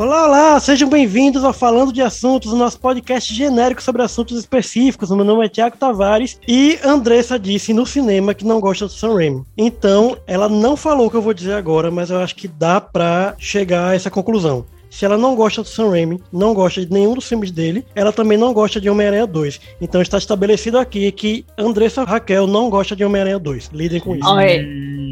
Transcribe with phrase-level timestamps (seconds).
[0.00, 5.10] Olá, olá, sejam bem-vindos ao Falando de Assuntos, o nosso podcast genérico sobre assuntos específicos.
[5.10, 9.16] Meu nome é Tiago Tavares e Andressa disse no cinema que não gosta do Sam
[9.16, 9.44] Raimi.
[9.58, 12.80] Então, ela não falou o que eu vou dizer agora, mas eu acho que dá
[12.80, 14.64] pra chegar a essa conclusão.
[14.88, 18.10] Se ela não gosta do Sam Raimi, não gosta de nenhum dos filmes dele, ela
[18.10, 19.60] também não gosta de Homem-Aranha 2.
[19.82, 23.70] Então está estabelecido aqui que Andressa Raquel não gosta de Homem-Aranha 2.
[23.72, 24.28] Lidem com isso.
[24.28, 24.66] Olha,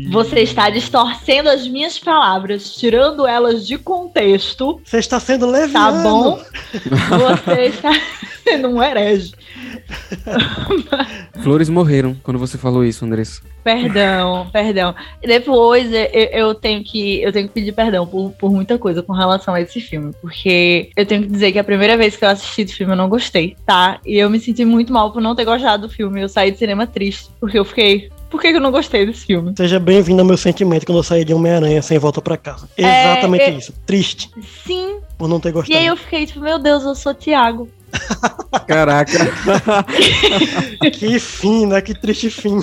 [0.09, 4.81] você está distorcendo as minhas palavras, tirando elas de contexto.
[4.85, 6.03] Você está sendo Tá leviano.
[6.03, 6.41] bom?
[6.73, 7.91] Você está
[8.45, 9.33] sendo um herege.
[11.43, 13.43] Flores morreram quando você falou isso, Andressa.
[13.63, 14.95] Perdão, perdão.
[15.23, 19.13] Depois eu, eu tenho que eu tenho que pedir perdão por, por muita coisa com
[19.13, 22.29] relação a esse filme, porque eu tenho que dizer que a primeira vez que eu
[22.31, 23.99] assisti do filme eu não gostei, tá?
[24.07, 26.21] E eu me senti muito mal por não ter gostado do filme.
[26.23, 29.53] Eu saí do cinema triste, porque eu fiquei, por que eu não gostei desse filme?
[29.57, 32.69] Seja bem-vindo ao meu sentimento quando eu saí de Homem-Aranha sem volta pra casa.
[32.77, 33.73] Exatamente é- isso.
[33.87, 34.31] Triste
[34.67, 34.99] Sim.
[35.17, 35.79] por não ter E gostado.
[35.79, 37.69] aí eu fiquei tipo, meu Deus, eu sou Thiago.
[38.67, 39.13] Caraca.
[40.93, 41.81] Que fim, né?
[41.81, 42.61] Que triste fim.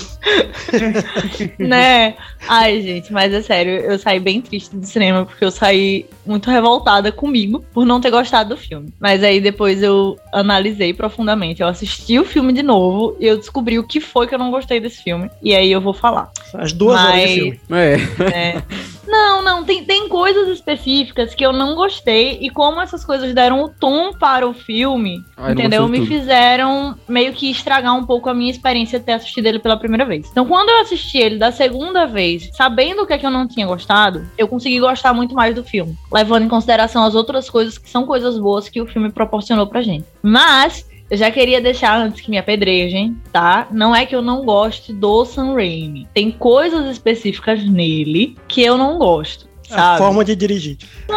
[1.59, 2.16] né?
[2.48, 6.50] Ai, gente, mas é sério, eu saí bem triste do cinema porque eu saí muito
[6.50, 8.94] revoltada comigo por não ter gostado do filme.
[9.00, 11.62] Mas aí depois eu analisei profundamente.
[11.62, 14.52] Eu assisti o filme de novo e eu descobri o que foi que eu não
[14.52, 15.30] gostei desse filme.
[15.42, 16.30] E aí eu vou falar.
[16.54, 17.60] As duas horas de Mas- filme.
[17.72, 17.98] É.
[18.23, 18.64] né?
[19.08, 23.64] Não, não, tem, tem coisas específicas que eu não gostei, e como essas coisas deram
[23.64, 25.88] o tom para o filme, Ah, entendeu?
[25.88, 26.08] Me tudo.
[26.08, 30.06] fizeram meio que estragar um pouco a minha experiência de ter assistido ele pela primeira
[30.06, 30.28] vez.
[30.31, 33.48] Então, quando eu assisti ele da segunda vez, sabendo o que é que eu não
[33.48, 37.78] tinha gostado, eu consegui gostar muito mais do filme, levando em consideração as outras coisas
[37.78, 40.06] que são coisas boas que o filme proporcionou pra gente.
[40.22, 40.86] Mas.
[41.09, 43.67] Eu já queria deixar antes que me apedrejem, tá?
[43.72, 46.08] Não é que eu não goste do Sam Raimi.
[46.14, 49.98] Tem coisas específicas nele que eu não gosto, A sabe?
[50.00, 50.78] forma de dirigir.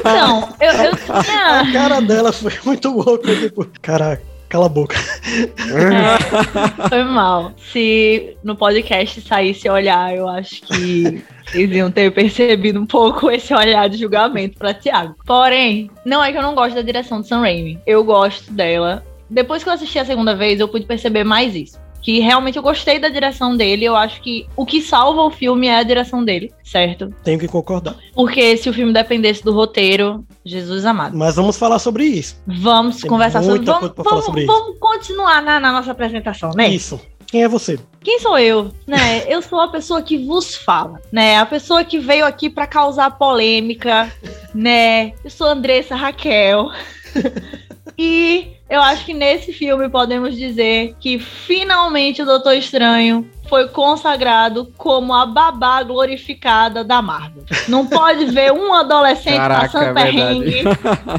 [0.00, 1.60] Então, eu, eu tinha...
[1.60, 3.34] A cara dela foi muito louca.
[3.36, 4.22] Tipo, caraca,
[4.52, 4.96] cala a boca.
[6.90, 7.52] Foi mal.
[7.72, 13.54] Se no podcast saísse olhar, eu acho que vocês iam ter percebido um pouco esse
[13.54, 15.16] olhar de julgamento pra Thiago.
[15.24, 17.80] Porém, não é que eu não gosto da direção do Sam Raimi.
[17.86, 19.02] Eu gosto dela.
[19.30, 21.80] Depois que eu assisti a segunda vez, eu pude perceber mais isso.
[22.02, 23.84] Que realmente eu gostei da direção dele.
[23.84, 27.14] Eu acho que o que salva o filme é a direção dele, certo?
[27.22, 27.96] Tenho que concordar.
[28.12, 31.16] Porque se o filme dependesse do roteiro, Jesus amado.
[31.16, 32.36] Mas vamos falar sobre isso.
[32.46, 33.64] Vamos Tem conversar sobre.
[33.64, 34.52] Vamos, vamos, sobre isso.
[34.52, 36.68] vamos continuar na, na nossa apresentação, né?
[36.68, 37.00] Isso.
[37.32, 37.78] Quem é você?
[38.04, 38.70] Quem sou eu?
[38.86, 39.24] Né?
[39.26, 41.38] Eu sou a pessoa que vos fala, né?
[41.38, 44.12] A pessoa que veio aqui pra causar polêmica,
[44.54, 45.14] né?
[45.24, 46.68] Eu sou Andressa Raquel.
[47.98, 54.72] e eu acho que nesse filme podemos dizer que finalmente o Doutor Estranho foi consagrado
[54.78, 57.44] como a babá glorificada da Marvel.
[57.68, 60.62] Não pode ver um adolescente Caraca, passando é perrengue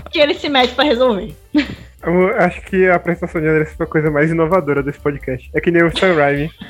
[0.10, 1.36] que ele se mete pra resolver.
[2.06, 5.50] Eu acho que a apresentação de André foi a coisa mais inovadora desse podcast.
[5.54, 6.52] É que nem o Sam Raimi.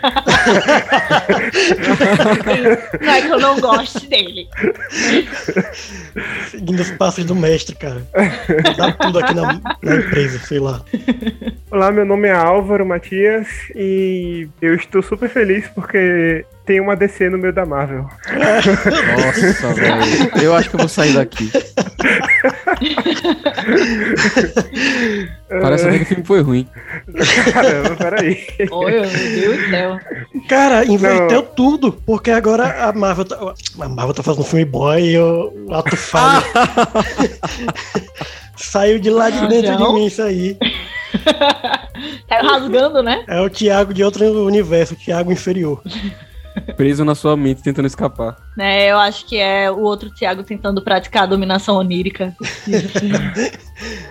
[3.02, 4.48] Não é que eu não goste dele.
[6.50, 8.06] Seguindo os passos do mestre, cara.
[8.78, 10.82] Dá tudo aqui na, na empresa, sei lá.
[11.72, 17.30] Olá, meu nome é Álvaro Matias e eu estou super feliz porque tem uma DC
[17.30, 18.08] no meio da Marvel.
[18.30, 20.32] Nossa, velho.
[20.42, 21.52] Eu acho que eu vou sair daqui.
[25.50, 26.68] Parece até que o filme foi ruim.
[27.54, 28.46] Caramba, peraí.
[28.72, 30.00] Oi, meu Deus do céu.
[30.50, 33.38] Cara, inverteu tudo, porque agora a Marvel tá,
[33.82, 36.44] a Marvel tá fazendo filme boy e o ato falho.
[38.56, 39.94] Saiu de lá de Ah, dentro de não?
[39.94, 40.58] mim isso aí.
[42.28, 43.24] Saiu rasgando, né?
[43.28, 45.82] É o Thiago de outro universo, o Thiago inferior.
[46.78, 48.36] Preso na sua mente, tentando escapar.
[48.56, 48.92] né?
[48.92, 52.36] Eu acho que é o outro Thiago tentando praticar a dominação onírica.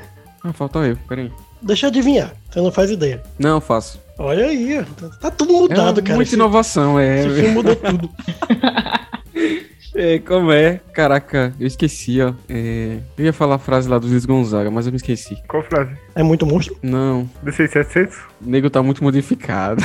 [0.44, 1.30] Ah, falta eu, peraí.
[1.62, 3.22] Deixa eu adivinhar, você não faz ideia.
[3.38, 4.00] Não, eu faço.
[4.18, 4.84] Olha aí,
[5.20, 6.16] tá tudo É mudado, cara.
[6.16, 7.20] muita Esse, inovação, é.
[7.20, 8.10] esse filme mudou tudo.
[9.94, 10.80] É, como é?
[10.94, 12.32] Caraca, eu esqueci, ó.
[12.48, 15.36] É, eu ia falar a frase lá do Luiz Gonzaga, mas eu me esqueci.
[15.46, 15.92] Qual frase?
[16.14, 16.74] É muito monstro?
[16.82, 18.16] Não, DC 700?
[18.16, 19.82] o nego tá muito modificado.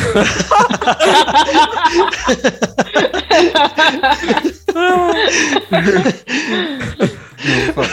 [7.44, 7.90] Não, fala.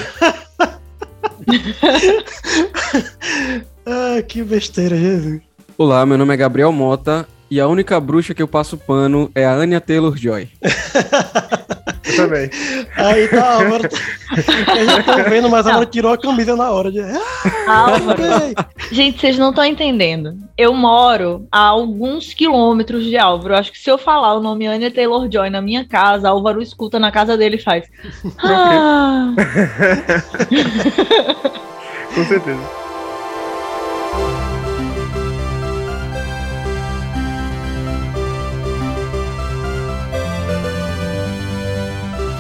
[3.87, 5.43] Ah, que besteira, Jesus.
[5.77, 9.45] Olá, meu nome é Gabriel Mota e a única bruxa que eu passo pano é
[9.45, 10.49] a Anya Taylor-Joy.
[12.05, 12.51] Eu também.
[12.97, 13.89] Aí tá, Álvaro.
[14.31, 16.91] A gente tá vendo, mas a Álvaro tirou a camisa na hora.
[16.93, 17.01] De...
[17.67, 17.97] Ah,
[18.93, 20.37] gente, vocês não estão entendendo.
[20.57, 23.57] Eu moro a alguns quilômetros de Álvaro.
[23.57, 27.11] Acho que se eu falar o nome Anya Taylor-Joy na minha casa, Álvaro escuta na
[27.11, 27.85] casa dele e faz.
[28.47, 29.33] Ah,
[32.15, 32.84] Com certeza.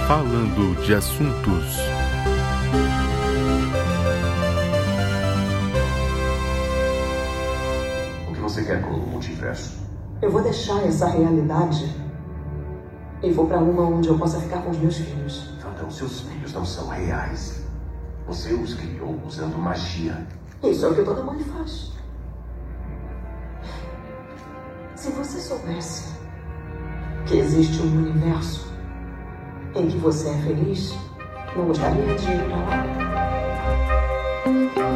[0.07, 1.79] Falando de assuntos.
[8.29, 9.79] O que você quer com o multiverso?
[10.21, 11.91] Eu vou deixar essa realidade
[13.23, 15.55] e vou pra uma onde eu possa ficar com os meus filhos.
[15.75, 17.65] Então, seus filhos não são reais.
[18.27, 20.27] Você os criou usando magia.
[20.63, 21.93] Isso é o que toda mãe faz.
[24.97, 26.13] Se você soubesse
[27.25, 28.74] que existe um universo
[29.77, 30.95] em que você é feliz,
[31.57, 32.85] não gostaria de ir pra lá?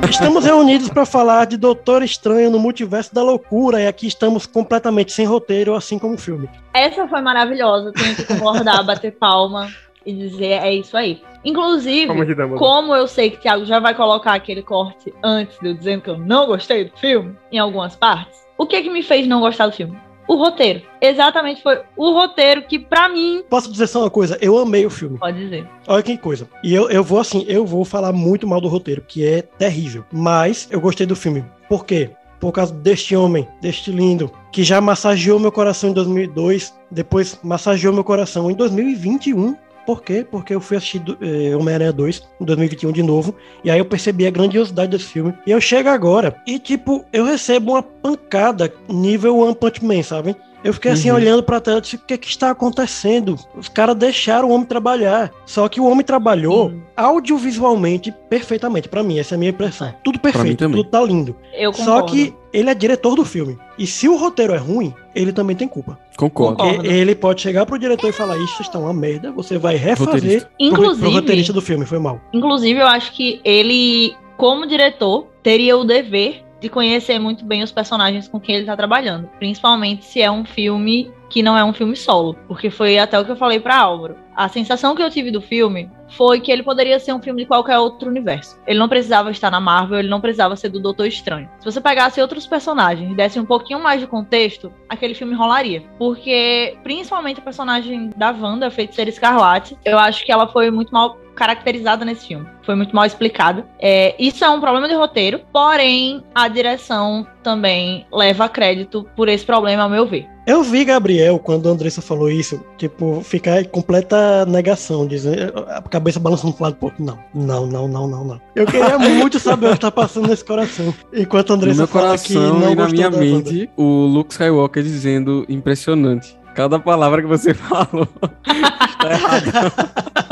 [0.08, 5.12] Estamos reunidos para falar de Doutor Estranho no Multiverso da Loucura e aqui estamos completamente
[5.12, 6.48] sem roteiro, assim como o filme.
[6.72, 7.92] essa foi maravilhosa.
[7.92, 9.68] Tenho que concordar, bater palma
[10.06, 11.20] e dizer é isso aí.
[11.44, 12.58] Inclusive, Como Dumbledore.
[12.58, 16.02] como eu sei que o Thiago já vai colocar aquele corte antes de eu dizendo
[16.02, 19.40] que eu não gostei do filme, em algumas partes, o que que me fez não
[19.40, 19.96] gostar do filme?
[20.28, 20.82] O roteiro.
[21.00, 24.36] Exatamente foi o roteiro que, pra mim, Posso dizer só uma coisa?
[24.40, 25.18] Eu amei o filme.
[25.18, 25.66] pode dizer.
[25.86, 26.46] Olha que coisa.
[26.62, 30.04] E eu, eu vou assim, eu vou falar muito mal do roteiro, que é terrível.
[30.12, 31.44] Mas eu gostei do filme.
[31.68, 32.10] Por quê?
[32.38, 37.92] Por causa deste homem, deste lindo, que já massageou meu coração em 2002, depois massageou
[37.92, 39.56] meu coração em 2021.
[39.88, 40.22] Por quê?
[40.30, 43.34] Porque eu fui assistir eh, Homem-Aranha 2 em 2021 de novo.
[43.64, 45.32] E aí eu percebi a grandiosidade desse filme.
[45.46, 50.36] E eu chego agora e, tipo, eu recebo uma pancada nível One Punch Man, sabe?
[50.64, 51.16] Eu fiquei assim Uhum.
[51.16, 53.36] olhando pra tela e disse: o que, é que está acontecendo?
[53.56, 55.30] Os caras deixaram o homem trabalhar.
[55.46, 56.82] Só que o homem trabalhou Sim.
[56.96, 58.88] audiovisualmente perfeitamente.
[58.88, 59.94] Pra mim, essa é a minha impressão.
[60.02, 61.36] Tudo perfeito, tudo tá lindo.
[61.54, 62.12] Eu Só concordo.
[62.12, 63.56] que ele é diretor do filme.
[63.78, 65.98] E se o roteiro é ruim, ele também tem culpa.
[66.16, 66.56] Concordo.
[66.56, 66.82] Concordo.
[66.82, 70.14] Porque ele pode chegar pro diretor e falar: Isso está uma merda, você vai refazer
[70.14, 70.48] Roteirista.
[70.48, 71.84] pro, pro Inclusive- roteirista do filme.
[71.86, 72.20] Foi mal.
[72.32, 77.72] Inclusive, eu acho que ele, como diretor, teria o dever de conhecer muito bem os
[77.72, 79.28] personagens com quem ele tá trabalhando.
[79.38, 82.34] Principalmente se é um filme que não é um filme solo.
[82.46, 84.16] Porque foi até o que eu falei pra Álvaro.
[84.34, 87.48] A sensação que eu tive do filme foi que ele poderia ser um filme de
[87.48, 88.58] qualquer outro universo.
[88.66, 91.48] Ele não precisava estar na Marvel, ele não precisava ser do Doutor Estranho.
[91.58, 95.82] Se você pegasse outros personagens e desse um pouquinho mais de contexto, aquele filme rolaria.
[95.98, 100.92] Porque, principalmente a personagem da Wanda, a Feiticeira Escarlate, eu acho que ela foi muito
[100.92, 102.48] mal caracterizada nesse filme.
[102.62, 103.64] Foi muito mal explicada.
[103.78, 109.46] É, isso é um problema de roteiro, porém, a direção também leva crédito por esse
[109.46, 110.28] problema, ao meu ver.
[110.48, 115.82] Eu vi Gabriel, quando a Andressa falou isso, tipo, ficar em completa negação, dizendo, a
[115.82, 117.04] cabeça balançando pro lado outro.
[117.04, 118.40] Não, não, não, não, não, não.
[118.56, 120.94] Eu queria muito saber o que tá passando nesse coração.
[121.12, 124.32] Enquanto a No Andressa meu fala que coração não e na minha mente, o Luke
[124.32, 126.37] Skywalker dizendo impressionante.
[126.58, 129.72] Cada palavra que você falou está errada.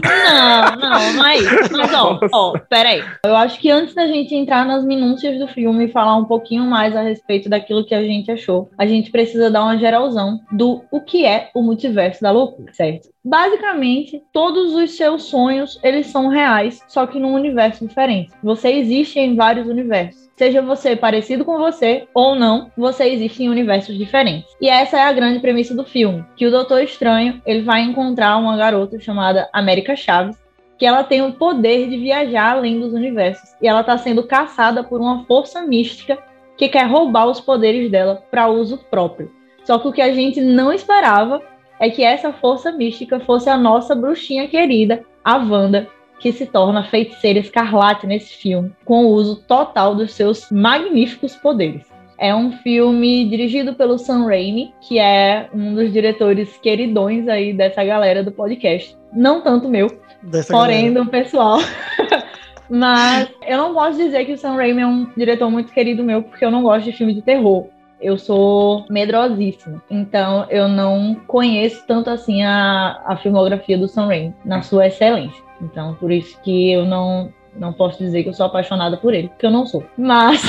[0.03, 1.71] Não, não, não é isso.
[1.71, 3.01] Mas, ó, ó, peraí.
[3.25, 6.65] Eu acho que antes da gente entrar nas minúcias do filme e falar um pouquinho
[6.65, 10.83] mais a respeito daquilo que a gente achou, a gente precisa dar uma geralzão do
[10.91, 13.09] o que é o multiverso da loucura, certo?
[13.25, 18.33] Basicamente, todos os seus sonhos, eles são reais, só que num universo diferente.
[18.43, 20.26] Você existe em vários universos.
[20.37, 24.55] Seja você parecido com você ou não, você existe em universos diferentes.
[24.61, 28.37] E essa é a grande premissa do filme, que o Doutor Estranho, ele vai encontrar
[28.37, 30.37] uma garota chamada América Chaves,
[30.79, 33.49] que ela tem o poder de viajar além dos universos.
[33.63, 36.19] E ela está sendo caçada por uma força mística
[36.55, 39.33] que quer roubar os poderes dela para uso próprio.
[39.65, 41.41] Só que o que a gente não esperava
[41.81, 46.85] é que essa força mística fosse a nossa bruxinha querida, a Wanda, que se torna
[46.85, 51.87] feiticeira escarlate nesse filme, com o uso total dos seus magníficos poderes.
[52.19, 57.85] É um filme dirigido pelo Sam Raimi, que é um dos diretores queridões aí dessa
[57.85, 58.97] galera do podcast.
[59.13, 59.89] Não tanto meu,
[60.23, 61.05] Dessa porém galera.
[61.05, 61.59] do pessoal.
[62.69, 66.23] Mas eu não posso dizer que o Sam Raimi é um diretor muito querido meu,
[66.23, 67.67] porque eu não gosto de filme de terror.
[68.01, 69.83] Eu sou medrosíssima.
[69.91, 75.46] Então eu não conheço tanto assim a, a filmografia do Sam Raimi, na sua excelência.
[75.61, 79.29] Então por isso que eu não, não posso dizer que eu sou apaixonada por ele,
[79.29, 79.85] porque eu não sou.
[79.97, 80.41] Mas.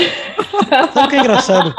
[0.93, 1.75] Sabe o que é engraçado?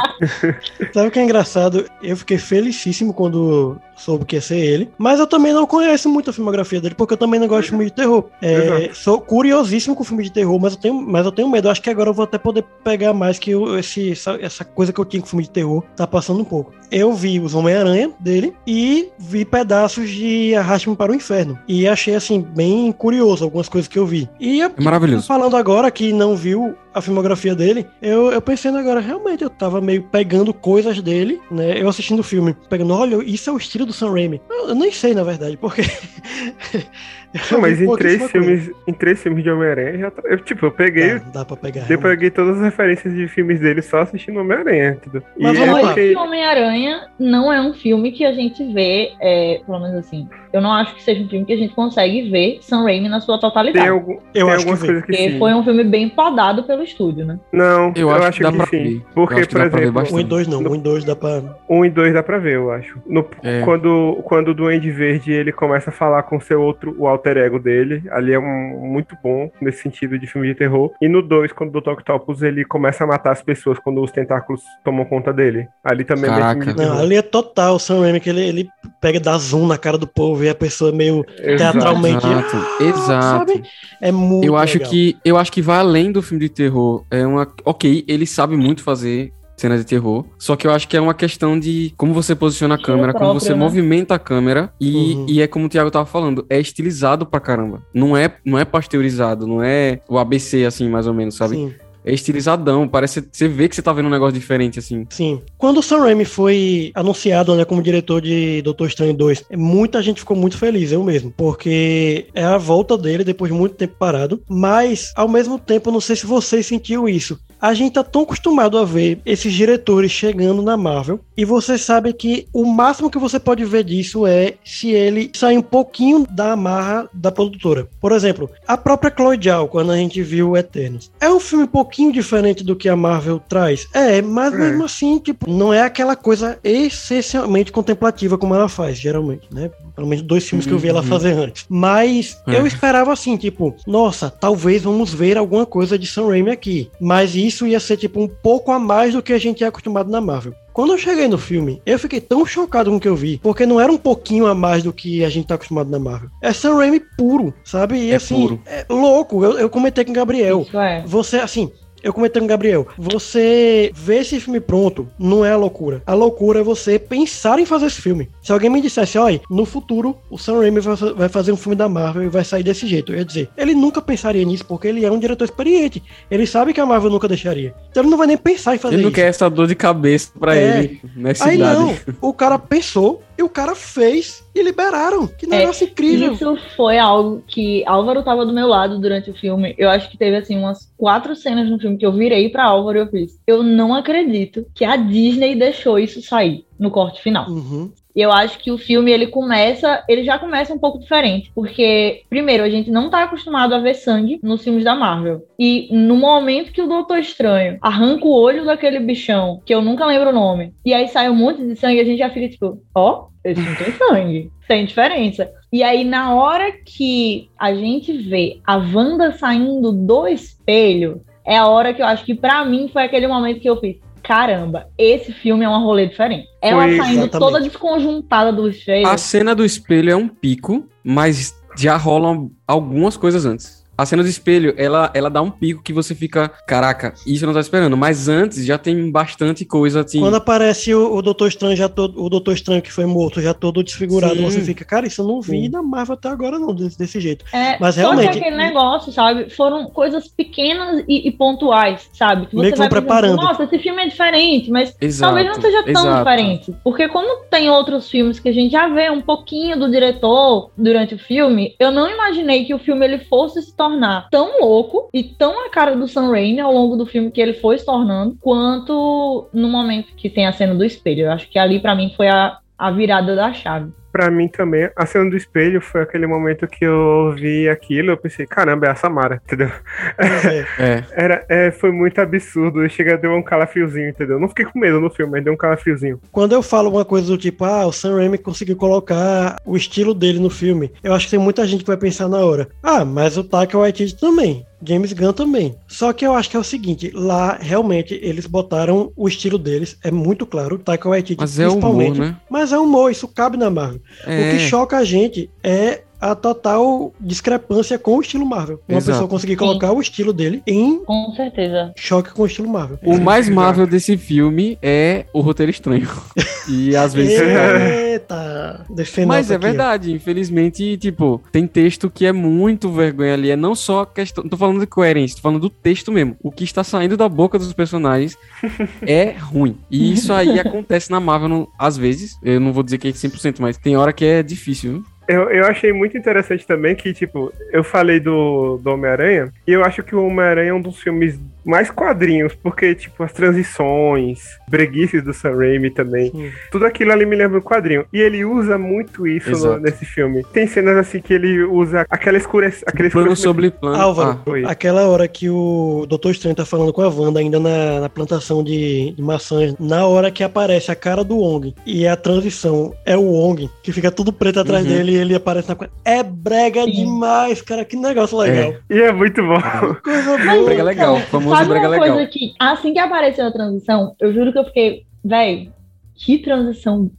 [0.92, 1.90] Sabe o que é engraçado?
[2.02, 4.90] Eu fiquei felicíssimo quando soube que ia ser ele.
[4.98, 7.68] Mas eu também não conheço muito a filmografia dele, porque eu também não gosto de
[7.70, 8.24] filme de terror.
[8.40, 11.68] É, sou curiosíssimo com filme de terror, mas eu tenho, mas eu tenho medo.
[11.68, 14.64] Eu acho que agora eu vou até poder pegar mais que eu- esse, essa, essa
[14.64, 16.72] coisa que eu tinha com filme de terror tá passando um pouco.
[16.90, 21.58] Eu vi os Homem-Aranha dele e vi pedaços de Arraste-me para o Inferno.
[21.68, 24.28] E achei, assim, bem curioso algumas coisas que eu vi.
[24.40, 25.26] E É maravilhoso.
[25.26, 29.80] falando agora que não viu a filmografia dele, eu, eu pensando agora, realmente, eu tava
[29.80, 31.80] meio pegando coisas dele, né?
[31.80, 34.40] Eu assistindo o filme, pegando, olha, isso é o estilo do Sam Raimi.
[34.50, 35.82] Eu, eu nem sei, na verdade, porque.
[37.52, 38.32] Não, mas em três coisa.
[38.32, 41.84] filmes, em três filmes de Homem-Aranha, tá- eu, tipo, eu peguei, Dá, dá pra pegar.
[41.90, 44.98] eu peguei todas as referências de filmes dele só assistindo Homem-Aranha?
[45.06, 45.78] E Mas é vamos lá.
[45.80, 49.96] Olha porque- que Homem-Aranha não é um filme que a gente vê, é, pelo menos
[49.96, 50.26] assim.
[50.52, 53.20] Eu não acho que seja um filme que a gente consegue ver Sam Raimi na
[53.20, 53.84] sua totalidade.
[53.84, 54.86] tem, algum, Eu tem acho que algumas vê.
[54.86, 55.38] coisas que Porque sim.
[55.38, 57.38] foi um filme bem podado pelo estúdio, né?
[57.52, 58.82] Não, Eu eu, acho acho, que dá que, pra sim.
[58.82, 59.02] ver.
[59.14, 60.16] Porque, que por exemplo.
[60.16, 61.42] Um e dois não, um e dois dá pra.
[61.68, 62.98] um e dois dá pra ver, eu acho.
[63.06, 63.60] No- É.
[63.62, 67.58] quando, quando o Duende Verde ele começa a falar com seu outro, o alter ego
[67.58, 70.92] dele, ali é um, muito bom nesse sentido de filme de terror.
[71.02, 71.90] E no 2, quando o Dr.
[71.90, 75.66] Octopus ele começa a matar as pessoas quando os tentáculos tomam conta dele.
[75.84, 76.60] Ali também é Caraca.
[76.64, 78.68] filme de Não, ali é total o Sam Raimi, que ele, ele
[79.00, 81.72] pega dá zoom na cara do povo e a pessoa meio Exato.
[81.78, 82.26] teatralmente.
[82.26, 83.22] Exato, "Ah", exato.
[83.52, 83.62] sabe?
[84.00, 84.90] É muito Eu acho legal.
[84.90, 87.04] que eu acho que vai além do filme de terror.
[87.10, 90.96] É uma, ok, ele sabe muito fazer cenas de terror, só que eu acho que
[90.96, 93.56] é uma questão de como você posiciona a câmera, como próprio, você né?
[93.56, 95.26] movimenta a câmera e, Uhum.
[95.28, 97.82] e é como o Thiago tava falando, é estilizado pra caramba.
[97.92, 101.56] Não é não é pasteurizado, não é o ABC assim mais ou menos, sabe?
[101.56, 101.72] Sim.
[102.04, 105.04] É estilizadão, parece você vê que você tá vendo um negócio diferente assim.
[105.10, 105.42] Sim.
[105.58, 110.20] Quando o Sam Raimi foi anunciado né, como diretor de Doutor Estranho 2, muita gente
[110.20, 114.40] ficou muito feliz, eu mesmo, porque é a volta dele depois de muito tempo parado,
[114.48, 117.38] mas ao mesmo tempo, eu não sei se vocês sentiram isso.
[117.60, 122.12] A gente tá tão acostumado a ver esses diretores chegando na Marvel, e você sabe
[122.12, 126.52] que o máximo que você pode ver disso é se ele sair um pouquinho da
[126.52, 127.88] amarra da produtora.
[128.00, 131.10] Por exemplo, a própria Chloe Zhao, quando a gente viu Eternos.
[131.20, 133.86] É um filme um pouquinho diferente do que a Marvel traz.
[133.92, 134.56] É, mas É.
[134.58, 139.70] mesmo assim, tipo, não é aquela coisa essencialmente contemplativa como ela faz, geralmente, né?
[139.98, 141.06] Pelo menos dois filmes que eu vi ela Uhum.
[141.08, 141.66] fazer antes.
[141.68, 142.56] Mas É.
[142.58, 146.88] eu esperava assim, tipo, nossa, talvez vamos ver alguma coisa de Sam Raimi aqui.
[147.00, 150.10] Mas isso ia ser, tipo, um pouco a mais do que a gente é acostumado
[150.10, 150.52] na Marvel.
[150.72, 153.66] Quando eu cheguei no filme, eu fiquei tão chocado com o que eu vi, porque
[153.66, 156.30] não era um pouquinho a mais do que a gente tá acostumado na Marvel.
[156.40, 157.96] É Sam Raimi puro, sabe?
[157.96, 158.60] E É assim, puro.
[158.64, 159.42] é louco.
[159.44, 160.62] Eu, eu comentei com o Gabriel.
[160.68, 161.02] Isso é.
[161.04, 161.68] Você, assim,
[162.02, 166.02] eu comentei com o Gabriel, você ver esse filme pronto não é a loucura.
[166.06, 168.28] A loucura é você pensar em fazer esse filme.
[168.42, 171.56] Se alguém me dissesse, olha, no futuro o Sam Raimi vai, fa- vai fazer um
[171.56, 174.64] filme da Marvel e vai sair desse jeito, eu ia dizer, ele nunca pensaria nisso
[174.64, 176.02] porque ele é um diretor experiente.
[176.30, 177.74] Ele sabe que a Marvel nunca deixaria.
[177.90, 179.16] Então ele não vai nem pensar em fazer Ele não isso.
[179.16, 180.78] quer essa dor de cabeça pra É.
[180.78, 181.78] ele nessa Aí idade.
[181.80, 185.28] não, o cara pensou e o cara fez e liberaram.
[185.28, 186.32] Que negócio incrível.
[186.32, 189.76] Isso foi algo que Álvaro tava do meu lado durante o filme.
[189.78, 192.98] Eu acho que teve assim umas quatro cenas no filme que eu virei pra Álvaro
[192.98, 193.38] e eu fiz.
[193.46, 197.48] Eu não acredito que a Disney deixou isso sair no corte final.
[197.48, 197.92] Uhum.
[198.18, 202.22] E eu acho que o filme ele começa, ele já começa um pouco diferente, porque
[202.28, 205.46] primeiro a gente não tá acostumado a ver sangue nos filmes da Marvel.
[205.56, 210.04] E no momento que o Doutor Estranho arranca o olho daquele bichão, que eu nunca
[210.04, 212.82] lembro o nome, e aí sai um monte de sangue, a gente já fica tipo,
[212.92, 215.48] ó, esse não tem sangue, tem diferença.
[215.72, 221.66] E aí na hora que a gente vê a Wanda saindo do espelho, é a
[221.66, 223.96] hora que eu acho que pra mim foi aquele momento que eu fiz,
[224.28, 226.46] caramba, esse filme é um rolê diferente.
[226.60, 227.38] Ela Foi, saindo exatamente.
[227.38, 229.06] toda desconjuntada do espelho.
[229.06, 233.77] A cena do espelho é um pico, mas já rolam algumas coisas antes.
[233.98, 237.48] A cena do espelho, ela, ela dá um pico que você fica, caraca, isso eu
[237.48, 237.96] não tá esperando.
[237.96, 240.20] Mas antes já tem bastante coisa assim.
[240.20, 243.52] Quando aparece o, o Doutor Estranho já todo, o Doutor Estranho que foi morto já
[243.52, 244.42] todo desfigurado, Sim.
[244.44, 245.68] você fica, cara, isso eu não vi Sim.
[245.70, 247.44] na Marvel até agora não desse, desse jeito.
[247.52, 249.50] É, Mas só realmente- que aquele negócio, sabe?
[249.50, 252.46] Foram coisas pequenas e, e pontuais, sabe?
[252.46, 253.36] Que Meio você que vai pensando, preparando.
[253.42, 256.18] Nossa, esse filme é diferente, mas Exato, talvez não seja tão exato.
[256.18, 256.74] diferente.
[256.84, 261.16] Porque como tem outros filmes que a gente já vê um pouquinho do diretor durante
[261.16, 263.87] o filme, eu não imaginei que o filme ele fosse se tornar
[264.30, 267.54] tão louco e tão a cara do Sam Raimi ao longo do filme que ele
[267.54, 271.26] foi se tornando, quanto no momento que tem a cena do espelho.
[271.26, 273.92] Eu acho que ali pra mim foi a, a virada da chave.
[274.12, 278.16] Pra mim também, a cena do espelho foi aquele momento que eu vi aquilo, eu
[278.16, 279.70] pensei, caramba, é a Samara, entendeu?
[280.18, 280.66] É.
[280.78, 281.04] É.
[281.12, 284.38] Era, é, foi muito absurdo, chega deu um calafriozinho, entendeu?
[284.38, 286.20] Não fiquei com medo no filme, mas deu um calafriozinho.
[286.32, 290.14] Quando eu falo uma coisa do tipo, ah, o Sam Raimi conseguiu colocar o estilo
[290.14, 293.04] dele no filme, eu acho que tem muita gente que vai pensar na hora, ah,
[293.04, 294.66] mas o Taika Waititi também.
[294.82, 295.74] James Gunn também.
[295.88, 299.98] Só que eu acho que é o seguinte, lá realmente eles botaram o estilo deles,
[300.04, 302.20] é muito claro, Taika Waititi Mas é humor, principalmente.
[302.20, 302.36] né?
[302.48, 303.97] Mas é humor, isso cabe na Marvel.
[304.26, 304.52] O É.
[304.52, 308.80] que choca a gente é a total discrepância com o estilo Marvel.
[308.88, 309.12] Uma Exato.
[309.12, 311.92] pessoa conseguir colocar o estilo dele em Com certeza.
[311.96, 312.98] choque com o estilo Marvel.
[313.04, 313.54] O mais Exato.
[313.60, 316.08] Marvel desse filme é o roteiro estranho.
[316.70, 317.40] E às vezes.
[317.40, 318.84] Eita!
[318.90, 319.68] Defendendo Mas é aqui, ó.
[319.68, 323.50] verdade, infelizmente, tipo, tem texto que é muito vergonha ali.
[323.50, 324.44] É não só a questão.
[324.44, 326.36] Não tô falando de coerência, tô falando do texto mesmo.
[326.42, 328.36] O que está saindo da boca dos personagens
[329.02, 329.76] é ruim.
[329.90, 332.36] E isso aí acontece na Marvel no- às vezes.
[332.42, 334.92] Eu não vou dizer que é 100%, mas tem hora que é difícil.
[334.92, 335.04] viu?
[335.28, 339.84] Eu, eu achei muito interessante também que, tipo, eu falei do, do Homem-Aranha, e eu
[339.84, 345.22] acho que o Homem-Aranha é um dos filmes mais quadrinhos, porque, tipo, as transições, breguices
[345.22, 346.50] do Sam Raimi também, Sim.
[346.70, 348.06] tudo aquilo ali me lembra um quadrinho.
[348.12, 350.42] E ele usa muito isso no- nesse filme.
[350.52, 354.00] Tem cenas assim que ele usa aquela escurece, aquele Plano sobre plano.
[354.00, 354.64] Álvaro, oi.
[354.66, 358.64] aquela hora que o Doutor Estranho tá falando com a Wanda, ainda na, na plantação
[358.64, 363.16] de, de maçãs, na hora que aparece a cara do Wong e a transição é
[363.16, 364.90] o Wong, que fica tudo preto atrás Uhum.
[364.92, 365.92] dele ele aparece na coisa.
[366.04, 366.92] É brega Sim.
[366.92, 368.74] demais, cara, que negócio legal.
[368.88, 369.60] E é muito bom.
[370.02, 370.64] Coisa Mas, boa.
[370.64, 372.16] Brega legal, famoso sabe brega uma legal.
[372.16, 375.70] coisa que, assim que apareceu a transição, eu juro que eu fiquei, véi,
[376.14, 377.10] que transição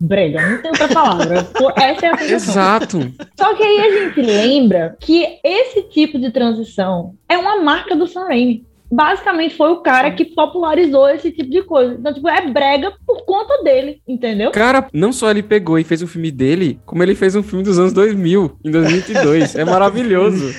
[0.00, 1.46] brega, não tem outra palavra.
[1.76, 2.36] Essa é a transição.
[2.36, 3.12] Exato.
[3.36, 8.06] Só que aí a gente lembra que esse tipo de transição é uma marca do
[8.06, 8.66] Sam Raimi.
[8.90, 11.94] Basicamente foi o cara que popularizou esse tipo de coisa.
[11.94, 14.50] Então, tipo, é brega por conta dele, entendeu?
[14.50, 17.64] Cara, não só ele pegou e fez um filme dele, como ele fez um filme
[17.64, 19.54] dos anos 2000, em 2022.
[19.54, 20.52] É maravilhoso.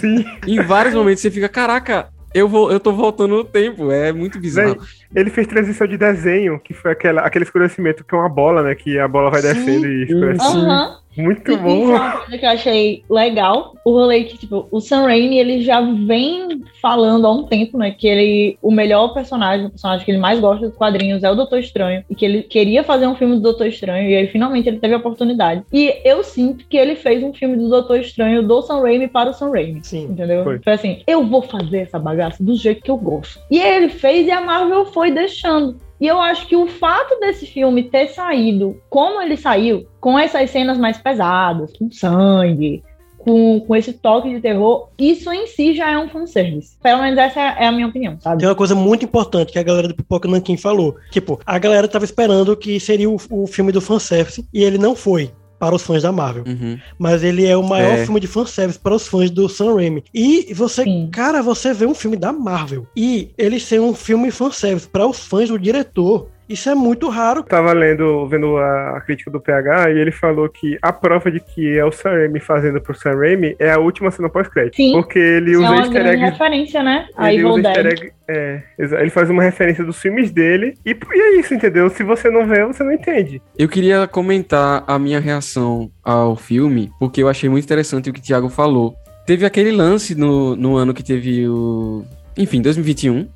[0.00, 0.24] Sim.
[0.46, 3.90] Em vários momentos você fica, caraca, eu, vou, eu tô voltando no tempo.
[3.90, 4.76] É muito bizarro.
[5.16, 8.74] Ele fez transição de desenho, que foi aquela, aquele escurecimento que é uma bola, né?
[8.74, 9.48] Que a bola vai Sim.
[9.48, 10.46] descendo e escurece.
[10.52, 10.58] Sim.
[10.58, 10.96] Aham.
[11.16, 11.84] Muito E Isso é bom.
[11.86, 13.74] uma coisa que eu achei legal.
[13.84, 17.90] O rolê que, tipo, o Sam Raimi, ele já vem falando há um tempo, né?
[17.90, 21.34] Que ele, o melhor personagem, o personagem que ele mais gosta dos quadrinhos é o
[21.34, 22.04] Doutor Estranho.
[22.10, 24.08] E que ele queria fazer um filme do Doutor Estranho.
[24.10, 25.62] E aí, finalmente, ele teve a oportunidade.
[25.72, 29.30] E eu sinto que ele fez um filme do Doutor Estranho do Sam Raimi para
[29.30, 29.80] o Sam Raimi.
[29.82, 30.08] Sim.
[30.10, 30.44] Entendeu?
[30.44, 30.58] Foi.
[30.62, 33.40] Foi assim, eu vou fazer essa bagaça do jeito que eu gosto.
[33.50, 35.76] E aí ele fez e a Marvel foi deixando.
[36.00, 40.50] E eu acho que o fato desse filme ter saído como ele saiu, com essas
[40.50, 42.82] cenas mais pesadas, com sangue,
[43.26, 46.76] com, com esse toque de terror, isso em si já é um fanservice.
[46.80, 48.38] Pelo menos essa é a minha opinião, sabe?
[48.38, 50.96] Tem uma coisa muito importante que a galera do Pipoca Nankin falou.
[51.10, 54.94] Tipo, a galera tava esperando que seria o, o filme do fanservice e ele não
[54.94, 56.44] foi para os fãs da Marvel.
[56.46, 56.78] Uhum.
[56.98, 58.04] Mas ele é o maior É.
[58.04, 60.04] filme de fanservice para os fãs do Sam Raimi.
[60.12, 61.08] E você, Sim.
[61.12, 65.18] cara, você vê um filme da Marvel e ele ser um filme fanservice para os
[65.20, 66.28] fãs do diretor.
[66.48, 67.42] Isso é muito raro.
[67.42, 71.40] Tava lendo, vendo a, a crítica do PH e ele falou que a prova de
[71.40, 74.76] que é o Sam Raimi fazendo pro Sam Raimi é a última cena pós-crédito.
[74.76, 74.92] Sim.
[74.92, 76.30] Porque ele é usa uma easter grande eggs.
[76.30, 77.08] referência, né?
[77.16, 77.98] A Ele Evil usa easter Dead.
[77.98, 81.88] egg, é, ele faz uma referência dos filmes dele e, e é isso, entendeu?
[81.90, 83.40] Se você não vê, você não entende.
[83.58, 88.20] Eu queria comentar a minha reação ao filme, porque eu achei muito interessante o que
[88.20, 88.94] o Thiago falou.
[89.26, 92.04] Teve aquele lance no, no ano que teve o.
[92.38, 93.26] Enfim, 2021,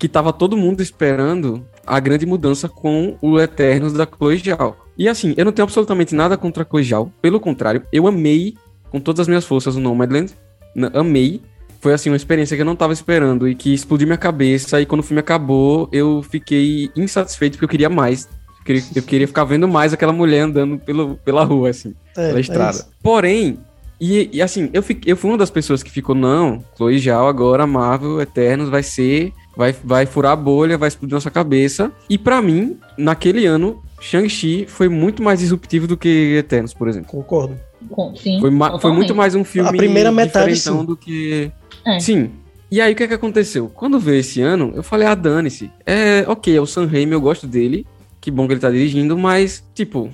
[0.00, 4.74] que tava todo mundo esperando a grande mudança com o Eternos da Chloe Zhao.
[4.96, 8.54] E assim, eu não tenho absolutamente nada contra a Chloe Zhao, pelo contrário, eu amei
[8.90, 10.32] com todas as minhas forças o Nomadland,
[10.94, 11.42] amei.
[11.80, 14.86] Foi assim uma experiência que eu não tava esperando e que explodiu minha cabeça e
[14.86, 18.26] quando o filme acabou, eu fiquei insatisfeito porque eu queria mais.
[18.60, 22.26] Eu queria, eu queria ficar vendo mais aquela mulher andando pelo, pela rua, assim É,
[22.28, 22.70] pela é estrada.
[22.76, 22.88] isso.
[23.02, 23.58] Porém,
[24.00, 27.28] e, e assim, eu, fiquei, eu fui uma das pessoas que ficou, não, Chloe Zhao
[27.28, 31.92] agora, Marvel, Eternos, vai ser, vai, vai furar a bolha, vai explodir nossa cabeça.
[32.08, 37.10] E pra mim, naquele ano, Shang-Chi foi muito mais disruptivo do que Eternos, por exemplo.
[37.10, 37.58] Concordo.
[37.90, 40.84] Com- Sim, Foi, foi muito mais um filme A primeira metade, sim.
[40.84, 41.50] do que...
[41.86, 41.98] É.
[42.00, 42.30] Sim.
[42.70, 43.68] E aí, o que é que aconteceu?
[43.68, 45.70] Quando veio esse ano, eu falei, ah, dane-se.
[45.84, 47.86] É, ok, é o Sam Raimi, eu gosto dele.
[48.20, 50.08] Que bom que ele tá dirigindo, mas, tipo...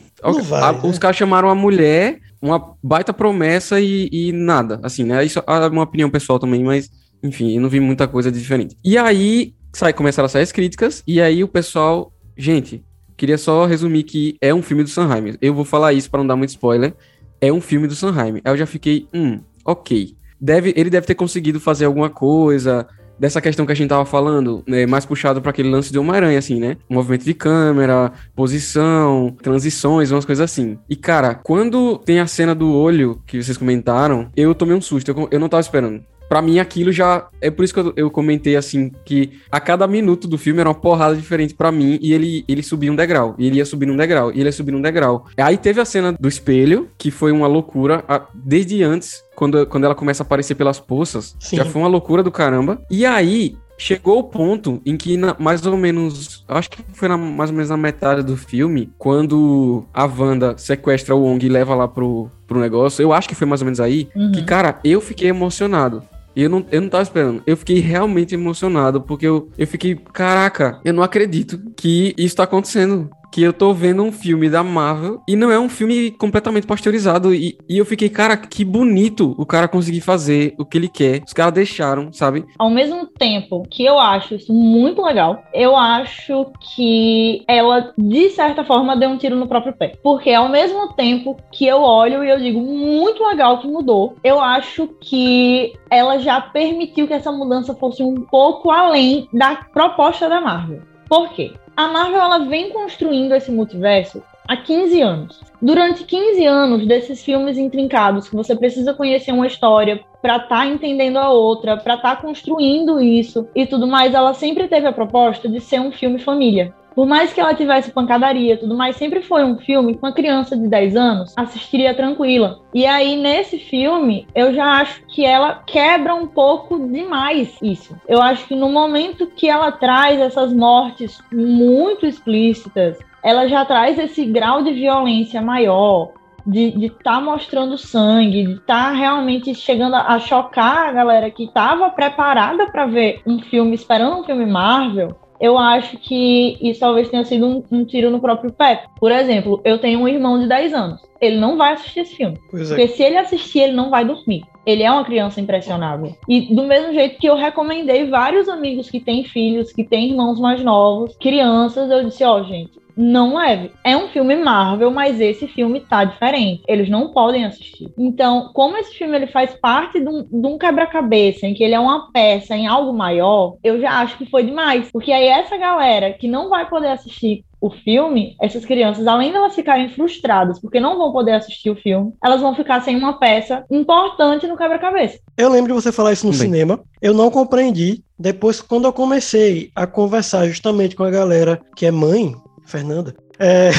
[0.44, 0.80] Vai, a- né?
[0.84, 4.80] Os caras chamaram a mulher, uma baita promessa e, e nada.
[4.82, 5.24] Assim, né?
[5.24, 6.88] Isso é uma opinião pessoal também, mas,
[7.22, 8.76] enfim, eu não vi muita coisa de diferente.
[8.84, 12.12] E aí, sai, começaram a sair as críticas, e aí o pessoal...
[12.36, 12.84] Gente,
[13.16, 15.38] queria só resumir que é um filme do Sam Raimi.
[15.40, 16.94] Eu vou falar isso para não dar muito spoiler.
[17.40, 18.42] É um filme do Sam Raimi.
[18.44, 20.14] Aí eu já fiquei, hum, ok.
[20.38, 22.86] Deve, ele deve ter conseguido fazer alguma coisa
[23.18, 26.38] dessa questão que a gente tava falando, né, mais puxado para aquele lance de Homem-Aranha,
[26.38, 26.76] assim, né?
[26.88, 30.78] Movimento de câmera, posição, transições, umas coisas assim.
[30.88, 35.10] E, cara, quando tem a cena do olho que vocês comentaram, eu tomei um susto.
[35.10, 36.04] Eu, eu não tava esperando.
[36.28, 37.28] Pra mim, aquilo já.
[37.40, 40.68] É por isso que eu, eu comentei assim: que a cada minuto do filme era
[40.68, 43.34] uma porrada diferente pra mim e ele, ele subia um degrau.
[43.38, 44.32] E ele ia subindo um degrau.
[44.32, 45.26] E ele ia subindo um degrau.
[45.36, 48.04] Aí teve a cena do espelho, que foi uma loucura.
[48.34, 51.56] desde antes, quando, quando ela começa a aparecer pelas poças, Sim.
[51.56, 52.80] já foi uma loucura do caramba.
[52.90, 53.56] E aí.
[53.78, 57.56] Chegou o ponto em que, na- mais ou menos, acho que foi na- mais ou
[57.56, 62.30] menos na metade do filme, quando a Wanda sequestra o Wong e leva lá pro,
[62.46, 64.32] pro negócio, eu acho que foi mais ou menos aí, Uhum.
[64.32, 66.02] que, cara, eu fiquei emocionado.
[66.36, 67.42] E eu não, eu não tava esperando.
[67.46, 72.42] Eu fiquei realmente emocionado, porque eu, eu fiquei, caraca, eu não acredito que isso tá
[72.42, 73.08] acontecendo.
[73.32, 77.34] Que eu tô vendo um filme da Marvel e não é um filme completamente pasteurizado.
[77.34, 81.22] E, e eu fiquei, cara, que bonito o cara conseguir fazer o que ele quer.
[81.26, 82.44] Os caras deixaram, sabe?
[82.58, 88.64] Ao mesmo tempo que eu acho isso muito legal, eu acho que ela, de certa
[88.64, 89.92] forma, deu um tiro no próprio pé.
[90.02, 94.40] Porque ao mesmo tempo que eu olho e eu digo, muito legal que mudou, eu
[94.40, 100.40] acho que ela já permitiu que essa mudança fosse um pouco além da proposta da
[100.40, 100.80] Marvel.
[101.08, 101.52] Por quê?
[101.76, 105.40] A Marvel ela vem construindo esse multiverso há 15 anos.
[105.60, 111.18] Durante 15 anos desses filmes intrincados, que você precisa conhecer uma história para estar entendendo
[111.18, 115.60] a outra, para estar construindo isso e tudo mais, ela sempre teve a proposta de
[115.60, 116.74] ser um filme família.
[116.96, 120.12] Por mais que ela tivesse pancadaria e tudo mais, sempre foi um filme que uma
[120.12, 122.60] criança de 10 anos assistiria tranquila.
[122.72, 127.94] E aí, nesse filme, eu já acho que ela quebra um pouco demais isso.
[128.08, 133.98] Eu acho que no momento que ela traz essas mortes muito explícitas, ela já traz
[133.98, 136.12] esse grau de violência maior,
[136.46, 141.90] de estar mostrando sangue, de estar realmente chegando a, a chocar a galera que estava
[141.90, 145.25] preparada para ver um filme, esperando um filme Marvel.
[145.40, 148.84] Eu acho que isso talvez tenha sido um, um tiro no próprio pé.
[148.98, 151.00] Por exemplo, eu tenho um irmão de 10 anos.
[151.20, 152.38] Ele não vai assistir esse filme.
[152.50, 152.74] Pois é.
[152.74, 154.44] Porque se ele assistir, ele não vai dormir.
[154.66, 156.16] Ele é uma criança impressionável.
[156.28, 160.40] E do mesmo jeito que eu recomendei vários amigos que têm filhos, que têm irmãos
[160.40, 163.70] mais novos, crianças, eu disse, ó, gente, não leve.
[163.84, 166.62] É um filme Marvel, mas esse filme tá diferente.
[166.66, 167.92] Eles não podem assistir.
[167.98, 171.80] Então, como esse filme ele faz parte de um, um quebra-cabeça, em que ele é
[171.80, 174.90] uma peça em algo maior, eu já acho que foi demais.
[174.90, 179.36] Porque aí essa galera que não vai poder assistir o filme, essas crianças, além de
[179.36, 183.18] elas ficarem frustradas porque não vão poder assistir o filme, elas vão ficar sem uma
[183.18, 185.18] peça importante no quebra-cabeça.
[185.36, 186.80] Eu lembro de você falar isso no cinema.
[187.00, 188.02] Eu não compreendi.
[188.18, 193.70] Depois, quando eu comecei a conversar justamente com a galera que é mãe, Fernanda, é,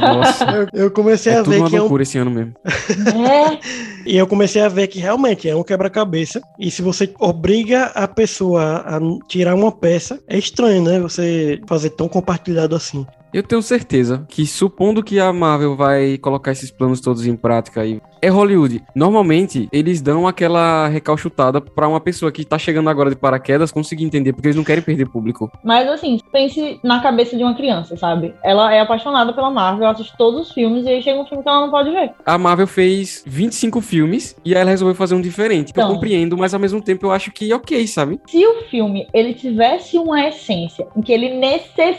[0.00, 0.44] Nossa.
[0.72, 2.54] eu, eu comecei É a ver uma que é um loucura esse ano mesmo.
[2.64, 3.58] É,
[4.04, 6.40] E eu comecei a ver que realmente é um quebra-cabeça.
[6.58, 11.00] E se você obriga a pessoa a tirar uma peça, é estranho, né?
[11.00, 13.06] Você fazer tão compartilhado assim.
[13.32, 17.80] Eu tenho certeza que, supondo que a Marvel vai colocar esses planos todos em prática
[17.80, 18.80] aí, é Hollywood.
[18.94, 24.04] Normalmente, eles dão aquela recalchutada pra uma pessoa que tá chegando agora de paraquedas conseguir
[24.04, 25.50] entender, porque eles não querem perder público.
[25.64, 28.32] Mas assim, pense na cabeça de uma criança, sabe?
[28.44, 31.42] Ela é apaixonada pela Marvel, ela assiste todos os filmes e aí chega um filme
[31.42, 32.12] que ela não pode ver.
[32.24, 35.72] A Marvel fez 25 filmes e aí ela resolveu fazer um diferente.
[35.74, 35.94] Eu Então.
[35.94, 38.20] compreendo, mas ao mesmo tempo eu acho que ok, sabe?
[38.28, 41.30] Se o filme ele tivesse uma essência em que ele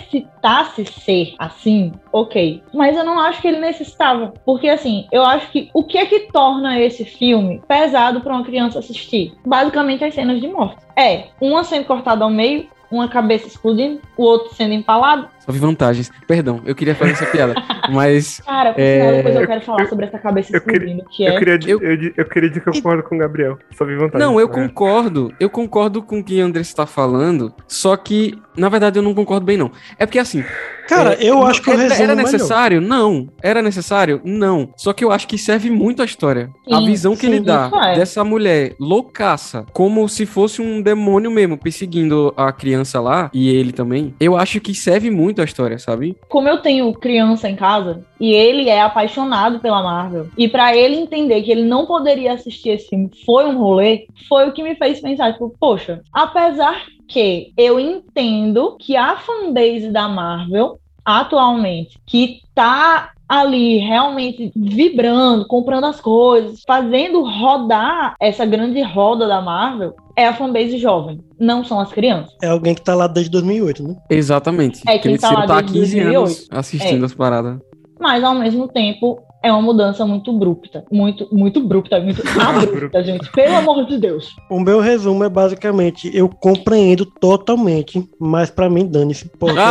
[0.04, 2.62] necessitasse ser assim, ok.
[2.74, 4.34] Mas eu não acho que ele necessitava.
[4.46, 8.44] Porque assim, eu acho que o que é que torna esse filme pesado pra uma
[8.44, 9.34] criança assistir?
[9.46, 10.78] Basicamente as cenas de morte.
[10.96, 15.28] É, uma sendo cortada ao meio, uma cabeça explodindo, o outro sendo empalado.
[15.46, 16.12] Só vi vantagens.
[16.28, 17.54] Perdão, eu queria fazer essa piada.
[17.92, 21.24] Mas Cara, por É, depois eu quero falar sobre essa cabeça eu queria- explodindo, que
[21.26, 21.38] Eu é.
[21.40, 22.12] queria, di- Eu- eu...
[22.18, 23.58] eu queria dizer que eu concordo com o Gabriel.
[23.78, 24.26] Só vi vantagem.
[24.28, 24.50] Não, eu É.
[24.50, 25.34] concordo.
[25.40, 27.54] Eu concordo com o que a André está falando.
[27.68, 29.72] Só que, na verdade, eu não concordo bem, não.
[30.00, 30.44] É porque assim.
[30.88, 32.32] Cara, é, eu acho que o era, resumo era melhor.
[32.32, 32.82] necessário?
[32.82, 33.30] Não.
[33.42, 34.22] Era necessário?
[34.24, 34.70] Não.
[34.78, 36.50] Só que eu acho que serve muito a história.
[36.72, 37.96] a Sim, visão que sim, ele dá é.
[37.96, 43.72] dessa mulher loucaça, como se fosse um demônio mesmo, perseguindo a criança lá, e ele
[43.72, 44.14] também.
[44.20, 46.18] Eu acho que serve muito a história, sabe?
[46.30, 50.96] Como eu tenho criança em casa e ele é apaixonado pela Marvel, e pra ele
[50.96, 54.76] entender que ele não poderia assistir esse filme foi um rolê, foi o que me
[54.76, 62.42] fez pensar, tipo, poxa, apesar que eu entendo que a fanbase da Marvel atualmente que
[62.56, 70.28] tá ali realmente vibrando, comprando as coisas, fazendo rodar essa grande roda da Marvel, é
[70.28, 72.36] a fanbase jovem, não são as crianças.
[72.42, 73.96] É alguém que tá lá desde 2008, né?
[74.10, 74.82] Exatamente.
[74.88, 76.48] É, quem tá lá tá desde 15 anos 2008.
[76.60, 77.06] assistindo É.
[77.06, 77.60] as paradas.
[78.00, 80.86] mas ao mesmo tempo é uma mudança muito abrupta.
[80.90, 83.30] Muito, muito abrupta, muito abrupta, gente.
[83.32, 84.34] Pelo amor de Deus.
[84.50, 89.30] O meu resumo é basicamente, eu compreendo totalmente, mas pra mim, dane-se.
[89.38, 89.64] Porque eu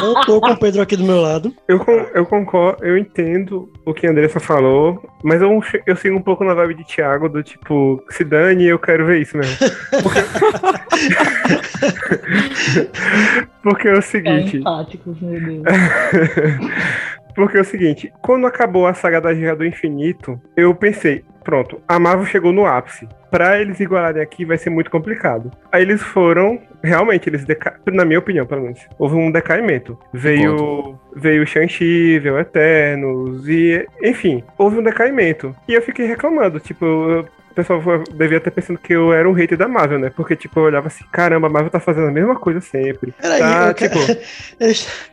[0.00, 1.54] não, não tô com o Pedro aqui do meu lado.
[1.68, 1.78] Eu,
[2.14, 6.42] eu concordo, eu entendo o que a Andressa falou, mas eu, eu sigo um pouco
[6.42, 9.56] na vibe de Thiago, do tipo, se dane, eu quero ver isso mesmo.
[10.02, 10.20] Porque,
[13.62, 14.56] Porque é o É seguinte.
[14.56, 15.62] empáticos, meu Deus.
[17.34, 21.80] Porque é o seguinte, quando acabou a saga da Guerra do Infinito, eu pensei, pronto,
[21.88, 23.08] a Marvel chegou no ápice.
[23.30, 25.50] Pra eles igualarem aqui vai ser muito complicado.
[25.72, 27.74] Aí eles foram, realmente, eles deca...
[27.92, 29.98] na minha opinião, pelo menos, houve um decaimento.
[30.12, 35.54] Veio, veio Shang-Chi, veio Eternos e, enfim, houve um decaimento.
[35.66, 37.80] E eu fiquei reclamando, tipo, eu- o pessoal
[38.16, 40.10] devia estar pensando que eu era um hater da Marvel, né?
[40.14, 43.12] Porque, tipo, eu olhava assim, caramba, a Marvel tá fazendo a mesma coisa sempre.
[43.20, 44.20] Peraí, tá, quero- tipo,
[44.60, 45.10] Eles-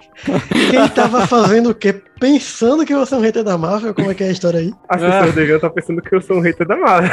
[0.70, 2.02] Quem tava fazendo o quê?
[2.20, 3.94] Pensando que você é um hater da Marvel?
[3.96, 4.72] Como é que é a história aí?
[4.90, 7.10] as pessoas deviam estar pensando que eu sou um hater da Marvel.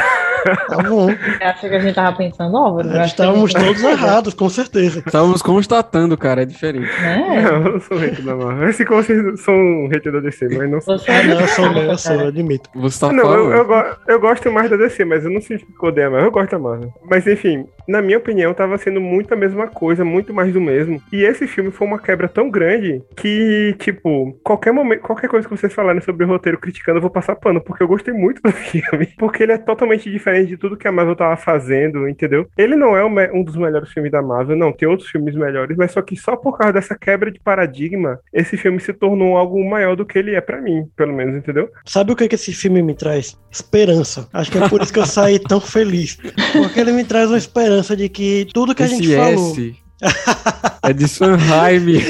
[0.69, 1.09] Tá bom.
[1.41, 2.55] Acha que a gente tava pensando?
[2.55, 5.01] Eu acho que a Estávamos gente- todos errados, com certeza.
[5.05, 6.85] Estávamos constatando, cara, é diferente.
[7.01, 7.41] Né?
[7.43, 8.67] Não, eu não sou hater da Marvel.
[8.69, 10.97] Assim como vocês são um hater da DC, mas não sou.
[10.99, 12.69] Você Ah, não, eu sou, eu sou, eu admito.
[12.75, 13.51] Você tá Não, falando.
[13.51, 16.11] eu, eu, eu gosto mais da DC, mas eu não significa que eu odeio a
[16.11, 16.93] Marvel, eu gosto da Marvel.
[17.09, 21.01] Mas enfim, na minha opinião, tava sendo muito a mesma coisa, muito mais do mesmo.
[21.11, 25.57] E esse filme foi uma quebra tão grande que, tipo, qualquer momento, qualquer coisa que
[25.57, 28.51] vocês falarem sobre o roteiro criticando, eu vou passar pano, porque eu gostei muito do
[28.51, 29.07] filme.
[29.17, 32.47] Porque ele é totalmente diferente de tudo que a Marvel tava fazendo, entendeu?
[32.55, 35.91] Ele não é um dos melhores filmes da Marvel, não, tem outros filmes melhores, mas
[35.91, 39.95] só que só por causa dessa quebra de paradigma, esse filme se tornou algo maior
[39.95, 41.67] do que ele é pra mim, pelo menos, entendeu?
[41.85, 43.35] Sabe o que, que esse filme me traz?
[43.51, 44.29] Esperança.
[44.31, 46.17] Acho que é por isso que eu saí tão feliz.
[46.53, 49.51] Porque ele me traz uma esperança de que tudo que a gente Esse falou.
[49.51, 49.75] S
[50.83, 52.03] é de Sanheim.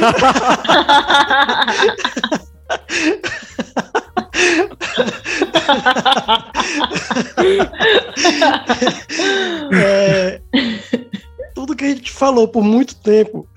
[9.71, 10.41] É,
[11.53, 13.47] tudo que a gente falou por muito tempo.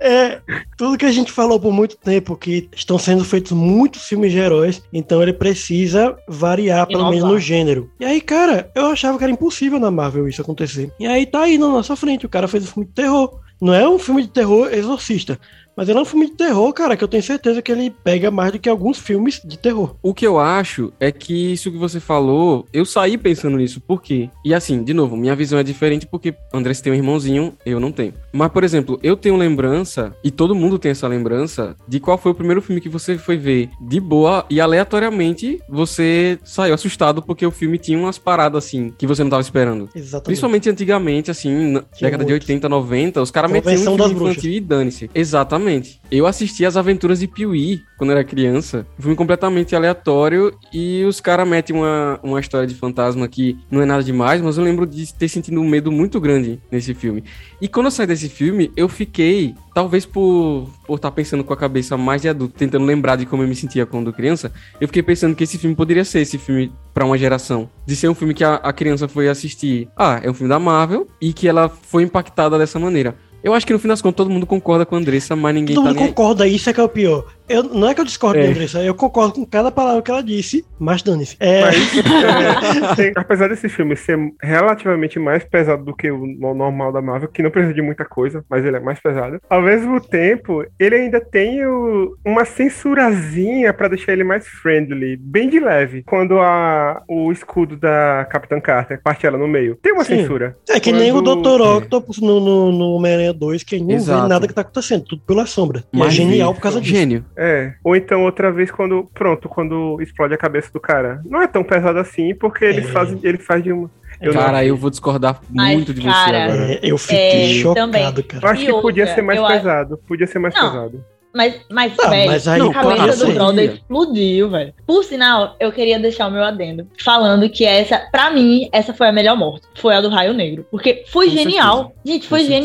[0.00, 0.40] É,
[0.76, 4.38] tudo que a gente falou por muito tempo, que estão sendo feitos muitos filmes de
[4.38, 7.14] heróis, então ele precisa variar, pelo Inovar.
[7.14, 7.90] menos no gênero.
[8.00, 10.90] E aí, cara, eu achava que era impossível na Marvel isso acontecer.
[10.98, 13.38] E aí tá aí na nossa frente, o cara fez um filme de terror.
[13.60, 15.38] Não é um filme de terror exorcista,
[15.80, 18.30] mas ele é um filme de terror, cara, que eu tenho certeza que ele pega
[18.30, 19.96] mais do que alguns filmes de terror.
[20.02, 23.80] O que eu acho é que isso que você falou, eu saí pensando nisso.
[23.80, 24.28] Por quê?
[24.44, 27.90] E assim, de novo, minha visão é diferente porque Andrés tem um irmãozinho, eu não
[27.90, 28.12] tenho.
[28.30, 32.32] Mas, por exemplo, eu tenho lembrança, e todo mundo tem essa lembrança, de qual foi
[32.32, 37.46] o primeiro filme que você foi ver de boa e aleatoriamente você saiu assustado porque
[37.46, 39.88] o filme tinha umas paradas assim que você não tava esperando.
[39.94, 40.26] Exatamente.
[40.26, 42.42] Principalmente antigamente, assim, na década de muito.
[42.42, 44.32] 80, 90, os caras metiam um filme Bruxas.
[44.32, 45.10] infantil e dane-se.
[45.14, 45.69] Exatamente.
[46.10, 48.86] Eu assisti as aventuras de Piuí quando era criança.
[48.98, 53.80] Um filme completamente aleatório e os caras metem uma, uma história de fantasma que não
[53.80, 57.22] é nada demais, mas eu lembro de ter sentido um medo muito grande nesse filme.
[57.60, 61.56] E quando eu saí desse filme, eu fiquei, talvez por por estar pensando com a
[61.56, 65.04] cabeça mais de adulto, tentando lembrar de como eu me sentia quando criança, eu fiquei
[65.04, 67.70] pensando que esse filme poderia ser esse filme pra uma geração.
[67.86, 69.88] De ser um filme que a, a criança foi assistir.
[69.96, 73.14] Ah, é um filme da Marvel e que ela foi impactada dessa maneira.
[73.42, 75.74] Eu acho que no fim das contas todo mundo concorda com a Andressa, mas ninguém
[75.74, 76.08] Todo tá mundo aí.
[76.08, 77.24] concorda, isso é que é o pior.
[77.48, 78.42] Eu, não é que eu discordo É.
[78.44, 81.36] de Andressa, eu concordo com cada palavra que ela disse, mas dane-se.
[81.40, 81.62] É,
[82.92, 87.02] é, tem- apesar desse filme ser relativamente mais pesado do que o no- normal da
[87.02, 89.40] Marvel, que não precisa de muita coisa, mas ele é mais pesado.
[89.50, 95.48] Ao mesmo tempo, ele ainda tem o- uma censurazinha pra deixar ele mais friendly, bem
[95.48, 96.02] de leve.
[96.04, 100.18] Quando a, o escudo da Capitã Carter parte ela no meio, tem uma Sim.
[100.18, 100.56] censura.
[100.68, 101.60] é que nem o quando- Dr.
[101.62, 104.22] Octopus no, no, no Homem-Aranha 2, que não Exato.
[104.22, 105.80] vê nada que tá acontecendo, tudo pela sombra.
[105.92, 106.54] É Mas genial vê.
[106.56, 106.94] por causa disso.
[106.94, 107.24] Gênio.
[107.36, 107.72] É.
[107.84, 111.20] Ou então outra vez quando, pronto, quando explode a cabeça do cara.
[111.24, 112.84] Não é tão pesado assim, porque ele É.
[112.84, 113.90] faz, ele faz de uma.
[114.20, 114.70] Eu não Cara, achei.
[114.70, 116.72] eu vou discordar Mas, muito de você cara, agora.
[116.74, 118.04] É, eu fiquei É, chocado, também.
[118.04, 118.50] Eu cara.
[118.50, 119.98] acho E que podia ser mais eu acho- pesado.
[120.06, 120.70] Podia ser mais Não.
[120.70, 121.04] pesado.
[121.32, 124.74] Mas, mas, Não, velho, mas aí, a cabeça do brother explodiu, velho.
[124.84, 129.06] Por sinal, eu queria deixar o meu adendo falando que essa, pra mim, essa foi
[129.08, 129.64] a melhor morte.
[129.76, 130.66] Foi a do Raio Negro.
[130.70, 131.76] Porque foi Com genial.
[131.76, 131.94] certeza.
[132.04, 132.60] Gente, Com foi certeza.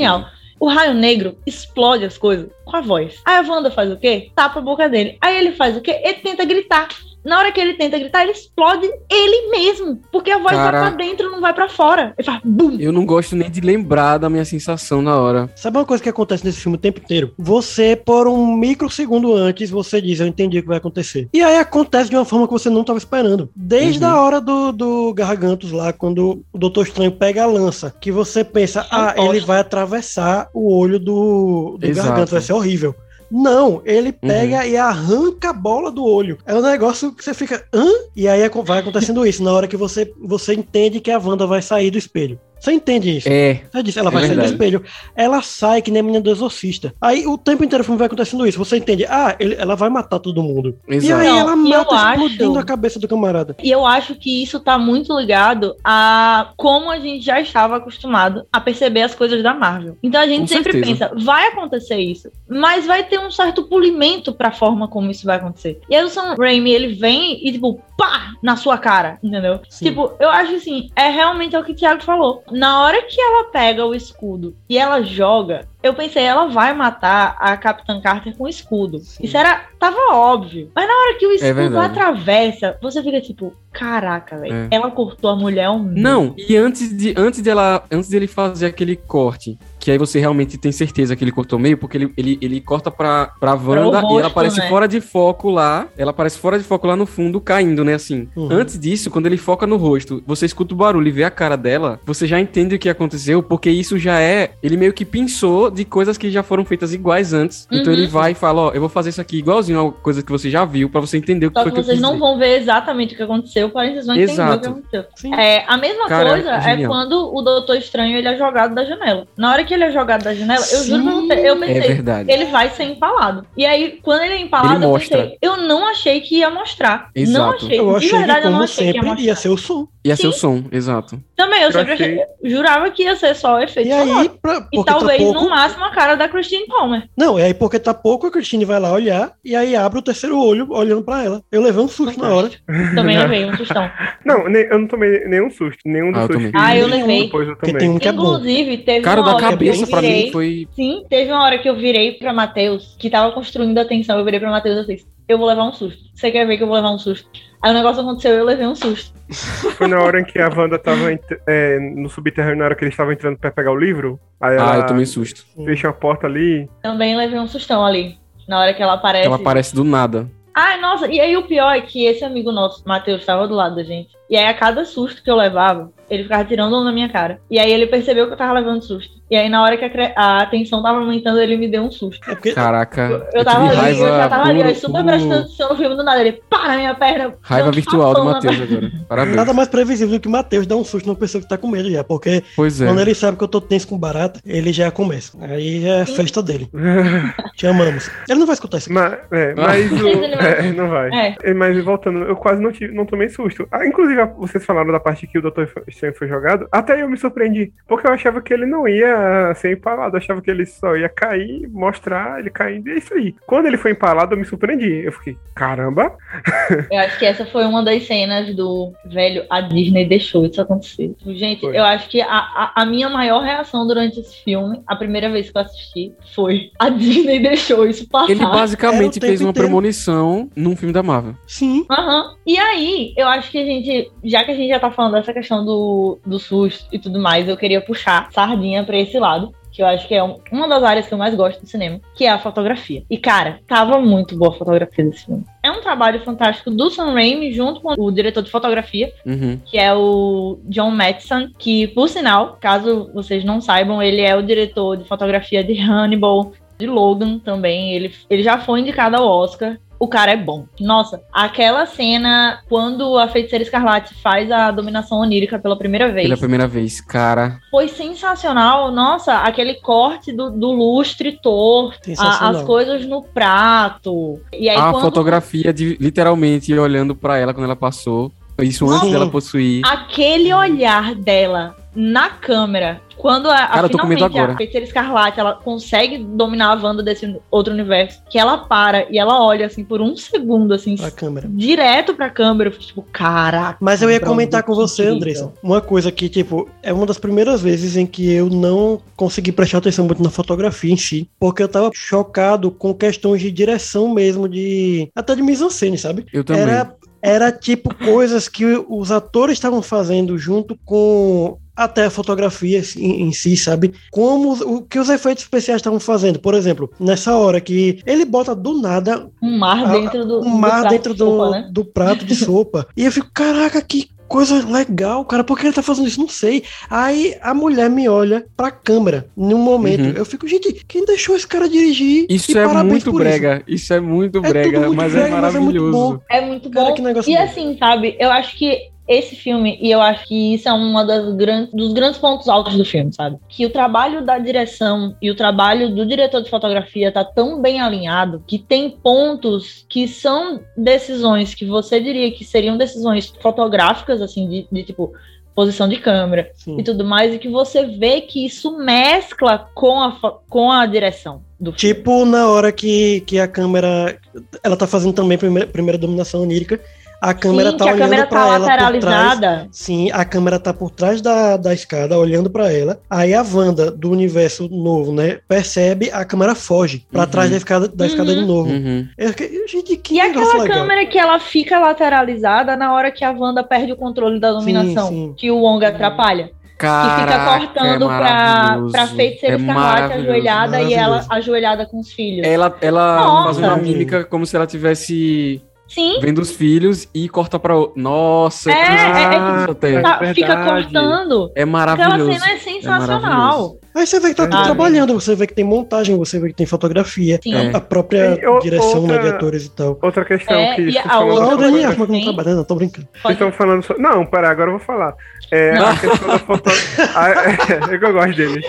[0.59, 3.21] O Raio Negro explode as coisas com a voz.
[3.25, 4.31] Aí a Wanda faz o quê?
[4.35, 5.17] Tapa a boca dele.
[5.19, 6.01] Aí ele faz o quê?
[6.03, 6.87] Ele tenta gritar.
[7.25, 9.99] Na hora que ele tenta gritar, ele explode ele mesmo.
[10.11, 12.13] Porque a voz Cara- vai pra dentro, não vai pra fora.
[12.17, 12.77] Ele faz bum.
[12.79, 15.49] Eu não gosto nem de lembrar da minha sensação na hora.
[15.55, 17.33] Sabe uma coisa que acontece nesse filme o tempo inteiro?
[17.37, 21.27] Você, por um microsegundo antes, você diz, eu entendi o que vai acontecer.
[21.33, 23.49] E aí acontece de uma forma que você não estava esperando.
[23.55, 24.09] Desde Uhum.
[24.11, 28.43] a hora do, do Gargantos lá, quando o Doutor Estranho pega a lança, que você
[28.43, 29.33] pensa, ah, Fantástico.
[29.33, 31.93] ele vai atravessar o olho do, do.
[31.93, 32.93] Gargantos, vai ser horrível.
[33.31, 36.37] Não, ele pega e arranca a bola do olho.
[36.45, 37.87] É um negócio que você fica, hã?
[38.15, 41.61] E aí vai acontecendo isso, na hora que você, você entende que a Wanda vai
[41.61, 42.39] sair do espelho.
[42.65, 43.29] Você entende isso?
[43.29, 43.61] É.
[43.71, 44.83] Você disse, ela É vai sair do espelho.
[45.15, 46.93] Ela sai que nem a menina do exorcista.
[46.99, 48.57] Aí o tempo inteiro o filme vai acontecendo isso.
[48.57, 49.05] Você entende?
[49.07, 50.75] Ah, ele- ela vai matar todo mundo.
[50.89, 51.21] E Exato.
[51.21, 53.55] aí Não, ela e mata explodindo acho- a cabeça do camarada.
[53.63, 58.45] E eu acho que isso tá muito ligado a como a gente já estava acostumado
[58.51, 59.95] a perceber as coisas da Marvel.
[60.01, 61.09] Então a gente Com sempre certeza.
[61.09, 65.37] pensa, vai acontecer isso, mas vai ter um certo polimento pra forma como isso vai
[65.37, 65.79] acontecer.
[65.89, 69.59] E aí o Sam Raimi, ele vem e tipo, pá, na sua cara, entendeu?
[69.69, 69.85] Sim.
[69.85, 72.43] Tipo, eu acho assim, é realmente o que o Thiago falou.
[72.51, 77.35] Na hora que ela pega o escudo e ela joga, eu pensei, ela vai matar
[77.39, 79.01] a Capitã Carter com o escudo.
[79.21, 80.71] Isso era, tava óbvio.
[80.75, 84.53] Mas na hora que o escudo É atravessa, você fica tipo, caraca, velho.
[84.53, 84.67] É.
[84.71, 86.03] Ela cortou a mulher meio.
[86.03, 90.57] Não, e antes de antes dela, antes dele fazer aquele corte, que aí você realmente
[90.57, 94.01] tem certeza que ele cortou meio, porque ele, ele, ele corta pra, pra Wanda e
[94.01, 94.67] rosto, ela aparece né?
[94.67, 98.27] fora de foco lá, ela aparece fora de foco lá no fundo, caindo, né, assim.
[98.35, 98.47] Uhum.
[98.51, 101.55] Antes disso, quando ele foca no rosto, você escuta o barulho e vê a cara
[101.55, 105.69] dela, você já entende o que aconteceu, porque isso já é, ele meio que pensou
[105.69, 107.67] de coisas que já foram feitas iguais antes.
[107.71, 107.99] Então Uhum.
[107.99, 110.49] ele vai e fala, ó, eu vou fazer isso aqui igualzinho a coisa que você
[110.49, 112.17] já viu, pra você entender o que Só foi que que eu vocês quis não
[112.17, 114.57] vão ver exatamente o que aconteceu, porém vocês vão entender Exato.
[114.57, 115.05] o que aconteceu.
[115.15, 115.35] Sim.
[115.35, 116.91] É, a mesma Cara, coisa é genial.
[116.91, 119.27] quando o Doutor Estranho ele é jogado da janela.
[119.37, 121.27] Na hora que ele é jogado da janela, eu juro pra Sim.
[121.27, 122.31] você, eu É pensei, verdade.
[122.31, 123.45] ele vai ser empalado.
[123.55, 125.17] E aí, quando ele é empalado, Ele eu mostra.
[125.17, 127.09] pensei, eu não achei que ia mostrar.
[127.15, 127.65] Não Exato.
[127.65, 127.79] achei.
[127.79, 129.23] Eu de achei verdade, que, eu não como achei que ia mostrar.
[129.25, 129.87] ia ser o som.
[130.05, 130.39] Ia ser o Sim.
[130.39, 131.19] som, exato.
[131.35, 134.57] Também, eu, Eu sempre achei- achei- jurava que ia ser só efeito E aí, pra,
[134.71, 135.41] E porque talvez, tá pouco...
[135.43, 137.09] no máximo, a cara da Christine Palmer.
[137.17, 140.01] Não, e aí porque tá pouco, a Christine vai lá olhar e aí abre o
[140.03, 141.41] terceiro olho olhando pra ela.
[141.51, 142.51] Eu levei um susto na hora.
[142.93, 143.89] Também levei um tostão.
[144.23, 145.79] Não, nem- eu não tomei nenhum susto.
[145.85, 146.51] Nenhum dos Ah, filhos.
[146.53, 147.23] Ah, eu levei.
[147.25, 147.79] Depois eu Porque tomei.
[147.79, 148.23] tem um que é bom.
[148.35, 150.67] Inclusive, teve Cara, uma da hora eu cabeça pra virei- mim foi.
[150.73, 154.17] Sim, teve uma hora que eu virei pra Matheus, que tava construindo a tensão.
[154.17, 156.01] Eu virei pra Matheus e disse: Eu vou levar um susto.
[156.13, 157.29] Você quer ver que eu vou levar um susto?
[157.61, 159.11] Aí o negócio aconteceu e eu levei um susto.
[159.75, 161.11] Foi na hora em que a Wanda tava
[161.47, 164.19] é, no subterrâneo, na hora que eles estavam entrando pra pegar o livro.
[164.39, 165.43] Aí ela Ah, eu tomei susto.
[165.65, 166.69] fecha a porta ali.
[166.83, 168.17] Também levei um sustão ali.
[168.47, 169.25] Na hora que ela aparece.
[169.25, 170.29] Ela aparece do nada.
[170.57, 173.75] Ai, nossa, e aí o pior é que esse amigo nosso, Matheus, estava do lado
[173.75, 174.09] da gente.
[174.29, 177.39] E aí a cada susto que eu levava, ele ficava tirando onda na minha cara.
[177.49, 179.13] E aí ele percebeu que eu tava levando susto.
[179.29, 181.91] E aí na hora que a, cre- a tensão tava aumentando, ele me deu um
[181.91, 182.29] susto.
[182.29, 183.27] É porque Caraca.
[183.33, 185.75] Eu tava tive ali, eu já tava ali, puro- eu super puro- prestando atenção no
[185.77, 186.21] filme do nada.
[186.21, 187.33] Ele, pá, na minha perna.
[187.41, 188.91] Raiva virtual do Matheus agora.
[189.09, 189.35] Parabéns.
[189.35, 191.67] nada mais previsível do que o Matheus dar um susto numa pessoa que tá com
[191.67, 192.03] medo já.
[192.03, 192.85] Porque Pois é.
[192.85, 195.35] quando ele sabe que eu tô tenso com barata, ele já começa.
[195.41, 196.69] Aí é festa dele.
[197.55, 198.09] Te amamos.
[198.29, 198.91] Ele não vai escutar isso.
[198.93, 201.09] Mas, é, mas o- ele vai- é, não vai.
[201.43, 203.67] É, Mas voltando, eu quase não, tive, não tomei susto.
[203.71, 206.67] Ah, inclusive, vocês falaram da parte que o Doutor Estranho foi jogado.
[206.71, 207.71] Até eu me surpreendi.
[207.87, 210.15] Porque eu achava que ele não ia ser empalado.
[210.15, 212.89] Eu achava que ele só ia cair, mostrar ele caindo.
[212.89, 213.35] E é isso aí.
[213.45, 215.03] Quando ele foi empalado, eu me surpreendi.
[215.03, 216.15] Eu fiquei, caramba.
[216.91, 219.45] Eu acho que essa foi uma das cenas do velho.
[219.49, 221.13] A Disney deixou isso acontecer.
[221.25, 221.75] Gente, Foi.
[221.77, 225.49] eu acho que a, a, a minha maior reação durante esse filme, a primeira vez
[225.49, 228.31] que eu assisti, foi a Disney deixou isso passar.
[228.31, 229.67] Ele basicamente fez uma inteiro.
[229.67, 231.35] premonição num filme da Marvel.
[231.47, 231.85] Sim.
[231.89, 232.35] Aham.
[232.45, 235.33] E aí, eu acho que a gente, já que a gente já tá falando dessa
[235.33, 239.53] questão do, do susto e tudo mais, eu queria puxar sardinha pra esse lado.
[239.71, 241.99] Que eu acho que é um- uma das áreas que eu mais gosto do cinema,
[242.15, 243.03] que é a fotografia.
[243.09, 245.43] E, cara, tava muito boa a fotografia desse filme.
[245.61, 249.59] É um trabalho fantástico do Sam Raimi, junto com o diretor de fotografia, Uhum.
[249.65, 254.41] que é o John Mattson, que, por sinal, caso vocês não saibam, ele é o
[254.41, 257.93] diretor de fotografia de Hannibal, de Logan também.
[257.93, 259.77] Ele, ele já foi indicado ao Oscar.
[259.97, 260.65] O cara é bom.
[260.77, 266.37] Nossa, aquela cena quando a feiticeira escarlate faz a dominação onírica pela primeira vez Pela
[266.37, 267.59] primeira vez, cara.
[267.71, 268.91] foi sensacional.
[268.91, 274.39] Nossa, aquele corte do, do lustre torto, a- as coisas no prato.
[274.53, 278.31] E aí, a quando fotografia de literalmente olhando pra ela quando ela passou.
[278.61, 279.11] Isso antes Sim.
[279.11, 279.81] dela possuir.
[279.85, 285.53] aquele olhar dela na câmera, quando a, a- Cara, medo finalmente a feiticeira escarlate ela
[285.53, 290.01] consegue dominar a Wanda desse outro universo, que ela para e ela olha assim por
[290.01, 291.47] um segundo, assim, A câmera.
[291.49, 293.77] direto pra câmera, eu fico tipo, caraca.
[293.81, 295.15] Mas eu ia comentar com você, incrível.
[295.17, 299.51] Andressa, uma coisa que, tipo, é uma das primeiras vezes em que eu não consegui
[299.51, 304.13] prestar atenção muito na fotografia em si, porque eu tava chocado com questões de direção
[304.13, 305.09] mesmo, de.
[305.15, 306.25] até de mise-en-scène, sabe?
[306.33, 306.63] Eu também.
[306.63, 306.93] Era,
[307.25, 313.31] era tipo coisas que os atores estavam fazendo junto com até a fotografia em, em
[313.33, 313.95] si, sabe?
[314.11, 316.39] Como o que os efeitos especiais estavam fazendo.
[316.39, 320.81] Por exemplo, nessa hora que ele bota do nada Um mar dentro do, um mar
[320.81, 321.69] prato dentro de do, sopa, né?
[321.71, 322.87] do prato de sopa.
[322.95, 325.43] E eu fico, caraca, que coisa legal, cara.
[325.43, 326.19] Por que ele tá fazendo isso?
[326.19, 326.63] Não sei.
[326.89, 330.01] Aí a mulher me olha pra câmera num momento.
[330.05, 330.13] Uhum.
[330.15, 332.25] Eu fico, gente, quem deixou esse cara dirigir?
[332.29, 333.63] Isso E é muito por brega.
[333.67, 333.93] Isso.
[333.93, 335.91] é muito É brega, tudo muito mas brega, é mas é muito maravilhoso.
[335.91, 336.19] bom.
[336.29, 336.93] É muito Cara, bom.
[336.95, 337.43] que negócio E bom.
[337.43, 341.33] assim, sabe, eu acho que esse filme, e eu acho que isso é uma das
[341.35, 343.37] grandes, dos grandes pontos altos do filme, sabe?
[343.47, 347.79] Que o trabalho da direção e o trabalho do diretor de fotografia tá tão bem
[347.79, 354.49] alinhado que tem pontos que são decisões que você diria que seriam decisões fotográficas, assim,
[354.49, 355.13] de, de tipo
[355.53, 356.77] posição de câmera Sim.
[356.77, 360.11] e tudo mais, e que você vê que isso mescla com a,
[360.49, 361.95] com a direção do filme.
[361.95, 364.19] Tipo na hora que, que a câmera.
[364.61, 366.81] Ela tá fazendo também primeira, primeira dominação onírica.
[367.25, 368.81] A câmera Sim, tá que a olhando câmera pra tá ela por trás.
[368.93, 369.67] lateralizada.
[369.71, 372.99] Sim, a câmera tá por trás da, da escada, olhando pra ela.
[373.09, 377.27] Aí a Wanda do universo novo, né, percebe, a câmera foge pra Uhum.
[377.27, 378.39] trás da escada, da escada Uhum.
[378.41, 378.69] de novo.
[378.69, 379.07] Uhum.
[379.29, 380.77] Fiquei, gente, que E aquela legal.
[380.77, 385.07] câmera que ela fica lateralizada na hora que a Wanda perde o controle da dominação,
[385.09, 385.33] sim.
[385.35, 386.51] que o Wong atrapalha.
[386.77, 391.99] Caraca, que fica cortando é pra, pra feiticeira É escarlate ajoelhada e ela ajoelhada com
[391.99, 392.45] os filhos.
[392.45, 393.43] Ela, ela Nossa.
[393.45, 397.77] faz uma mímica como se ela tivesse Sim, vendo os filhos e corta pra.
[397.77, 400.01] o- Nossa, É, é, é até.
[400.01, 400.83] tá- é fica verdade.
[400.85, 401.51] cortando.
[401.55, 402.33] É Aquela maravilhoso.
[402.33, 403.21] cena é sensacional.
[403.21, 403.79] maravilhoso.
[403.95, 406.53] Aí você vê que tá tudo trabalhando, você vê que tem montagem, você vê que
[406.55, 407.53] tem fotografia, Sim.
[407.55, 407.75] É.
[407.75, 409.97] a própria E o- direção né, outra- de atores e tal.
[410.01, 412.23] Outra questão É, que e a outra o sobre- Dani coisa Arma que não também-
[412.25, 413.07] trabalha, não, tô brincando.
[413.11, 414.03] Vocês Pode- estão falando sobre...
[414.03, 415.13] Não, pera, agora eu vou falar.
[415.51, 416.69] É, a questão da foto...
[417.15, 418.61] Ah, é, é que eu gosto dele.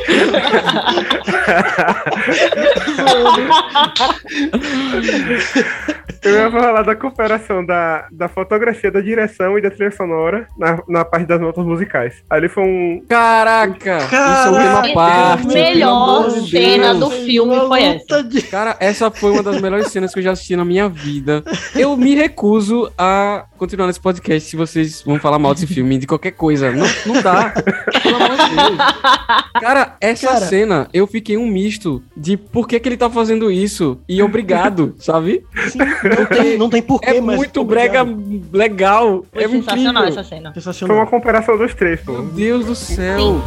[6.22, 10.82] Eu ia falar da cooperação da, da fotografia, da direção e da trilha sonora na,
[10.88, 12.14] na parte das notas musicais.
[12.28, 13.02] Ali foi um.
[13.08, 15.44] Caraca, isso é Caraca, uma parte.
[15.44, 16.98] a melhor cena Deus.
[17.00, 18.22] do filme foi essa.
[18.24, 21.44] de- Cara, essa foi uma das melhores cenas que eu já assisti na minha vida.
[21.76, 26.06] Eu me recuso a continuar nesse podcast se vocês vão falar mal desse filme, de
[26.06, 26.65] qualquer coisa.
[26.72, 27.50] Não, não dá.
[28.02, 28.76] Pelo amor de Deus.
[29.60, 30.40] Cara, essa Cara.
[30.46, 34.94] cena, eu fiquei um misto de por que, que ele tá fazendo isso e obrigado,
[34.98, 35.44] sabe?
[35.68, 37.36] Sim, não tem, não tem porquê, É mas.
[37.36, 38.14] muito obrigado.
[38.14, 39.24] brega legal.
[39.32, 40.20] Foi é sensacional incrível.
[40.20, 40.52] essa cena.
[40.52, 40.96] Foi Sensacional.
[40.98, 42.12] uma cooperação dos três, pô.
[42.12, 43.18] Meu Deus do céu.
[43.18, 43.42] Sim.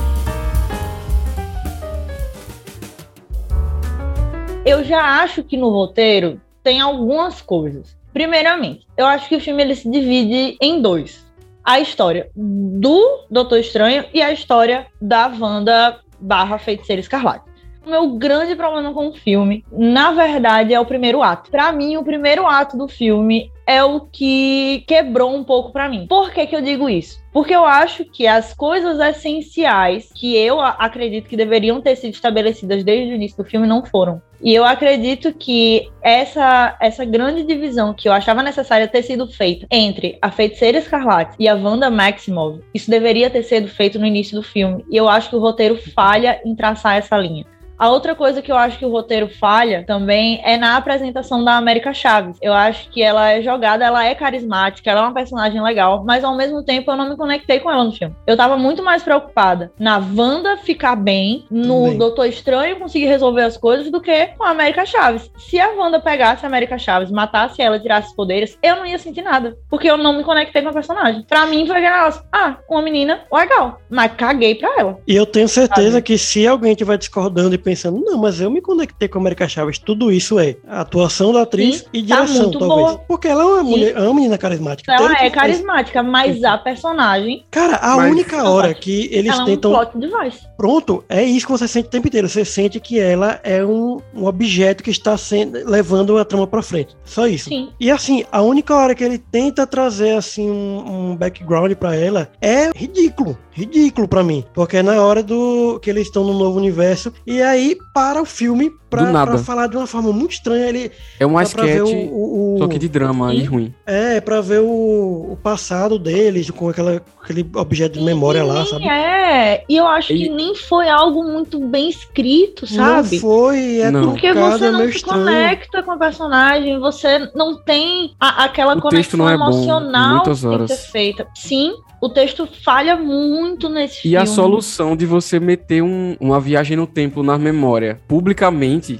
[4.65, 7.97] Eu já acho que no roteiro tem algumas coisas.
[8.13, 11.25] Primeiramente, eu acho que o filme ele se divide em dois.
[11.63, 17.49] A história do Doutor Estranho e a história da Wanda barra Feiticeira Escarlate.
[17.85, 21.49] O meu grande problema com o filme, na verdade, é o primeiro ato.
[21.49, 26.07] Pra mim, o primeiro ato do filme é o que quebrou um pouco pra mim.
[26.07, 27.23] Por que, que eu digo isso?
[27.31, 32.83] Porque eu acho que as coisas essenciais que eu acredito que deveriam ter sido estabelecidas
[32.83, 34.19] desde o início do filme não foram.
[34.41, 39.67] E eu acredito que essa, essa grande divisão que eu achava necessária ter sido feita
[39.69, 44.35] entre a Feiticeira Escarlate e a Wanda Maximoff, isso deveria ter sido feito no início
[44.35, 44.83] do filme.
[44.89, 47.45] E eu acho que o roteiro falha em traçar essa linha.
[47.79, 51.55] A outra coisa que eu acho que o roteiro falha também é na apresentação da
[51.55, 52.35] América Chaves.
[52.41, 56.25] Eu acho que ela é jogada, ela é carismática, ela é uma personagem legal, mas
[56.25, 58.13] ao mesmo tempo eu não me conectei com ela no filme.
[58.27, 61.97] Eu tava muito mais preocupada na Wanda ficar bem, no Também.
[61.97, 65.31] Doutor Estranho conseguir resolver as coisas do que com a América Chaves.
[65.37, 68.85] Se a Wanda pegasse a América Chaves, matasse ela e tirasse os poderes, eu não
[68.85, 71.23] ia sentir nada, porque eu não me conectei com a personagem.
[71.23, 74.99] Pra mim foi negócio, ah, uma menina legal, mas caguei pra ela.
[75.07, 76.01] E eu tenho certeza Sabe?
[76.01, 79.47] que se alguém estiver discordando e pensando, não, mas eu me conectei com a América
[79.47, 82.79] Chaves, tudo isso é a atuação da atriz Sim, e tá direção, muito talvez.
[82.87, 82.97] boa.
[83.07, 84.91] Porque ela é uma, mulher, é uma menina carismática.
[84.91, 89.31] Ela é que faz- carismática, mas a personagem, Cara, a Mas- única hora que eles
[89.31, 89.71] ela é um tentam.
[89.71, 90.39] plot device.
[90.57, 92.27] Pronto, é isso que você sente o tempo inteiro.
[92.27, 96.61] Você sente que ela é um, um objeto que está sendo, levando a trama pra
[96.61, 96.95] frente.
[97.03, 97.49] Só isso.
[97.49, 97.69] Sim.
[97.79, 102.29] E assim, a única hora que ele tenta trazer assim um, um background pra ela
[102.41, 106.57] é ridículo, ridículo pra mim, porque é na hora do que eles estão no novo
[106.57, 110.91] universo e aí para o filme pra, pra falar de uma forma muito estranha, ele
[111.19, 111.85] É um pra sketch, o,
[112.15, 113.73] o, o- só que de drama e ruim.
[113.85, 118.53] é para ver o, o passado deles com aquela, aquele objeto de memória E lá,
[118.55, 118.87] nem sabe?
[118.89, 123.15] É, e eu acho E- que nem foi algo muito bem escrito, sabe?
[123.15, 124.11] Não foi, é Não.
[124.11, 125.23] Porque você é não meio se estranho.
[125.25, 129.45] conecta com a personagem, você não tem a- aquela O texto conexão não é bom,
[129.51, 130.71] emocional muitas que tem que horas.
[130.71, 131.27] ser feita.
[131.35, 134.17] Sim, o texto falha muito nesse E filme.
[134.17, 138.99] a solução de você meter um- uma viagem no tempo na memória publicamente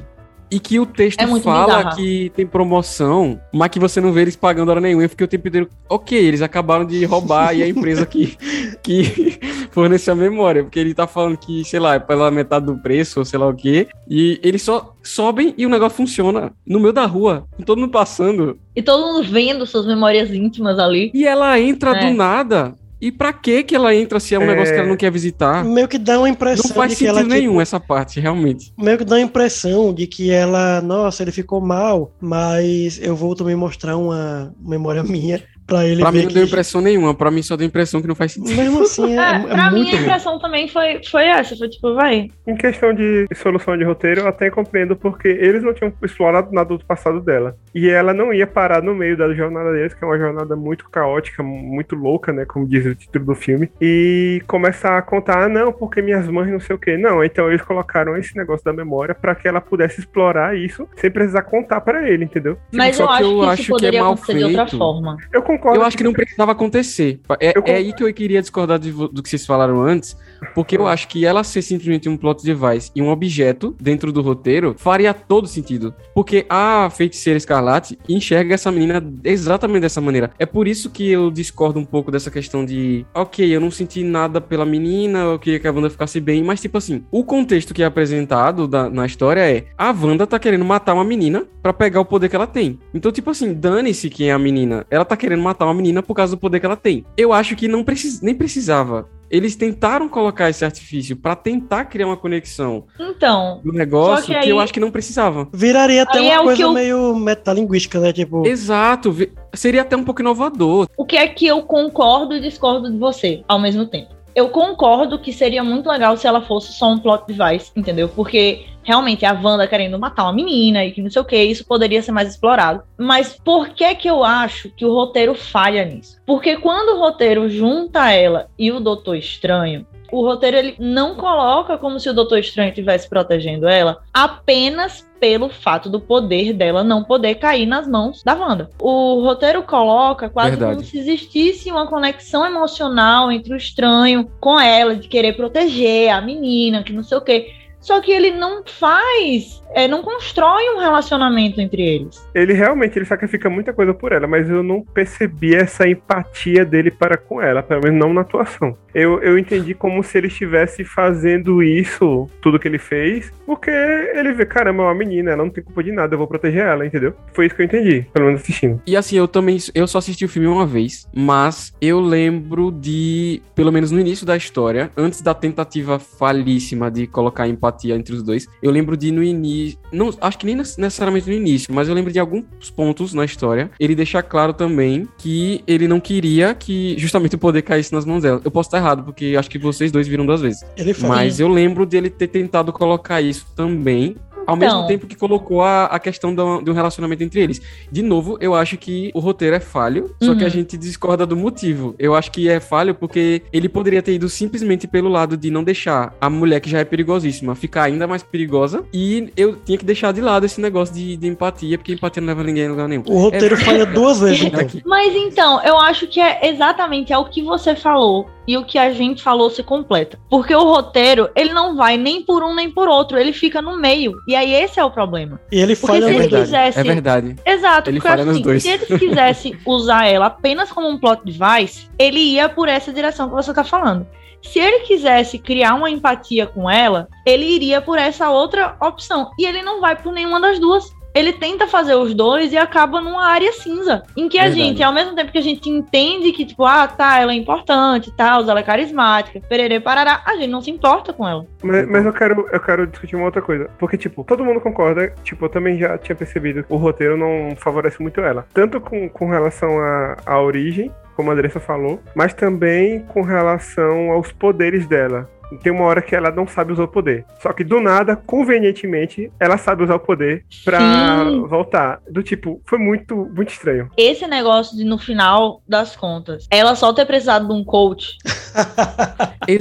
[0.51, 1.95] e que o texto É fala bizarra.
[1.95, 5.07] que tem promoção, mas que você não vê eles pagando hora nenhuma.
[5.07, 8.35] Fiquei o tempo inteiro, ok, eles acabaram de roubar e a empresa que,
[8.81, 9.37] que
[9.69, 13.19] fornece a memória, porque ele tá falando que, sei lá, é pela metade do preço
[13.19, 16.93] ou sei lá o quê, e eles só sobem e o negócio funciona no meio
[16.93, 18.57] da rua, com todo mundo passando.
[18.75, 21.11] E todo mundo vendo suas memórias íntimas ali.
[21.13, 22.07] E ela entra É.
[22.09, 24.47] do nada E pra que que ela entra se é um É.
[24.47, 25.63] negócio que ela não quer visitar?
[25.63, 28.19] Meio que dá uma impressão Não faz de que ela sentido tipo, nenhum essa parte,
[28.19, 28.73] realmente.
[28.77, 33.35] meio que dá a impressão de que ela, nossa, ele ficou mal, mas eu vou
[33.35, 37.31] também mostrar uma memória minha pra ele Pra mim não que deu impressão nenhuma, pra
[37.31, 38.57] mim só deu impressão que não faz sentido.
[38.57, 39.95] mesmo assim é, É, é pra mim a ruim.
[40.01, 41.55] impressão também foi, foi essa.
[41.55, 42.29] Foi tipo, vai.
[42.47, 46.77] Em questão de solução de roteiro, eu até compreendo porque eles não tinham explorado nada
[46.77, 47.55] do passado dela.
[47.73, 50.89] E ela não ia parar no meio da jornada deles, que é uma jornada muito
[50.89, 52.45] caótica, muito louca, né?
[52.45, 53.69] Como diz o título do filme.
[53.79, 56.97] E começar a contar, ah, não, porque minhas mães não sei o quê.
[56.97, 61.11] Não, então eles colocaram esse negócio da memória pra que ela pudesse explorar isso sem
[61.11, 62.57] precisar contar pra ele, entendeu?
[62.73, 64.43] Mas só eu que acho eu que acho isso que é poderia mal acontecer de
[64.45, 64.77] outra feito.
[64.77, 65.17] forma.
[65.31, 65.79] Eu concordo.
[65.79, 67.21] Eu acho que não precisava acontecer.
[67.39, 70.15] É, é aí que eu queria discordar de do que vocês falaram antes,
[70.53, 74.21] porque eu acho que ela ser simplesmente um plot device e um objeto dentro do
[74.21, 75.93] roteiro faria todo sentido.
[76.13, 80.31] Porque a feiticeira escarlate enxerga essa menina exatamente dessa maneira.
[80.39, 84.03] É por isso que eu discordo um pouco dessa questão de, ok, eu não senti
[84.03, 87.73] nada pela menina, eu queria que a Wanda ficasse bem, mas tipo assim, o contexto
[87.73, 91.73] que é apresentado da- na história é a Wanda tá querendo matar uma menina pra
[91.73, 92.79] pegar o poder que ela tem.
[92.93, 94.85] Então, tipo assim, dane-se quem é a menina.
[94.89, 97.05] Ela tá querendo matar uma menina por causa do poder que ela tem.
[97.17, 98.21] Eu acho que não precis...
[98.21, 99.07] nem precisava.
[99.29, 104.49] Eles tentaram colocar esse artifício pra tentar criar uma conexão Então, no negócio que, que
[104.49, 105.47] eu aí- acho que não precisava.
[105.53, 108.11] Viraria até Aí uma é o coisa que eu- meio metalinguística, né?
[108.11, 109.15] Tipo, Exato.
[109.53, 110.87] Seria até um pouco inovador.
[110.97, 114.18] o que é que eu concordo e discordo de você ao mesmo tempo?
[114.35, 118.07] Eu concordo que seria muito legal se ela fosse só um plot device, entendeu?
[118.09, 121.65] Porque realmente a Wanda querendo matar uma menina e que não sei o que, isso
[121.65, 122.83] poderia ser mais explorado.
[122.97, 126.17] Mas por que que eu acho que o roteiro falha nisso?
[126.25, 131.77] Porque quando o roteiro junta ela e o Doutor Estranho, o roteiro ele não coloca
[131.77, 137.03] como se o Doutor Estranho estivesse protegendo ela apenas pelo fato do poder dela não
[137.03, 138.69] poder cair nas mãos da Wanda.
[138.79, 140.75] O roteiro coloca quase Verdade.
[140.75, 146.21] como se existisse uma conexão emocional entre o estranho com ela, de querer proteger a
[146.21, 147.53] menina, que não sei o quê.
[147.89, 152.23] Só que ele não faz, é, não constrói um relacionamento entre eles.
[152.35, 156.91] Ele realmente ele sacrifica muita coisa por ela, mas eu não percebi essa empatia dele
[156.91, 158.77] para com ela, pelo menos não na atuação.
[158.93, 164.33] Eu, eu entendi como se ele estivesse fazendo isso, tudo que ele fez, porque ele
[164.33, 166.85] vê, caramba, é uma menina, ela não tem culpa de nada, eu vou proteger ela,
[166.85, 167.15] entendeu?
[167.33, 168.79] Foi isso que eu entendi, pelo menos assistindo.
[168.85, 169.57] E assim, eu também.
[169.73, 173.41] Eu só assisti o filme uma vez, mas eu lembro de.
[173.55, 178.23] Pelo menos no início da história, antes da tentativa falíssima de colocar empatia entre os
[178.23, 179.77] dois, eu lembro de no início.
[179.91, 183.71] Não, acho que nem necessariamente no início, mas eu lembro de alguns pontos na história.
[183.79, 188.21] Ele deixa claro também que ele não queria que justamente o poder caísse nas mãos
[188.21, 188.41] dela.
[188.43, 190.63] Eu posso estar errado, porque acho que vocês dois viram duas vezes.
[190.77, 191.15] ele fala.
[191.15, 194.15] Mas eu lembro dele ter tentado colocar isso também.
[194.49, 194.67] Ao Então.
[194.67, 197.61] mesmo tempo que colocou a, a questão do, do relacionamento entre eles.
[197.91, 200.49] De novo, eu acho que o roteiro é falho, só que a Uhum.
[200.49, 201.95] gente discorda do motivo.
[201.99, 205.63] Eu acho que é falho porque ele poderia ter ido simplesmente pelo lado de não
[205.63, 208.83] deixar a mulher que já é perigosíssima ficar ainda mais perigosa.
[208.93, 212.27] E eu tinha que deixar de lado esse negócio de, de empatia, porque empatia não
[212.29, 213.03] leva ninguém a lugar nenhum.
[213.07, 214.59] O roteiro falha duas vezes, então.
[214.59, 214.81] Aqui.
[214.85, 218.79] Mas então, eu acho que é exatamente é o que você falou e o que
[218.79, 220.19] a gente falou se completa.
[220.27, 223.77] Porque o roteiro, ele não vai nem por um nem por outro, ele fica no
[223.77, 224.15] meio.
[224.27, 225.39] E aí esse é o problema.
[225.51, 226.43] E ele Porque falha se É ele verdade.
[226.45, 227.35] quisesse- É verdade.
[227.45, 228.63] Exato, Ele porque falha nos assim, dois.
[228.63, 233.29] se eles quisessem usar ela apenas como um plot device, ele ia por essa direção
[233.29, 234.07] que você tá falando.
[234.41, 239.29] Se ele quisesse criar uma empatia com ela, ele iria por essa outra opção.
[239.37, 240.91] E ele não vai por nenhuma das duas.
[241.13, 244.03] Ele tenta fazer os dois e acaba numa área cinza.
[244.15, 244.61] Em que a Verdade.
[244.61, 248.11] gente, ao mesmo tempo que a gente entende que, tipo, ah, tá, ela é importante,
[248.15, 251.45] tal, ela é carismática, pererê, parará, a gente não se importa com ela.
[251.63, 253.69] Mas, mas eu quero eu quero discutir uma outra coisa.
[253.77, 257.55] Porque, tipo, todo mundo concorda, tipo, eu também já tinha percebido que o roteiro não
[257.55, 258.45] favorece muito ela.
[258.53, 264.11] Tanto com, com relação à, à origem, como a Andressa falou, mas também com relação
[264.11, 265.29] aos poderes dela.
[265.63, 267.25] Tem uma hora que ela não sabe usar o poder.
[267.41, 271.45] Só que do nada, convenientemente, ela sabe usar o poder pra Sim.
[271.47, 271.99] voltar.
[272.09, 273.89] Do tipo, foi muito, muito estranho.
[273.97, 278.17] Esse negócio de, no final das contas, ela só ter precisado de um coach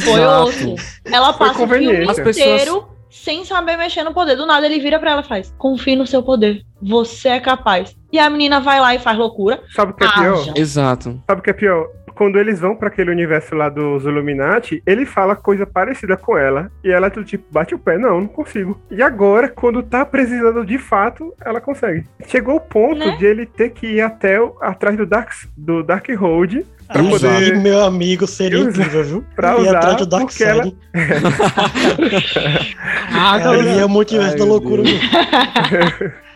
[0.04, 0.74] Foi outro.
[1.04, 2.02] Ela Foi passa o filme.
[2.10, 4.36] As pessoas- inteiro sem saber mexer no poder.
[4.36, 6.62] Do nada ele vira pra ela e faz: Confie no seu poder.
[6.82, 7.96] Você é capaz.
[8.12, 9.60] E a menina vai lá e faz loucura.
[9.74, 10.52] Sabe o que é Ah, pior?
[10.56, 11.22] Exato.
[11.26, 11.86] Sabe o que é pior?
[12.18, 16.68] Quando eles vão pra aquele universo lá dos Illuminati, ele fala coisa parecida com ela.
[16.82, 17.96] E ela, tipo, bate o pé.
[17.96, 18.76] Não, não consigo.
[18.90, 22.04] E agora, quando tá precisando de fato, ela consegue.
[22.26, 23.16] Chegou o ponto Né?
[23.16, 27.08] de ele ter que ir até o, atrás do Dark, do Dark Road Pra Aí,
[27.10, 29.24] poder- meu amigo, seria Usar- incrível, viu?
[29.36, 30.76] pra ia usar, atrás do Dark porque ela- Side.
[33.12, 34.82] Ah, Cara, ele ia multiverso Ai, da meu loucura.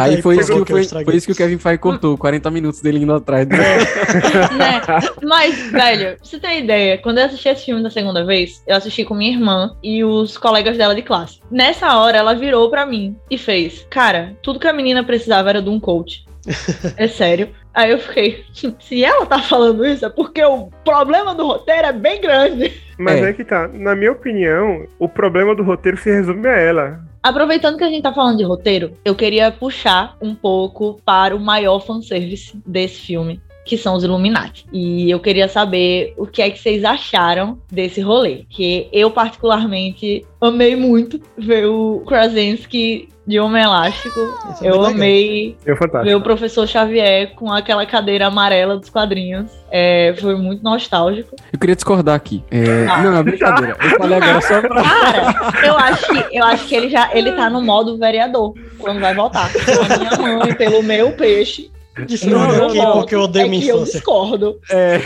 [0.00, 2.98] Aí foi isso, que, foi, foi isso que o Kevin Feige cortou, 40 minutos dele
[2.98, 3.46] indo atrás.
[3.46, 3.54] Do...
[4.56, 4.80] né?
[5.22, 8.76] Mas, velho, pra você ter ideia, quando eu assisti esse filme da segunda vez, eu
[8.76, 11.40] assisti com minha irmã e os colegas dela de classe.
[11.50, 15.62] Nessa hora, ela virou pra mim e fez: Cara, tudo que a menina precisava era
[15.62, 16.24] de um coach.
[16.96, 17.48] É sério.
[17.72, 18.44] Aí eu fiquei,
[18.78, 22.72] se ela tá falando isso, é porque o problema do roteiro é bem grande.
[22.96, 23.30] Mas É.
[23.30, 23.32] é.
[23.32, 23.68] que tá.
[23.68, 27.00] Na minha opinião, o problema do roteiro se resume a ela.
[27.24, 31.40] Aproveitando que a gente tá falando de roteiro, eu queria puxar um pouco para o
[31.40, 34.66] maior fanservice desse filme, que são os Illuminati.
[34.72, 38.44] E eu queria saber o que é que vocês acharam desse rolê.
[38.50, 44.20] Que eu, particularmente, amei muito ver o Krasinski de Homem Elástico.
[44.60, 44.84] É Eu legal.
[44.90, 49.50] amei Eu ver o professor Xavier com aquela cadeira amarela dos quadrinhos.
[49.70, 51.34] É, foi muito nostálgico.
[51.50, 52.44] Eu queria discordar aqui.
[52.50, 53.02] É, Ah.
[53.02, 53.76] não, é brincadeira.
[53.82, 54.82] Eu falei agora só pra.
[54.82, 59.00] Cara, eu acho que, eu acho que ele já ele tá no modo vereador quando
[59.00, 59.50] vai votar.
[59.52, 61.70] Pela minha mãe, pelo meu peixe.
[62.06, 63.92] Discordo Não, aqui porque eu odeio é minha que eu infância.
[63.94, 64.60] discordo.
[64.70, 65.00] É.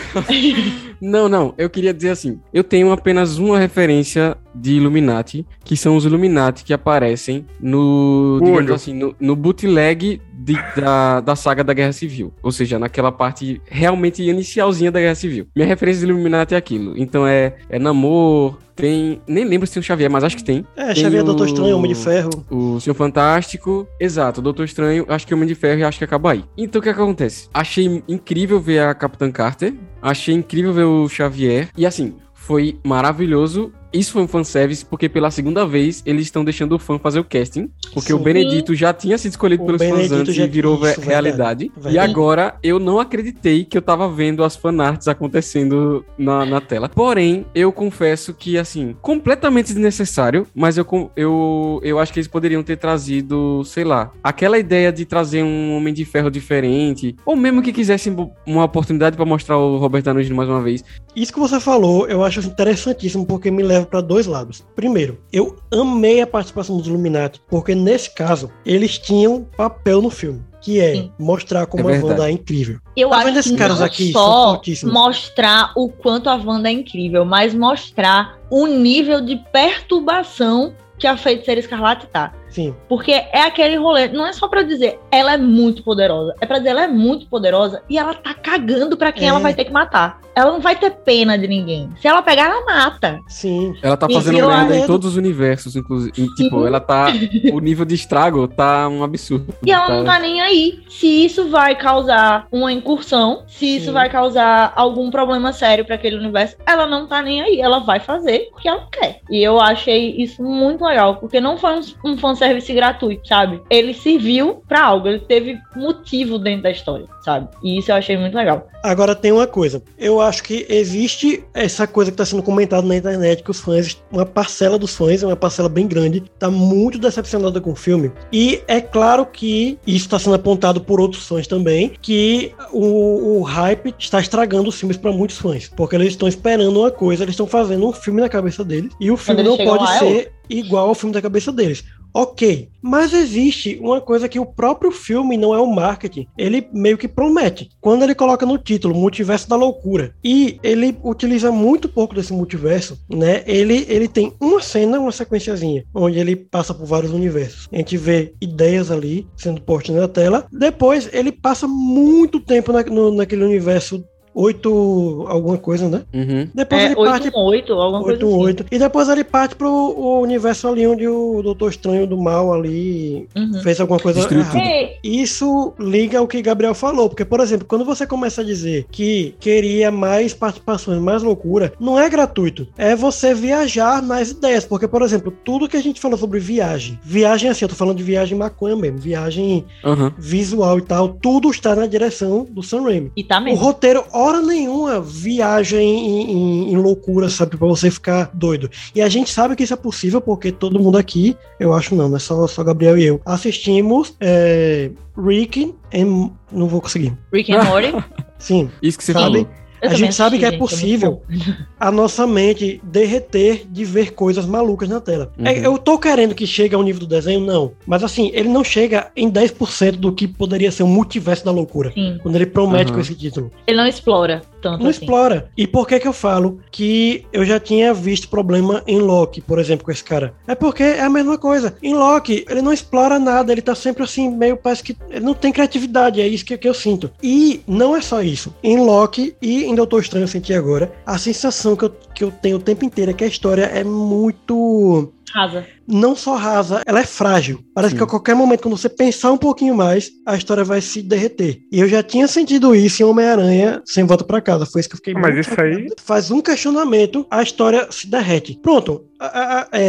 [1.00, 1.54] Não, não.
[1.56, 6.64] Eu queria dizer assim: eu tenho apenas uma referência de Illuminati, que são os Illuminati
[6.64, 12.32] que aparecem no, digamos assim, no, no bootleg de- da, da saga da Guerra Civil.
[12.42, 15.46] Ou seja, naquela parte realmente inicialzinha da Guerra Civil.
[15.54, 16.94] Minha referência de Illuminati é aquilo.
[16.96, 19.20] Então é, é Namor, tem.
[19.28, 20.64] Nem lembro se tem o Xavier, mas acho que tem.
[20.76, 22.30] É, Tem Xavier Doutor o- Estranho, Homem de Ferro.
[22.50, 25.98] O Senhor Fantástico, exato, o Doutor Estranho, acho que o Homem de Ferro e acho
[25.98, 26.44] que acaba aí.
[26.56, 27.48] Então o que, que acontece?
[27.52, 33.72] Achei incrível ver a Capitã Carter, achei incrível ver o Xavier, e assim, foi maravilhoso.
[33.92, 37.24] Isso foi um fanservice, porque pela segunda vez eles estão deixando o fã fazer o
[37.24, 37.70] casting.
[37.94, 38.22] Porque o Sim.
[38.24, 41.06] Benedito já tinha sido escolhido O pelos fãs Benedito antes já- e virou isso, ve-
[41.06, 41.72] verdade, realidade.
[41.90, 46.88] E agora eu não acreditei que eu tava vendo as fanarts acontecendo na, na tela.
[46.88, 50.86] Porém, eu confesso que, assim, completamente desnecessário, mas eu,
[51.16, 55.74] eu, eu acho que eles poderiam ter trazido, sei lá, aquela ideia de trazer um
[55.76, 58.14] Homem de Ferro diferente, ou mesmo que quisessem
[58.46, 60.84] uma oportunidade pra mostrar o Robert Downey mais uma vez.
[61.16, 64.64] Isso que você falou, eu acho interessantíssimo porque me leva para dois lados.
[64.74, 70.42] Primeiro, eu amei a participação dos Illuminati, porque nesse caso eles tinham papel no filme,
[70.60, 71.12] que é Sim.
[71.18, 72.04] mostrar como É a.
[72.04, 72.78] Wanda é incrível.
[72.96, 74.12] Eu Tá acho que caras não aqui?
[74.12, 80.74] São só mostrar o quanto a Wanda é incrível, mas mostrar o nível de perturbação
[80.98, 82.32] que a Feiticeira Escarlate tá.
[82.50, 82.74] Sim.
[82.88, 86.58] Porque é aquele rolê, não é só pra dizer ela é muito poderosa, é pra
[86.58, 89.30] dizer ela é muito poderosa e ela tá cagando pra quem É.
[89.30, 90.20] ela vai ter que matar.
[90.34, 91.90] Ela não vai ter pena de ninguém.
[92.00, 93.18] Se ela pegar, ela mata.
[93.26, 93.74] Sim.
[93.82, 96.12] Ela tá fazendo merda em todos os universos, inclusive.
[96.16, 96.66] E, Tipo, Sim.
[96.68, 97.08] ela tá.
[97.52, 99.52] O nível de estrago tá um absurdo.
[99.66, 100.78] E ela não tá nem aí.
[100.88, 103.92] Se isso vai causar uma incursão, se isso Sim.
[103.92, 107.60] vai causar algum problema sério pra aquele universo, ela não tá nem aí.
[107.60, 109.18] Ela vai fazer porque ela quer.
[109.28, 113.60] E eu achei isso muito legal, porque não foi um, um fanservice gratuito, sabe?
[113.68, 117.48] Ele serviu pra algo, ele teve motivo dentro da história, sabe?
[117.62, 118.68] E isso eu achei muito legal.
[118.82, 119.82] Agora tem uma coisa.
[119.98, 124.00] Eu acho que existe essa coisa que está sendo comentada na internet que os fãs,
[124.10, 128.12] uma parcela dos fãs, uma parcela bem grande, tá muito decepcionada com o filme.
[128.32, 133.42] E é claro que isso está sendo apontado por outros fãs também, que o, o
[133.42, 137.32] hype está estragando os filmes para muitos fãs, porque eles estão esperando uma coisa, eles
[137.32, 140.88] estão fazendo um filme na cabeça deles e o filme não pode é ser igual
[140.88, 141.84] ao filme da cabeça deles.
[142.20, 146.26] Ok, mas existe uma coisa que o próprio filme não é o marketing.
[146.36, 147.68] Ele meio que promete.
[147.80, 152.98] Quando ele coloca no título Multiverso da Loucura e ele utiliza muito pouco desse multiverso,
[153.08, 153.44] né?
[153.46, 157.68] Ele, ele tem uma cena, uma sequenciazinha, onde ele passa por vários universos.
[157.72, 160.44] A gente vê ideias ali sendo postas na tela.
[160.50, 164.04] Depois ele passa muito tempo na, no- naquele universo
[164.42, 166.02] 8 alguma coisa, né?
[166.14, 166.48] Uhum.
[166.54, 168.34] Depois É, ele parte 818, alguma coisa assim.
[168.36, 172.52] 8, E depois ele parte pro o universo ali onde o Doutor Estranho do Mal
[172.52, 173.60] ali Uhum.
[173.62, 174.58] fez alguma coisa errada.
[175.02, 179.34] Isso liga ao que Gabriel falou, porque, por exemplo, quando você começa a dizer que
[179.40, 182.66] queria mais participações, mais loucura, não é gratuito.
[182.76, 184.64] É você viajar nas ideias.
[184.64, 187.96] Porque, por exemplo, tudo que a gente falou sobre viagem, viagem assim, eu tô falando
[187.96, 190.12] de viagem maconha mesmo, viagem Aham.
[190.18, 193.10] visual e tal, tudo está na direção do Sam Raimi.
[193.16, 193.58] e tá O mesmo.
[193.60, 197.56] roteiro, hora nenhuma, viaja em, em- em loucura, sabe?
[197.56, 198.70] Pra você ficar doido.
[198.94, 202.08] E a gente sabe que isso é possível, porque todo mundo aqui, eu acho não,
[202.08, 206.30] não é só, só Gabriel e eu, assistimos é, Rick and...
[206.52, 207.12] Não vou conseguir.
[207.32, 207.92] Rick and Morty.
[208.38, 209.24] Sim, Isso que você Sabe?
[209.24, 209.48] falou.
[209.80, 211.22] Eu A gente sabe que é gente, possível.
[211.78, 215.30] a nossa mente derreter de ver coisas malucas na tela.
[215.38, 215.46] Uhum.
[215.46, 217.40] É, eu tô querendo que chegue ao nível do desenho?
[217.40, 217.72] Não.
[217.86, 221.92] Mas assim, ele não chega em 10% do que poderia ser o multiverso da loucura.
[221.92, 222.18] Sim.
[222.22, 222.94] Quando ele promete Uhum.
[222.96, 223.50] com esse título.
[223.66, 224.42] Ele não explora.
[224.60, 225.00] Tanto Não assim.
[225.00, 225.50] explora.
[225.56, 229.58] E por que que eu falo que eu já tinha visto problema em Loki, por
[229.58, 230.34] exemplo, com esse cara?
[230.46, 231.76] É porque é a mesma coisa.
[231.82, 235.34] Em Loki, ele não explora nada, ele tá sempre assim, meio parece que ele não
[235.34, 237.10] tem criatividade, é isso que, que eu sinto.
[237.22, 238.54] E não é só isso.
[238.62, 242.30] Em Loki e em Doutor Estranho eu senti agora, a sensação que eu, que eu
[242.30, 245.66] tenho o tempo inteiro é que a história é muito Rasa.
[245.86, 247.60] não só rasa, ela é frágil.
[247.74, 247.98] Parece Sim.
[247.98, 251.60] que a qualquer momento, quando você pensar um pouquinho mais, a história vai se derreter.
[251.72, 254.66] E eu já tinha sentido isso em Homem-Aranha sem volta pra casa.
[254.66, 255.88] Foi isso que eu fiquei Mas isso aí-.
[255.98, 258.58] Faz um questionamento, a história se derrete.
[258.62, 259.07] Pronto.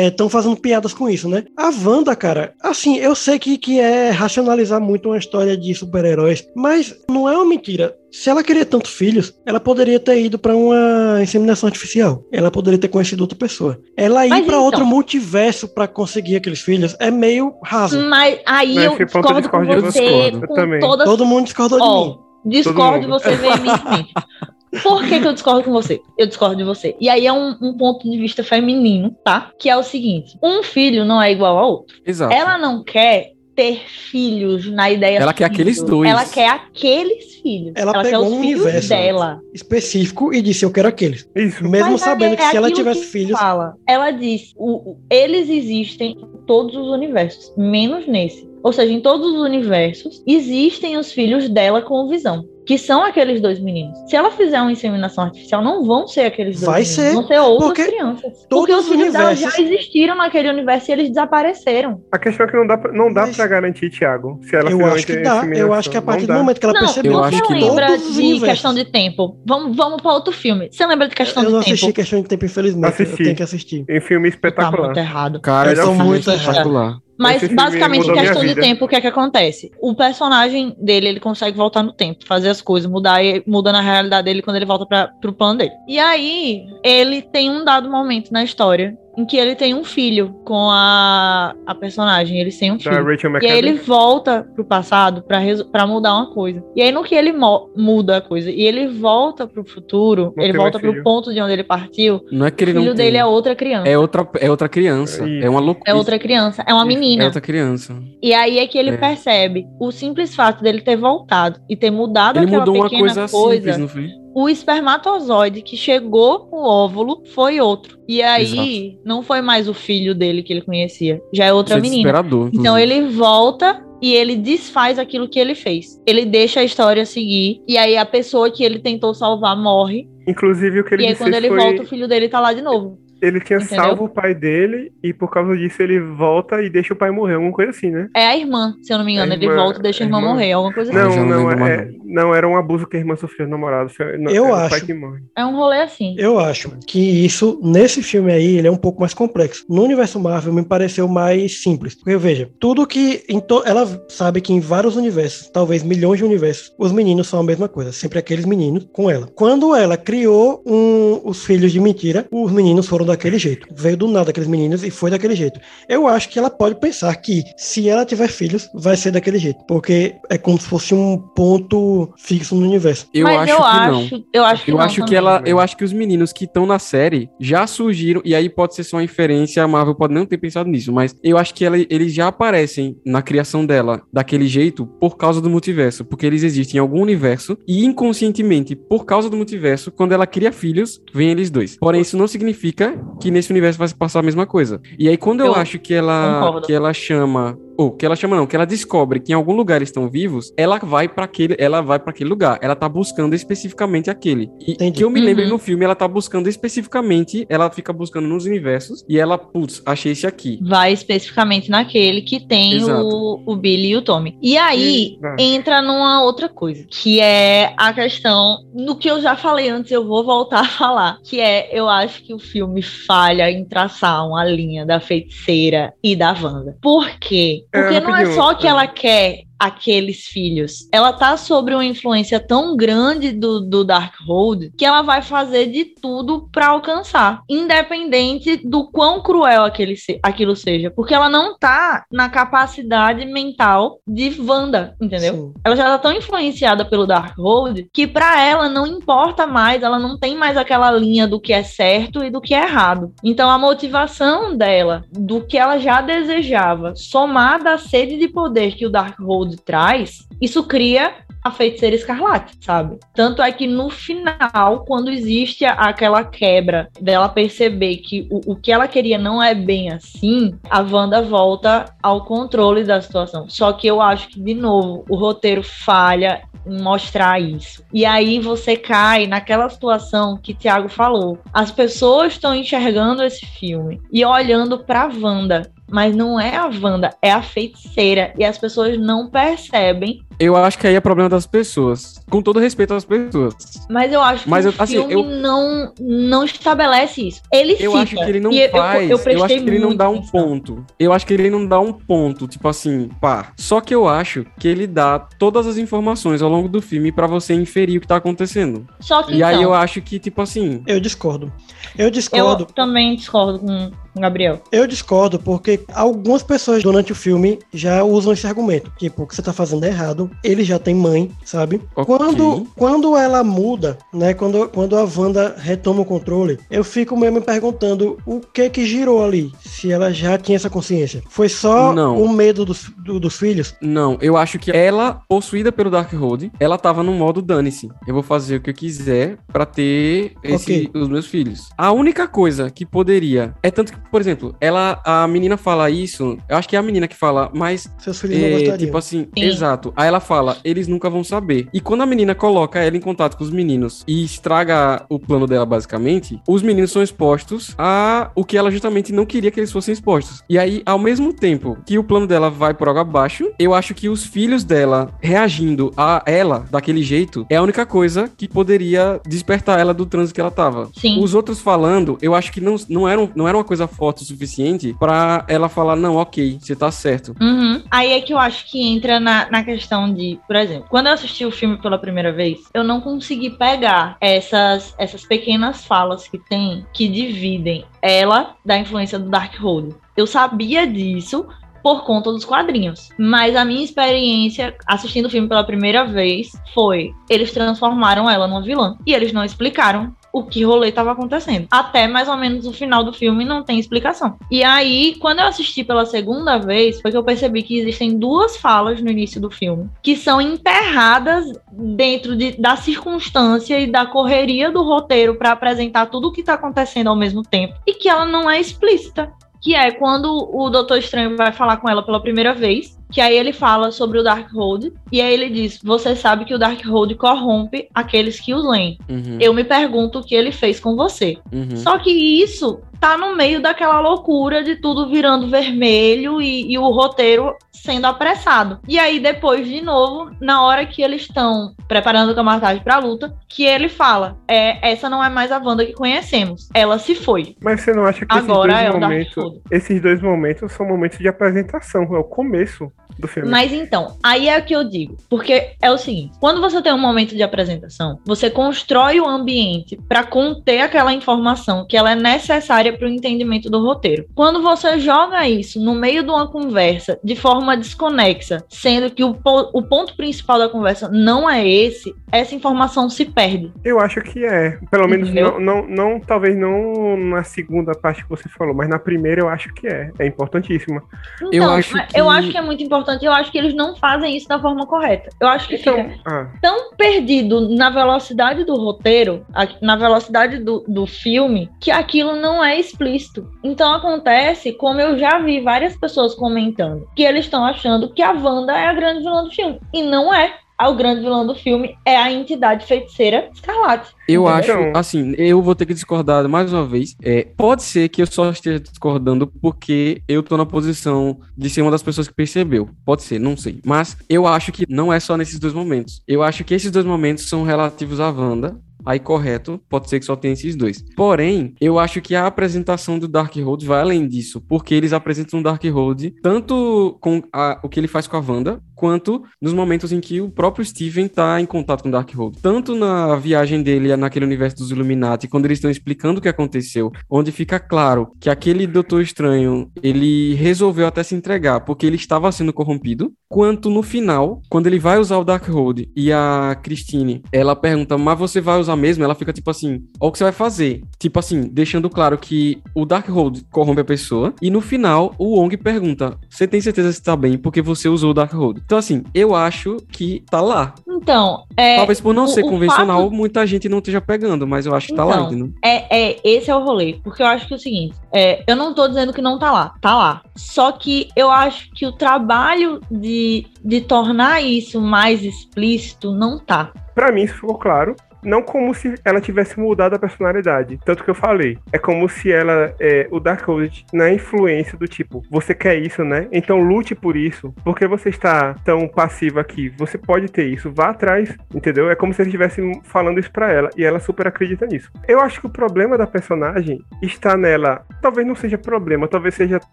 [0.07, 1.43] Estão fazendo piadas com isso, né?
[1.55, 6.47] A Wanda, cara, assim, eu sei que, que é racionalizar muito uma história de super-heróis,
[6.55, 7.95] mas não é uma mentira.
[8.11, 12.23] Se ela queria tantos filhos, ela poderia ter ido pra uma inseminação artificial.
[12.31, 13.79] Ela poderia ter conhecido outra pessoa.
[13.95, 17.99] Ela ir Mas pra então- outro multiverso pra conseguir aqueles filhos é meio raso.
[18.09, 20.29] Mas aí Nesse eu eu discordo com discordo de você.
[20.33, 20.79] Eu com também.
[20.79, 22.17] toda Todo mundo discordou de Ó, mim.
[22.47, 24.11] Discordo de você veementemente.
[24.83, 25.99] Por que, que eu discordo com você?
[26.17, 26.95] Eu discordo de você.
[26.99, 29.51] E aí é um, um ponto de vista feminino, tá?
[29.59, 31.95] Que é o seguinte: um filho não é igual ao outro.
[32.05, 32.33] Exato.
[32.33, 35.17] Ela não quer ter filhos na ideia.
[35.17, 35.53] Ela quer filho.
[35.61, 36.09] aqueles dois.
[36.09, 37.73] Ela quer aqueles filhos.
[37.75, 38.89] Ela quer pegou os um filhos universo.
[38.89, 39.39] dela.
[39.53, 41.27] Específico e disse: Eu quero aqueles.
[41.35, 41.63] Isso.
[41.67, 43.39] Mesmo Mas sabendo é que se ela tivesse que filhos.
[43.39, 43.73] Fala.
[43.87, 48.47] Ela diz: o, o- eles existem em todos os universos, menos nesse.
[48.61, 52.45] Ou seja, em todos os universos existem os filhos dela com visão.
[52.69, 53.97] Que são aqueles dois meninos.
[54.07, 56.95] Se ela fizer uma inseminação artificial, não vão ser aqueles dois Vai meninos.
[56.95, 58.45] ser, Vão ser outras porque crianças.
[58.47, 61.99] Porque os os filhos dela já existiram naquele universo e eles desapareceram.
[62.11, 64.39] A questão é que não dá pra, não dá Mas- pra garantir, Thiago.
[64.43, 65.43] Se ela Eu acho que dá.
[65.47, 67.53] Eu acho que a partir Não do momento que ela não, percebeu Eu acho que
[67.55, 67.59] não.
[67.59, 69.35] lembra de questão de tempo.
[69.47, 70.69] Vamos, vamos para outro filme.
[70.71, 71.95] Você lembra de questão Eu não de assisti tempo?
[71.95, 72.85] questão de tempo, infelizmente.
[72.87, 73.11] Assisti.
[73.13, 73.85] Eu tenho que assistir.
[73.89, 74.85] Em filme Tá espetacular.
[74.85, 75.41] muito errado.
[75.41, 76.97] Cara, Eu eu sou muito muito espetacular.
[77.19, 79.69] Mas basicamente, em questão de tempo, o que é que acontece?
[79.81, 83.81] O personagem dele, ele consegue voltar no tempo, fazer as coisas, mudar e muda na
[83.81, 85.71] realidade dele quando ele volta para pro plano dele.
[85.85, 90.33] E aí, ele tem um dado momento na história em que ele tem um filho
[90.45, 92.39] com a, a personagem.
[92.39, 93.05] Eles têm um Da filho.
[93.05, 95.39] Rachel E aí ele volta pro passado pra,
[95.71, 96.63] pra mudar uma coisa.
[96.75, 97.33] E aí no que ele
[97.75, 101.03] muda a coisa e ele volta pro futuro, Não ele tem volta pro filho.
[101.03, 103.05] ponto de onde ele partiu, Não é que o ele não filho tem.
[103.05, 103.89] dele é outra criança.
[103.89, 105.27] É outra, é outra criança.
[105.27, 105.45] Isso.
[105.45, 105.91] É uma loucura.
[105.91, 107.23] É outra criança, é uma menina.
[107.23, 107.95] É outra criança.
[108.23, 108.97] E aí é que ele É.
[108.97, 113.01] percebe o simples fato dele ter voltado e ter mudado Ele aquela mudou uma pequena
[113.01, 113.55] coisa, coisa.
[113.73, 114.07] simples, não foi?
[114.39, 117.99] O espermatozoide que chegou com o óvulo foi outro.
[118.07, 121.79] E aí não foi mais o filho dele que ele conhecia, já é outra Isso
[121.79, 122.09] é menina.
[122.09, 122.49] desesperador.
[122.53, 126.01] Então ele volta e ele desfaz aquilo que ele fez.
[126.07, 130.07] Ele deixa a história seguir e aí a pessoa que ele tentou salvar morre.
[130.25, 131.57] Inclusive, o que ele e aí quando ele foi...
[131.57, 132.97] volta, o filho dele tá lá de novo.
[133.21, 133.83] Ele tinha Entendeu?
[133.83, 137.33] salvo o pai dele e por causa disso ele volta e deixa o pai morrer,
[137.35, 138.07] alguma coisa assim, né?
[138.15, 139.31] É a irmã, se eu não me engano.
[139.31, 140.99] A ele irmã- volta e deixa a a irmã, irmã- morrer, alguma coisa assim.
[140.99, 143.91] Não, já não não, é, não, era um abuso que a irmã sofreu no namorado.
[144.19, 144.85] Não, Eu pai acho.
[144.85, 145.19] que morre.
[145.37, 146.15] É um rolê assim.
[146.17, 149.65] Eu acho que isso, nesse filme aí, ele é um pouco mais complexo.
[149.69, 151.95] No universo Marvel, me pareceu mais simples.
[151.95, 153.23] Porque, veja, tudo que.
[153.29, 157.39] em to- Ela sabe que em vários universos, talvez milhões de universos, os meninos são
[157.39, 157.91] a mesma coisa.
[157.91, 159.27] Sempre aqueles meninos com ela.
[159.35, 163.67] Quando ela criou um- os filhos de mentira, os meninos foram daquele jeito.
[163.75, 165.59] Veio do nada aqueles meninos e foi daquele jeito.
[165.87, 169.59] Eu acho que ela pode pensar que, se ela tiver filhos, vai ser daquele jeito.
[169.67, 173.07] Porque é como se fosse um ponto fixo no universo.
[173.13, 174.23] Eu Mas acho eu que acho, não.
[174.33, 176.65] eu acho que Eu não acho que ela, eu acho que os meninos que estão
[176.65, 180.25] na série já surgiram e aí pode ser só uma inferência, a Marvel pode não
[180.25, 184.47] ter pensado nisso, mas eu acho que ela- eles já aparecem na criação dela daquele
[184.47, 189.29] jeito por causa do multiverso, porque eles existem em algum universo e inconscientemente, por causa
[189.29, 191.77] do multiverso, quando ela cria filhos, vem eles dois.
[191.77, 194.81] Porém, isso não significa que nesse universo vai se passar a mesma coisa.
[194.97, 196.67] E aí quando eu, Eu acho que ela concordo.
[196.67, 199.77] que ela chama ou que ela chama não, que ela descobre que em algum lugar
[199.77, 202.59] eles estão vivos, ela vai para aquele, ela vai para aquele lugar.
[202.61, 204.51] Ela tá buscando especificamente aquele.
[204.59, 204.97] E Entendi.
[204.97, 205.51] que eu me lembro Uhum.
[205.51, 210.11] no filme, ela tá buscando especificamente, ela fica buscando nos universos e ela, putz, achei
[210.11, 210.59] esse aqui.
[210.61, 213.01] Vai especificamente naquele que tem Exato.
[213.01, 214.37] o, o Billy e o Tommy.
[214.41, 215.35] E aí Exato.
[215.41, 220.05] entra numa outra coisa, que é a questão no que eu já falei antes, eu
[220.05, 224.43] vou voltar a falar, que é eu acho que o filme falha em traçar uma
[224.43, 226.77] linha da feiticeira e da Wanda.
[226.81, 227.63] Por quê?
[227.71, 228.69] É, Porque não é só que é.
[228.69, 230.87] ela quer aqueles filhos.
[230.91, 235.85] Ela tá sob uma influência tão grande do, do Darkhold que ela vai fazer de
[235.85, 242.05] tudo pra alcançar, independente do quão cruel aquele se- aquilo seja, porque ela não tá
[242.11, 245.33] na capacidade mental de Wanda, entendeu?
[245.33, 245.53] Sim.
[245.63, 250.17] Ela já tá tão influenciada pelo Darkhold que pra ela não importa mais, ela não
[250.17, 253.13] tem mais aquela linha do que é certo e do que é errado.
[253.23, 258.85] Então a motivação dela, do que ela já desejava, somada à sede de poder que
[258.85, 262.97] o Darkhold traz, isso cria a feiticeira escarlate, sabe?
[263.13, 268.71] Tanto é que no final, quando existe aquela quebra dela perceber que o, o que
[268.71, 273.49] ela queria não é bem assim, a Wanda volta ao controle da situação.
[273.49, 277.83] Só que eu acho que, de novo, o roteiro falha em mostrar isso.
[277.93, 281.39] E aí você cai naquela situação que Thiago falou.
[281.53, 287.15] As pessoas estão enxergando esse filme e olhando para Wanda mas não é a Wanda,
[287.21, 288.33] é a feiticeira.
[288.37, 290.23] E as pessoas não percebem.
[290.39, 292.15] Eu acho que aí é problema das pessoas.
[292.29, 293.53] Com todo respeito às pessoas.
[293.89, 297.41] Mas eu acho que Mas o eu- assim, filme eu- não, não estabelece isso.
[297.51, 299.03] Ele Eu cita, acho que ele não e eu- faz.
[299.03, 300.85] Eu, Eu, prestei acho que ele não dá um ponto.
[300.97, 303.51] Eu acho que ele não dá um ponto, tipo assim, pá.
[303.57, 307.27] Só que eu acho que ele dá todas as informações ao longo do filme pra
[307.27, 308.87] você inferir o que tá acontecendo.
[308.99, 310.81] Só que E aí então, eu acho que, tipo assim.
[310.87, 311.51] Eu discordo.
[311.97, 312.65] Eu eu discordo.
[312.65, 314.61] também discordo com o Gabriel.
[314.71, 318.91] Eu discordo porque algumas pessoas durante o filme já usam esse argumento.
[318.97, 320.28] Tipo, o que você tá fazendo é errado.
[320.43, 321.81] Ele já tem mãe, sabe?
[321.95, 322.05] Ok.
[322.17, 324.33] Quando, quando ela muda, né?
[324.33, 328.85] Quando, quando a Wanda retoma o controle, eu fico mesmo me perguntando o que que
[328.85, 329.51] girou ali.
[329.61, 331.21] Se ela já tinha essa consciência.
[331.29, 332.21] Foi só Não.
[332.21, 333.75] o medo dos, do- dos filhos?
[333.81, 337.89] Não, eu acho que ela, possuída pelo Darkhold, ela tava no modo dane-se.
[338.07, 341.01] Eu vou fazer o que eu quiser pra ter esse, Ok.
[341.01, 341.69] os meus filhos.
[341.77, 343.53] A única coisa que poderia.
[343.63, 345.01] É tanto que, por exemplo, ela.
[345.05, 346.37] A menina fala isso.
[346.47, 348.77] Eu acho que é a menina que fala, mas Seus filhos não É, gostariam.
[348.77, 349.43] tipo assim, Sim.
[349.45, 349.93] exato.
[349.95, 351.67] Aí ela fala, eles nunca vão saber.
[351.73, 355.45] E quando a menina coloca ela em contato com os meninos e estraga o plano
[355.47, 359.71] dela, basicamente, os meninos são expostos a o que ela justamente não queria que eles
[359.71, 360.43] fossem expostos.
[360.49, 363.93] E aí, ao mesmo tempo que o plano dela vai por água abaixo, eu acho
[363.93, 369.19] que os filhos dela reagindo a ela daquele jeito é a única coisa que poderia
[369.27, 370.89] despertar ela do transe que ela tava.
[370.97, 371.21] Sim.
[371.23, 374.23] Os outros falando, eu acho que não, não, era, um- não era uma coisa forte
[374.23, 377.35] o suficiente pra ela falar, não, ok, você tá certo.
[377.39, 377.81] Uhum.
[377.89, 381.13] Aí é que eu acho que entra na, na questão de, por exemplo, quando eu
[381.13, 386.37] assisti o filme pela primeira vez, eu não consegui pegar essas, essas pequenas falas que
[386.37, 389.95] tem que dividem ela da influência do Darkhold.
[390.15, 391.47] Eu sabia disso
[391.83, 393.09] por conta dos quadrinhos.
[393.17, 398.61] Mas a minha experiência assistindo o filme pela primeira vez foi: eles transformaram ela numa
[398.61, 398.97] vilã.
[399.05, 401.67] E eles não explicaram o que rolê estava acontecendo.
[401.71, 404.37] Até mais ou menos o final do filme não tem explicação.
[404.51, 408.57] E aí, quando eu assisti pela segunda vez, foi que eu percebi que existem duas
[408.57, 414.71] falas no início do filme que são enterradas dentro de- da circunstância e da correria
[414.71, 418.25] do roteiro para apresentar tudo o que tá acontecendo ao mesmo tempo e que ela
[418.25, 419.31] não é explícita.
[419.61, 423.37] Que é quando o Doutor Estranho vai falar com ela pela primeira vez, que aí
[423.37, 427.89] ele fala sobre o Darkhold, e aí ele diz: Você sabe que o Darkhold corrompe
[427.93, 428.97] aqueles que os leem.
[429.09, 431.37] Uhum, Eu me pergunto o que ele fez com você.
[431.51, 431.75] uhum.
[431.77, 436.89] Só que isso tá no meio daquela loucura de tudo virando vermelho e, e o
[436.89, 438.79] roteiro sendo apressado.
[438.87, 443.33] E aí, depois, de novo, na hora que eles estão preparando o Camartage pra luta,
[443.47, 446.69] que ele fala: é, essa não é mais a Wanda que conhecemos.
[446.73, 447.55] Ela se foi.
[447.61, 450.85] Mas você não acha que Agora esses é dois o momentos, esses dois momentos são
[450.85, 453.49] momentos de apresentação, é o começo do filme.
[453.49, 455.17] Mas então, aí é o que eu digo.
[455.29, 459.97] Porque é o seguinte: quando você tem um momento de apresentação, você constrói o ambiente
[460.07, 464.25] para conter aquela informação que ela é necessária para o entendimento do roteiro.
[464.33, 469.33] Quando você joga isso no meio de uma conversa de forma desconexa, sendo que o,
[469.33, 473.71] po- o ponto principal da conversa não é esse, essa informação se perde.
[473.83, 474.77] Eu acho que é.
[474.89, 478.99] Pelo menos não, não, não, talvez não na segunda parte que você falou, mas na
[478.99, 480.11] primeira eu acho que é.
[480.19, 481.01] É importantíssima.
[481.37, 483.08] Então, Eu acho que- eu acho que é muito importante.
[483.21, 485.29] Eu acho que eles não fazem isso da forma correta.
[485.39, 489.45] Eu acho que Então, fica ah, tão perdido na velocidade do roteiro,
[489.81, 493.49] na velocidade do, do filme, que aquilo não é explícito.
[493.63, 498.31] Então acontece, como eu já vi várias pessoas comentando, que eles estão achando que a
[498.31, 499.79] Wanda é a grande vilã do filme.
[499.93, 500.53] E não é.
[500.81, 504.11] O grande vilão do filme é a entidade feiticeira Escarlate.
[504.27, 504.47] Eu Entendeu?
[504.47, 507.15] acho, Então- assim, eu vou ter que discordar mais uma vez.
[507.21, 511.81] É, pode ser que eu só esteja discordando porque eu tô na posição de ser
[511.81, 512.89] uma das pessoas que percebeu.
[513.05, 513.79] Pode ser, não sei.
[513.85, 516.21] Mas eu acho que não é só nesses dois momentos.
[516.27, 518.77] Eu acho que esses dois momentos são relativos à Wanda.
[519.05, 521.01] Aí, correto, pode ser que só tenha esses dois.
[521.15, 525.63] Porém, eu acho que a apresentação do Darkhold vai além disso, porque eles apresentam o
[525.63, 530.19] Darkhold tanto com a- o que ele faz com a Wanda, quanto nos momentos em
[530.19, 532.57] que o próprio Steven tá em contato com o Darkhold.
[532.61, 537.09] Tanto na viagem dele naquele universo dos Illuminati, quando eles estão explicando o que aconteceu,
[537.29, 542.51] onde fica claro que aquele Doutor Estranho, ele resolveu até se entregar porque ele estava
[542.51, 547.77] sendo corrompido, quanto no final, quando ele vai usar o Darkhold e a Christine, ela
[547.77, 549.23] pergunta, mas você vai usar mesmo?
[549.23, 551.03] Ela fica tipo assim, o que você vai fazer?
[551.17, 555.77] Tipo assim, deixando claro que o Darkhold corrompe a pessoa, e no final, o Wong
[555.77, 558.81] pergunta, você tem certeza que está bem porque você usou o Darkhold?
[558.89, 560.95] Então, assim, eu acho que tá lá.
[561.07, 564.65] Então, é, Talvez por não o- ser o convencional, fato- muita gente não esteja pegando,
[564.65, 565.71] mas eu acho que tá lá, Então, entendeu?
[565.85, 567.19] É, é, esse é o rolê.
[567.23, 569.71] Porque eu acho que é o seguinte: é, eu não tô dizendo que não tá
[569.71, 570.41] lá, tá lá.
[570.55, 576.91] Só que eu acho que o trabalho de, de tornar isso mais explícito não tá.
[577.13, 578.15] Pra mim, isso ficou claro.
[578.43, 580.99] Não como se ela tivesse mudado a personalidade.
[581.05, 581.77] Tanto que eu falei.
[581.91, 582.93] É como se ela.
[582.99, 586.47] É, o Darkhold, na influência do tipo, você quer isso, né?
[586.51, 587.73] Então lute por isso.
[587.83, 589.89] Porque você está tão passiva aqui.
[589.97, 590.91] Você pode ter isso.
[590.93, 591.55] Vá atrás.
[591.73, 592.09] Entendeu?
[592.09, 593.89] É como se ele estivesse falando isso pra ela.
[593.97, 595.11] E ela super acredita nisso.
[595.27, 598.05] Eu acho que o problema da personagem está nela.
[598.21, 599.27] Talvez não seja problema.
[599.27, 599.79] Talvez seja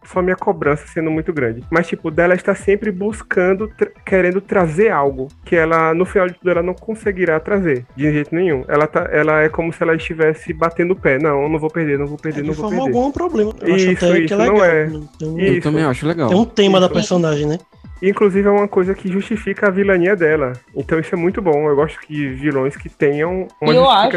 [0.04, 1.62] só minha cobrança sendo muito grande.
[1.70, 5.28] Mas, tipo, dela está sempre buscando, tra- querendo trazer algo.
[5.44, 7.84] Que ela, no final de tudo, ela não conseguirá trazer.
[7.96, 8.64] De jeito nenhum.
[8.68, 11.18] Ela, tá, ela é como se ela estivesse batendo o pé.
[11.18, 12.88] Não, eu não vou perder, não vou perder, de não vou forma perder.
[12.90, 13.52] alguma é um problema.
[13.62, 14.64] Eu acho Isso, até que isso, é não legal.
[14.66, 14.86] é.
[15.18, 15.62] Tem um, Eu Isso.
[15.62, 16.28] também acho legal.
[16.28, 16.94] tem um tema da Isso.
[16.94, 17.58] personagem, né?
[18.02, 20.52] Inclusive é uma coisa que justifica a vilania dela.
[20.74, 21.68] Então isso é muito bom.
[21.68, 24.08] Eu gosto de vilões que tenham uma eu acho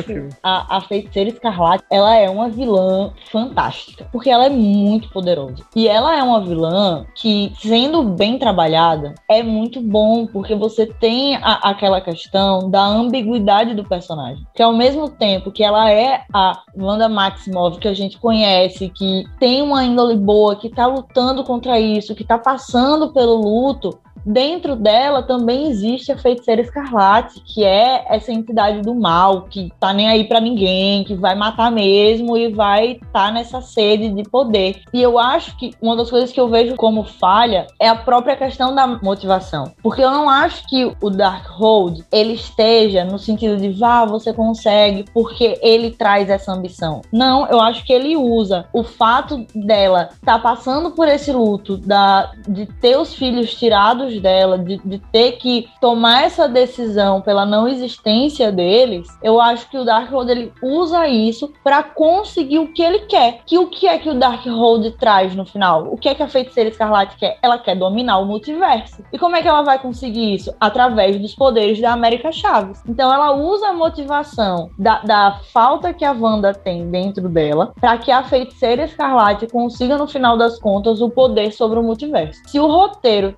[0.43, 5.63] a, a feiticeira escarlate, ela é uma vilã fantástica, porque ela é muito poderosa.
[5.75, 11.35] E ela é uma vilã que, sendo bem trabalhada, é muito bom, porque você tem
[11.37, 14.45] a- aquela questão da ambiguidade do personagem.
[14.53, 19.23] Que ao mesmo tempo que ela é a Wanda Maximoff que a gente conhece, que
[19.39, 24.01] tem uma índole boa, que tá lutando contra isso, que tá passando pelo luto, produto
[24.25, 29.93] Dentro dela também existe a feiticeira escarlate, que é essa entidade do mal, que tá
[29.93, 34.81] nem aí pra ninguém, que vai matar mesmo e vai tá nessa sede de poder.
[34.93, 38.35] E eu acho que uma das coisas que eu vejo como falha é a própria
[38.35, 39.71] questão da motivação.
[39.81, 45.05] Porque eu não acho que o Darkhold ele esteja no sentido de vá, você consegue,
[45.13, 47.01] porque ele traz essa ambição.
[47.11, 52.31] Não, eu acho que ele usa o fato dela estar passando por esse luto, da,
[52.47, 57.67] de ter os filhos tirados dela, de, de ter que tomar essa decisão pela não
[57.67, 62.99] existência deles, eu acho que o Darkhold ele usa isso pra conseguir o que ele
[62.99, 63.41] quer.
[63.45, 65.91] Que o que é que o Darkhold traz no final?
[65.91, 67.37] O que é que a feiticeira escarlate quer?
[67.41, 69.03] Ela quer dominar o multiverso.
[69.11, 70.53] E como é que ela vai conseguir isso?
[70.59, 72.81] Através dos poderes da América Chaves.
[72.87, 77.97] Então ela usa a motivação da, da falta que a Wanda tem dentro dela para
[77.97, 82.41] que a feiticeira escarlate consiga, no final das contas, o poder sobre o multiverso.
[82.47, 83.37] Se o roteiro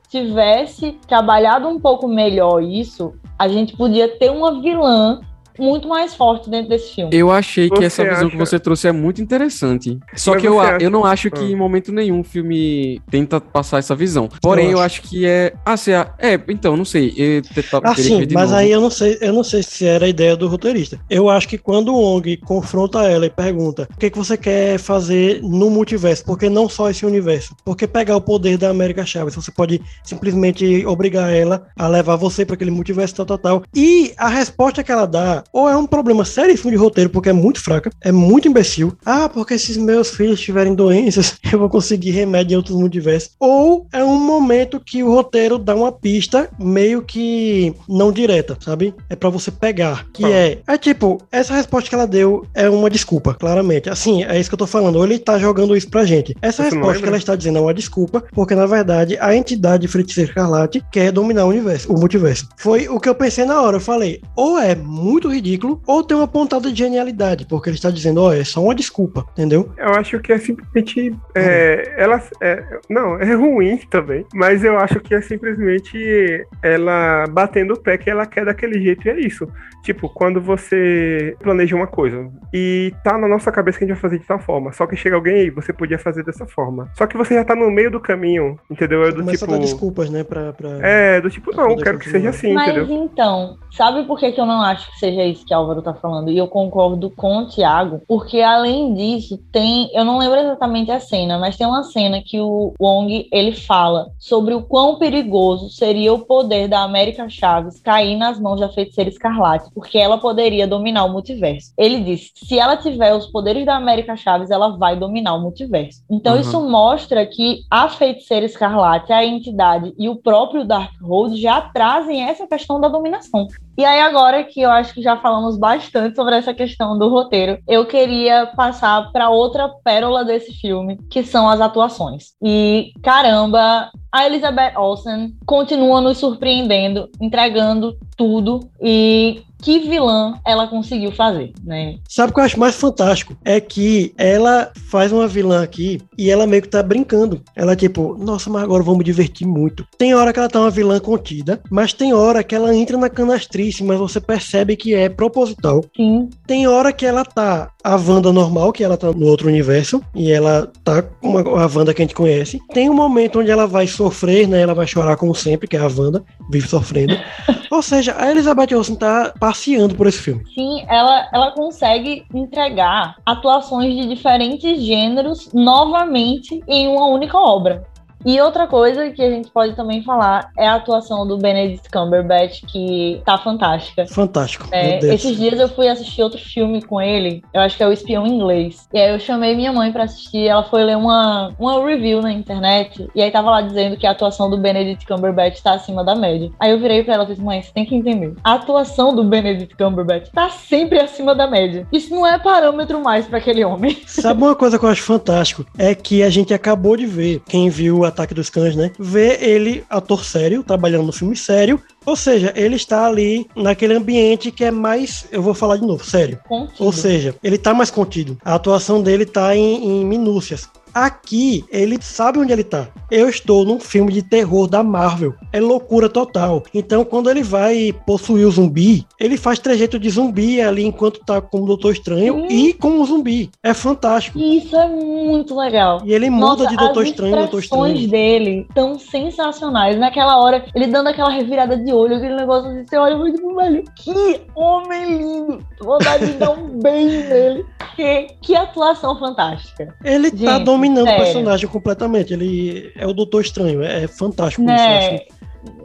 [0.61, 5.21] tivesse trabalhado um pouco melhor isso, a gente podia ter uma vilã
[5.59, 7.15] muito mais forte dentro desse filme.
[7.15, 9.97] Eu achei que Você essa visão que acha- você trouxe é muito interessante.
[10.15, 13.39] Só Mas que eu, acha- eu não acho que em momento nenhum o filme tenta
[13.41, 14.29] passar essa visão.
[14.41, 15.01] Porém, Eu eu, acho.
[15.01, 15.09] acho.
[15.09, 15.53] que é.
[15.65, 16.07] Ah, se é.
[16.19, 17.13] É, então, não sei.
[17.17, 17.41] Eu
[17.83, 18.59] Ah, que sim, ver de mas novo.
[18.61, 20.99] aí eu não sei, eu não sei se era a ideia do roteirista.
[21.09, 24.77] Eu acho que quando o Ong confronta ela e pergunta o que, que você quer
[24.79, 29.35] fazer no multiverso, porque não só esse universo, porque pegar o poder da América Chaves,
[29.35, 33.63] você pode simplesmente obrigar ela a levar você para aquele multiverso tal, tal, tal.
[33.75, 37.33] E a resposta que ela dá, ou é um problema seríssimo de roteiro, porque é
[37.33, 38.93] muito fraca, é muito imbecil.
[39.05, 43.31] Ah, porque se meus filhos tiverem doenças, eu vou conseguir remédio em outros multiversos.
[43.39, 48.93] Ou é um momento que o roteiro dá uma pista meio que não direta, sabe?
[49.09, 50.05] É pra você pegar.
[50.13, 50.31] Que Qual?
[50.33, 53.89] é, é tipo, essa resposta que ela deu é uma desculpa, claramente.
[53.89, 54.95] Assim, é isso que eu tô falando.
[54.95, 56.35] Ou ele tá jogando isso pra gente.
[56.41, 57.01] Essa Você resposta lembra?
[57.01, 61.11] que ela está dizendo é uma desculpa, porque na verdade a entidade Feiticeira Escarlate quer
[61.11, 62.47] dominar o universo, o multiverso.
[62.57, 63.77] Foi o que eu pensei na hora.
[63.77, 67.89] Eu falei, ou é muito ridículo, ou tem uma pontada de genialidade, porque ele está
[67.89, 69.71] dizendo, ó, é só uma desculpa, entendeu?
[69.77, 71.15] Eu acho que é simplesmente.
[71.35, 74.25] É, ela, é, não, é ruim também.
[74.33, 79.07] Mas eu acho que é simplesmente ela batendo o pé que ela quer daquele jeito
[79.07, 79.47] e é isso.
[79.83, 84.01] Tipo, quando você planeja uma coisa e tá na nossa cabeça que a gente vai
[84.01, 86.89] fazer de tal forma, só que chega alguém aí, você podia fazer dessa forma.
[86.95, 89.03] Só que você já tá no meio do caminho, entendeu?
[89.03, 89.51] É do Começa tipo.
[89.51, 90.53] a dar desculpas, né, pra...
[90.53, 90.69] pra...
[90.81, 92.11] É, do tipo, não, quero que continuar.
[92.11, 93.03] seja assim, Mas entendeu?
[93.05, 96.31] então, sabe por que, que eu não acho que seja isso que Álvaro tá falando?
[96.31, 99.89] E eu concordo com o Thiago, porque além disso, tem.
[99.93, 104.11] Eu não lembro exatamente a cena, mas tem uma cena que o Wong ele fala
[104.19, 109.09] sobre o quão perigoso seria o poder da América Chaves cair nas mãos da feiticeira
[109.09, 111.71] escarlate, porque ela poderia dominar o multiverso.
[111.77, 116.01] Ele disse: se ela tiver os poderes da América Chaves, ela vai dominar o multiverso.
[116.09, 116.41] Então, Uhum.
[116.41, 122.47] isso mostra que a feiticeira escarlate, a entidade e o próprio Darkhold já trazem essa
[122.47, 123.47] questão da dominação.
[123.77, 127.57] E aí, agora que eu acho que já falamos bastante sobre essa questão do roteiro,
[127.67, 132.33] eu queria passar para outra pérola desse filme, que são as atuações.
[132.43, 141.11] E caramba, a Elizabeth Olsen continua nos surpreendendo, entregando tudo e que vilã ela conseguiu
[141.11, 141.97] fazer, né?
[142.09, 143.37] Sabe o que eu acho mais fantástico?
[143.45, 147.41] É que ela faz uma vilã aqui e ela meio que tá brincando.
[147.55, 149.85] Ela, tipo, nossa, mas agora vamos divertir muito.
[149.97, 153.09] Tem hora que ela tá uma vilã contida, mas tem hora que ela entra na
[153.09, 155.83] canastrice, mas você percebe que é proposital.
[155.95, 156.29] Sim.
[156.47, 160.31] Tem hora que ela tá a Wanda normal, que ela tá no outro universo, e
[160.31, 162.59] ela tá com a Wanda que a gente conhece.
[162.73, 164.61] Tem um momento onde ela vai sofrer, né?
[164.61, 167.17] Ela vai chorar como sempre, que é a Wanda, vive sofrendo.
[167.71, 170.43] Ou seja, a Elizabeth Olsen tá passeando por esse filme.
[170.53, 177.87] Sim, ela, ela consegue entregar atuações de diferentes gêneros novamente em uma única obra.
[178.25, 182.63] E outra coisa que a gente pode também falar é a atuação do Benedict Cumberbatch,
[182.67, 184.05] que tá fantástica.
[184.07, 184.67] Fantástico.
[184.71, 187.91] É, esses dias eu fui assistir outro filme com ele, eu acho que é o
[187.91, 188.87] Espião Inglês.
[188.93, 192.31] E aí eu chamei minha mãe para assistir, ela foi ler uma, uma review na
[192.31, 196.15] internet, e aí tava lá dizendo que a atuação do Benedict Cumberbatch tá acima da
[196.15, 196.51] média.
[196.59, 198.33] Aí eu virei pra ela e falei, mãe, você tem que entender.
[198.43, 201.87] A atuação do Benedict Cumberbatch tá sempre acima da média.
[201.91, 203.97] Isso não é parâmetro mais para aquele homem.
[204.05, 205.65] Sabe uma coisa que eu acho fantástico?
[205.77, 208.91] É que a gente acabou de ver, quem viu a Ataque dos Cães, né?
[208.99, 211.81] Ver ele, ator sério, trabalhando no filme sério.
[212.05, 216.03] Ou seja, ele está ali naquele ambiente que é mais, eu vou falar de novo,
[216.03, 216.39] sério.
[216.47, 216.83] Contido.
[216.83, 218.37] Ou seja, ele tá mais contido.
[218.43, 220.69] A atuação dele tá em, em minúcias.
[220.93, 222.87] Aqui, ele sabe onde ele tá.
[223.09, 225.33] Eu estou num filme de terror da Marvel.
[225.51, 226.63] É loucura total.
[226.73, 231.41] Então, quando ele vai possuir o zumbi, ele faz trejeito de zumbi ali enquanto tá
[231.41, 232.67] com o Doutor Estranho Sim.
[232.67, 233.49] e com o zumbi.
[233.63, 234.37] É fantástico.
[234.39, 236.01] Isso é muito legal.
[236.05, 238.11] E ele muda Nossa, de Doutor as Estranho em Doutor expressões Estranho.
[238.11, 239.97] dele tão sensacionais.
[239.97, 243.83] Naquela hora, ele dando aquela revirada de olho, aquele negócio assim, você olha tipo, velho,
[243.95, 245.59] que homem lindo.
[245.81, 247.65] Vontade de dar um beijo nele.
[247.95, 249.93] Que, que atuação fantástica.
[250.03, 251.23] Ele tá Gente, dominando o sério.
[251.25, 252.33] personagem completamente.
[252.33, 253.81] Ele é o Doutor Estranho.
[253.83, 254.71] É fantástico isso.
[254.71, 255.15] eu Né?
[255.15, 255.41] acho.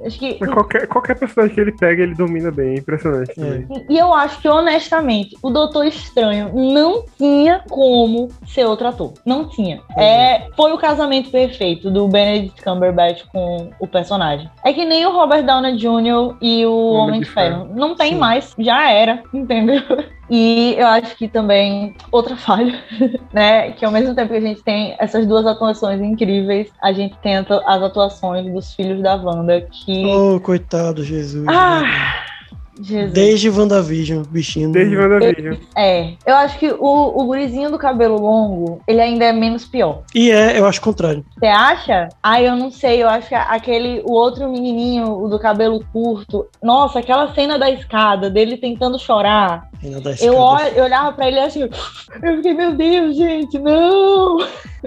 [0.07, 2.77] Acho que Qualquer, qualquer personagem que ele pega, ele domina bem.
[2.77, 3.67] É impressionante também.
[3.91, 9.13] E eu acho que, honestamente, o Doutor Estranho não tinha como ser outro ator.
[9.27, 9.83] Não tinha.
[9.99, 14.49] É, foi o casamento perfeito do Benedict Cumberbatch com o personagem.
[14.65, 16.37] É que nem o Robert Downey Jr.
[16.41, 17.69] e o Homem, de Ferro.
[17.75, 18.19] Não tem Sim.
[18.19, 18.55] mais.
[18.59, 19.83] Já era, entendeu?
[20.29, 22.83] E eu acho que também outra falha,
[23.33, 23.73] né?
[23.73, 27.37] Que ao mesmo tempo que a gente tem essas duas atuações incríveis, a gente tem
[27.37, 30.05] atu- as atuações dos filhos da Wanda que.
[30.07, 31.47] Oh, coitado, Jesus.
[31.49, 31.83] Ah!
[32.81, 33.13] Jesus.
[33.13, 34.71] Desde WandaVision, bichinho.
[34.71, 35.57] Desde WandaVision.
[35.77, 40.03] É, eu acho que o, o gurizinho do cabelo longo, ele ainda é menos pior.
[40.15, 41.25] E é, eu acho o contrário.
[41.39, 42.09] Você acha?
[42.23, 46.47] Ah, eu não sei, eu acho que aquele, o outro menininho, o do cabelo curto,
[46.63, 50.69] nossa, aquela cena da escada, dele tentando chorar, dá eu, escada.
[50.71, 54.39] eu olhava pra ele assim, eu fiquei, meu Deus, gente, não,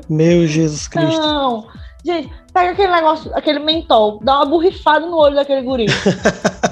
[0.10, 1.20] Meu Jesus Cristo.
[1.20, 1.68] não.
[2.06, 5.86] Gente, pega aquele negócio, aquele mentol, dá uma borrifada no olho daquele guri.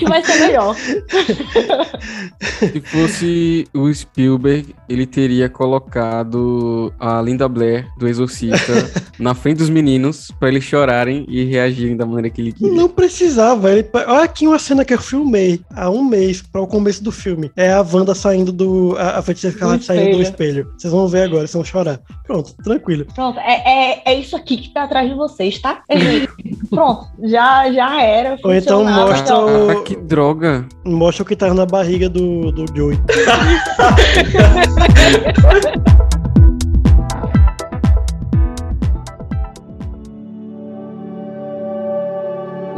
[0.00, 0.74] que vai ser melhor.
[2.40, 9.68] Se fosse o Spielberg, ele teria colocado a Linda Blair do Exorcista na frente dos
[9.70, 12.72] meninos pra eles chorarem e reagirem da maneira que ele queria.
[12.74, 13.70] Não precisava.
[13.70, 13.88] Ele...
[13.92, 17.50] Olha aqui uma cena que eu filmei há um mês para o começo do filme.
[17.56, 18.96] É a Wanda saindo do.
[18.98, 20.72] A, a feiticeira Escarlate saindo do espelho.
[20.78, 22.00] Vocês vão ver agora, vocês vão chorar.
[22.26, 23.04] Pronto, tranquilo.
[23.14, 23.52] Pronto, é,
[23.98, 25.82] é, é isso aqui que tá atrás de vocês, tá?
[25.88, 26.28] Ele-
[26.70, 28.38] Pronto, já, já era.
[28.42, 30.64] Ou então mostra então- o- que droga.
[30.84, 32.96] Mostra o que tá na barriga do, do Joey.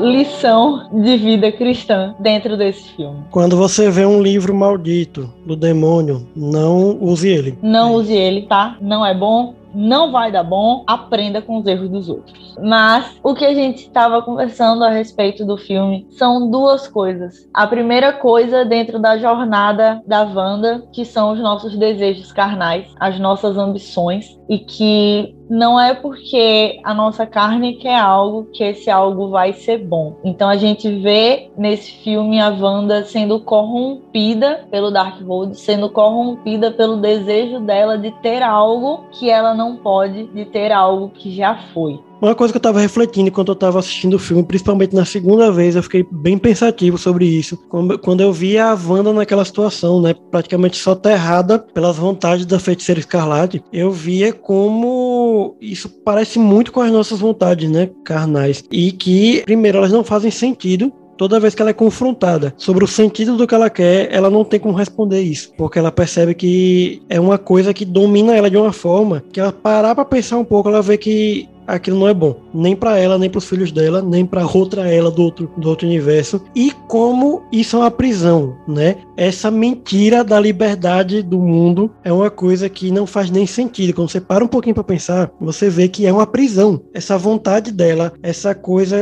[0.02, 3.22] lição de vida cristã dentro desse filme.
[3.30, 7.56] Quando você vê um livro maldito do demônio, não use ele.
[7.62, 8.76] Não use ele, tá?
[8.80, 9.54] Não é bom.
[9.74, 12.56] Não vai dar bom, aprenda com os erros dos outros.
[12.62, 17.48] Mas o que a gente estava conversando a respeito do filme são duas coisas.
[17.52, 23.18] A primeira coisa dentro da jornada da Wanda, que são os nossos desejos carnais, as
[23.18, 29.28] nossas ambições, e que não é porque a nossa carne quer algo que esse algo
[29.28, 30.16] vai ser bom.
[30.24, 36.97] Então a gente vê nesse filme a Wanda sendo corrompida pelo Darkhold, sendo corrompida pelo
[36.97, 42.01] desejo dela de ter algo que ela não pode, de ter algo que já foi.
[42.22, 45.50] Uma coisa que eu tava refletindo enquanto eu tava assistindo o filme, principalmente na segunda
[45.50, 47.56] vez, eu fiquei bem pensativo sobre isso.
[48.00, 53.60] Quando eu vi a Wanda naquela situação, né, praticamente soterrada pelas vontades da feiticeira escarlate,
[53.72, 58.62] eu via como isso parece muito com as nossas vontades, né, carnais.
[58.70, 62.88] E que, primeiro, elas não fazem sentido, Toda vez que ela é confrontada sobre o
[62.88, 67.00] sentido do que ela quer, ela não tem como responder isso, porque ela percebe que
[67.08, 70.44] é uma coisa que domina ela de uma forma que ela parar pra pensar um
[70.44, 72.36] pouco, ela vê que aquilo não é bom.
[72.52, 75.68] Nem para ela, nem para os filhos dela, nem para outra ela do outro, do
[75.68, 76.42] outro universo.
[76.54, 78.96] E como isso é uma prisão, né?
[79.16, 83.94] Essa mentira da liberdade do mundo é uma coisa que não faz nem sentido.
[83.94, 86.82] Quando você para um pouquinho para pensar, você vê que é uma prisão.
[86.92, 88.96] Essa vontade dela, essa coisa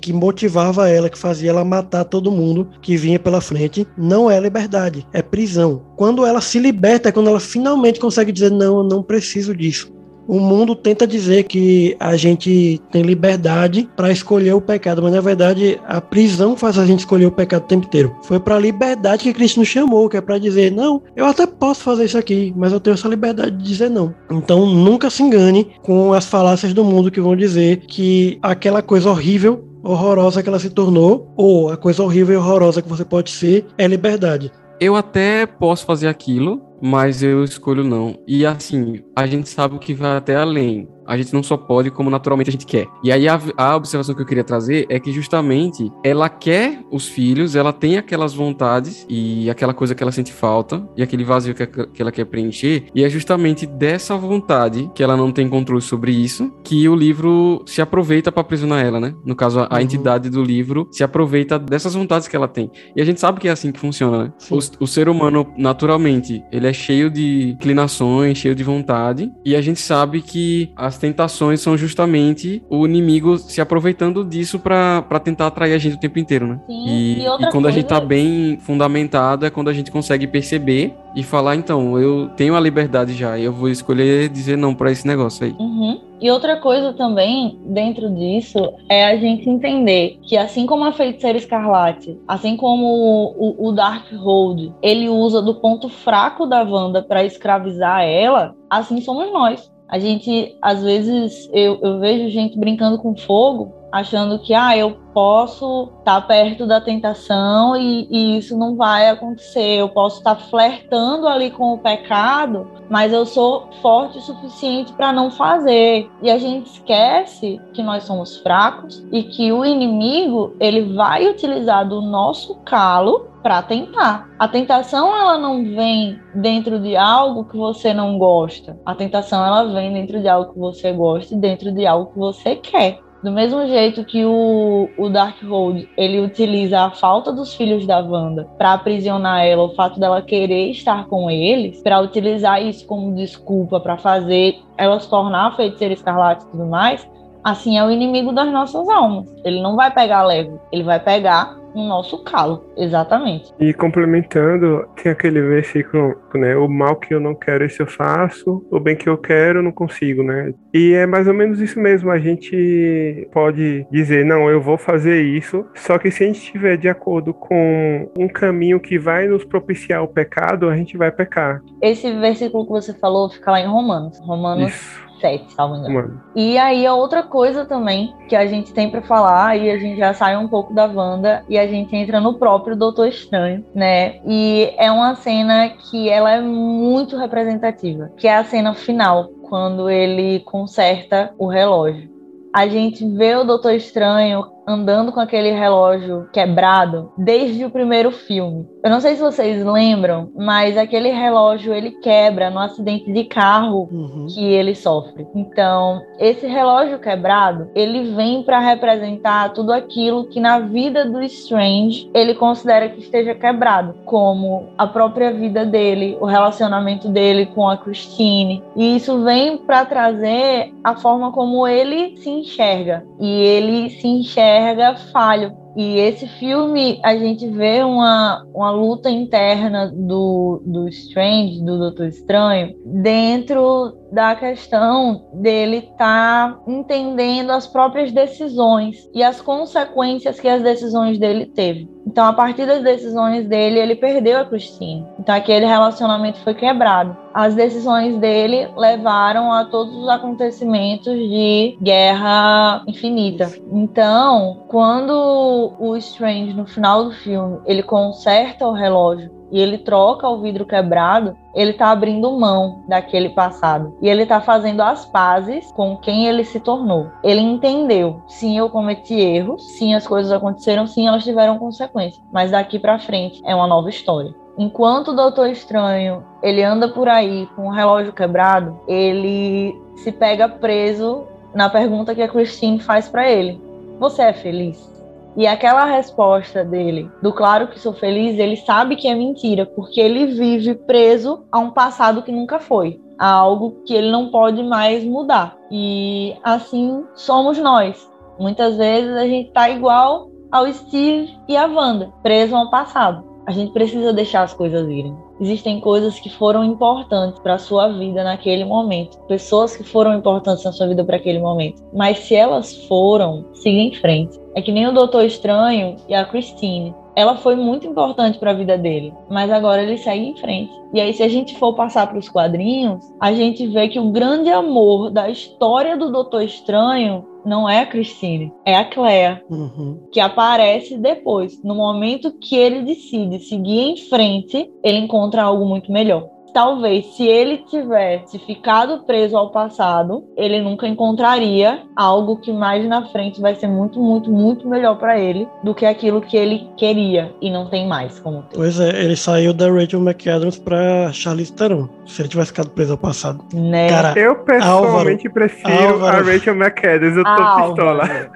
[0.00, 4.40] que motivava ela, que fazia ela matar todo mundo que vinha pela frente, não é
[4.40, 5.82] liberdade, é prisão.
[5.96, 9.92] Quando ela se liberta, é quando ela finalmente consegue dizer: não, eu não preciso disso.
[10.26, 15.20] O mundo tenta dizer que a gente tem liberdade para escolher o pecado, mas na
[15.20, 18.14] verdade a prisão faz a gente escolher o pecado o tempo inteiro.
[18.22, 21.46] Foi para a liberdade que Cristo nos chamou, que é para dizer: não, eu até
[21.46, 24.14] posso fazer isso aqui, mas eu tenho essa liberdade de dizer não.
[24.30, 29.10] Então nunca se engane com as falácias do mundo que vão dizer que aquela coisa
[29.10, 33.30] horrível horrorosa que ela se tornou, ou a coisa horrível e horrorosa que você pode
[33.30, 34.50] ser, é liberdade.
[34.80, 38.18] Eu até posso fazer aquilo, mas eu escolho não.
[38.26, 41.90] E assim, a gente sabe o que vai até além a gente não só pode
[41.90, 42.86] como naturalmente a gente quer.
[43.02, 47.08] E aí a, a, observação que eu queria trazer é que justamente ela quer os
[47.08, 51.54] filhos, ela tem aquelas vontades e aquela coisa que ela sente falta e aquele vazio
[51.54, 52.84] que, que ela quer preencher.
[52.94, 57.62] E é justamente dessa vontade que ela não tem controle sobre isso que o livro
[57.66, 59.14] se aproveita para aprisionar ela, né?
[59.24, 59.80] No caso, a, a uhum.
[59.80, 62.70] entidade do livro se aproveita dessas vontades que ela tem.
[62.96, 64.32] E a gente sabe que é assim que funciona, né?
[64.50, 69.30] O, o ser humano, naturalmente, ele é cheio de inclinações, cheio de vontade.
[69.44, 74.60] E a gente sabe que as as tentações são justamente o inimigo se aproveitando disso
[74.60, 76.60] para tentar atrair a gente o tempo inteiro, né?
[76.66, 77.68] Sim, e, e, e quando coisa...
[77.68, 82.28] a gente tá bem fundamentado é quando a gente consegue perceber e falar, então, eu
[82.36, 85.52] tenho a liberdade já, e eu vou escolher dizer não para esse negócio aí.
[85.52, 86.00] Uhum.
[86.20, 88.58] E outra coisa também, dentro disso,
[88.88, 93.72] é a gente entender que assim como a Feiticeira Escarlate, assim como o, o, o
[93.72, 99.73] Darkhold, ele usa do ponto fraco da Wanda para escravizar ela, assim somos nós.
[99.88, 104.96] A gente, às vezes, eu, eu vejo gente brincando com fogo, achando que, ah, eu
[105.14, 109.78] posso estar tá perto da tentação e, e, isso não vai acontecer.
[109.78, 114.92] Eu posso estar tá flertando ali com o pecado, mas eu sou forte o suficiente
[114.94, 116.10] para não fazer.
[116.20, 121.88] E a gente esquece que nós somos fracos e que o inimigo ele vai utilizar
[121.88, 124.30] do nosso calo para tentar.
[124.38, 128.76] A tentação ela não vem dentro de algo que você não gosta.
[128.84, 132.18] A tentação ela vem dentro de algo que você gosta e dentro de algo que
[132.18, 133.03] você quer.
[133.24, 138.46] Do mesmo jeito que o, o Darkhold ele utiliza a falta dos filhos da Wanda
[138.58, 143.80] para aprisionar ela, o fato dela querer estar com eles, para utilizar isso como desculpa
[143.80, 147.08] para fazer ela se tornar a feiticeira escarlate e tudo mais,
[147.42, 149.26] assim é o inimigo das nossas almas.
[149.42, 153.52] Ele não vai pegar leve, ele vai pegar no nosso calo, exatamente.
[153.58, 156.56] E complementando, tem aquele versículo, né?
[156.56, 159.62] O mal que eu não quero, esse eu faço, o bem que eu quero, eu
[159.62, 160.54] não consigo, né?
[160.72, 162.10] E é mais ou menos isso mesmo.
[162.10, 166.76] A gente pode dizer, não, eu vou fazer isso, só que se a gente estiver
[166.76, 171.60] de acordo com um caminho que vai nos propiciar o pecado, a gente vai pecar.
[171.80, 174.18] Esse versículo que você falou fica lá em Romanos.
[174.20, 174.68] Romanos.
[174.68, 176.20] Isso 7, salvo engano.
[176.34, 179.98] E aí, a outra coisa também que a gente tem para falar, e a gente
[179.98, 184.20] já sai um pouco da Wanda e a gente entra no próprio Doutor Estranho, né?
[184.26, 189.88] E é uma cena que ela é muito representativa, que é a cena final, quando
[189.88, 192.10] ele conserta o relógio.
[192.52, 198.66] A gente vê o Doutor Estranho andando com aquele relógio quebrado desde o primeiro filme.
[198.82, 203.88] Eu não sei se vocês lembram, mas aquele relógio ele quebra no acidente de carro
[203.90, 204.26] uhum.
[204.28, 205.26] que ele sofre.
[205.34, 212.10] Então, esse relógio quebrado, ele vem para representar tudo aquilo que na vida do Strange
[212.14, 217.76] ele considera que esteja quebrado, como a própria vida dele, o relacionamento dele com a
[217.76, 218.62] Christine.
[218.76, 223.04] E isso vem para trazer a forma como ele se enxerga.
[223.18, 225.52] E ele se enxerga enxerga falho.
[225.76, 232.06] E esse filme, a gente vê uma, uma luta interna do, do Strange, do Doutor
[232.06, 240.48] Estranho, dentro da questão dele estar tá entendendo as próprias decisões e as consequências que
[240.48, 241.92] as decisões dele teve.
[242.06, 245.04] Então, a partir das decisões dele, ele perdeu a Christine.
[245.18, 247.16] Então, aquele relacionamento foi quebrado.
[247.32, 253.50] As decisões dele levaram a todos os acontecimentos de guerra infinita.
[253.72, 260.28] Então, quando o Strange, no final do filme, ele conserta o relógio e ele troca
[260.28, 265.70] o vidro quebrado, ele está abrindo mão daquele passado e ele está fazendo as pazes
[265.70, 267.06] com quem ele se tornou.
[267.22, 272.50] Ele entendeu, sim, eu cometi erros, sim, as coisas aconteceram, sim, elas tiveram consequências, mas
[272.50, 274.34] daqui para frente é uma nova história.
[274.58, 280.48] Enquanto o Doutor Estranho ele anda por aí com o relógio quebrado, ele se pega
[280.48, 283.62] preso na pergunta que a Christine faz para ele:
[284.00, 284.93] Você é feliz?
[285.36, 290.00] E aquela resposta dele, do claro que sou feliz, ele sabe que é mentira, porque
[290.00, 294.62] ele vive preso a um passado que nunca foi, a algo que ele não pode
[294.62, 295.56] mais mudar.
[295.70, 298.08] E assim somos nós.
[298.38, 303.24] Muitas vezes a gente tá igual ao Steve e a Wanda, preso ao passado.
[303.46, 305.14] A gente precisa deixar as coisas irem.
[305.40, 310.64] Existem coisas que foram importantes para a sua vida naquele momento, pessoas que foram importantes
[310.64, 311.82] na sua vida para aquele momento.
[311.92, 314.43] Mas se elas foram, siga em frente.
[314.54, 316.94] É que nem o Doutor Estranho e a Christine.
[317.16, 320.72] Ela foi muito importante para a vida dele, mas agora ele segue em frente.
[320.92, 324.10] E aí, se a gente for passar para os quadrinhos, a gente vê que o
[324.10, 330.00] grande amor da história do Doutor Estranho não é a Christine, é a Claire, Uhum.
[330.10, 331.62] que aparece depois.
[331.62, 336.33] No momento que ele decide seguir em frente, ele encontra algo muito melhor.
[336.54, 343.04] Talvez se ele tivesse ficado preso ao passado, ele nunca encontraria algo que mais na
[343.08, 347.34] frente vai ser muito, muito, muito melhor para ele do que aquilo que ele queria
[347.42, 348.54] e não tem mais como ter.
[348.56, 351.88] Pois é, ele saiu da Rachel McAdams pra Charlize Theron.
[352.06, 353.44] Se ele tivesse ficado preso ao passado.
[353.52, 353.88] Né?
[353.88, 356.16] Cara, Eu pessoalmente prefiro Álvaro.
[356.28, 357.16] a Rachel McAdams.
[357.16, 357.66] Eu tô Álvaro.
[357.74, 358.04] pistola.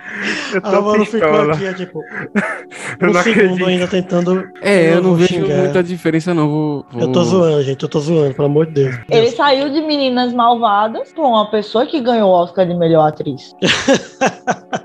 [0.54, 1.54] Eu tô Álvaro ficou pistola.
[1.54, 2.00] aqui, é, tipo,
[3.00, 3.66] Eu um não segundo acredito.
[3.68, 4.48] ainda tentando.
[4.62, 5.58] É, eu não vou vejo xingar.
[5.58, 6.48] muita diferença, não.
[6.48, 7.00] Vou, vou...
[7.02, 7.82] Eu tô zoando, gente.
[7.82, 8.98] Eu tô zoando, pelo amor de Deus.
[9.10, 13.54] Ele saiu de Meninas Malvadas pra uma pessoa que ganhou o Oscar de melhor atriz.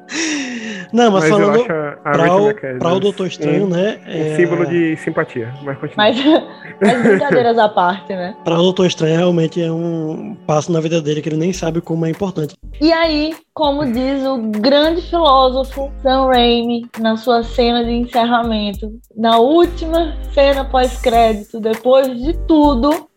[0.93, 3.65] Não, mas, Mas eu falando acho a, a pra Rachel o, pra o Doutor Estranho,
[3.65, 3.99] um, né?
[4.05, 5.51] um é, símbolo de simpatia.
[5.63, 5.95] Mas continua.
[5.97, 6.17] Mas,
[6.79, 8.35] mas brincadeiras à parte, né?
[8.43, 11.81] Pra o Doutor Estranho, realmente é um passo na vida dele que ele nem sabe
[11.81, 12.53] como é importante.
[12.79, 19.39] E aí, como diz o grande filósofo Sam Raimi na sua cena de encerramento, na
[19.39, 23.09] última cena pós-crédito, depois de tudo,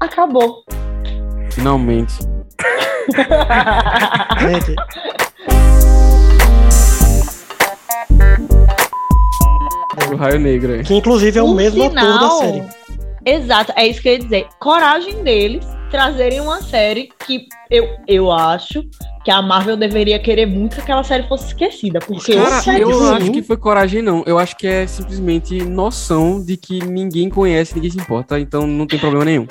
[0.00, 0.62] acabou.
[1.50, 2.14] Finalmente.
[4.40, 4.74] Gente,
[10.12, 10.82] O Raio Negro aí.
[10.82, 12.62] que inclusive é o mesmo ator da série.
[13.24, 14.46] Exato, é isso que eu ia dizer.
[14.58, 18.84] Coragem deles trazerem uma série que eu, eu acho
[19.24, 21.98] que a Marvel deveria querer muito que aquela série fosse esquecida.
[21.98, 23.14] Porque Cara, série eu sim.
[23.14, 24.22] acho que foi coragem, não.
[24.26, 28.86] Eu acho que é simplesmente noção de que ninguém conhece, ninguém se importa, então não
[28.86, 29.46] tem problema nenhum.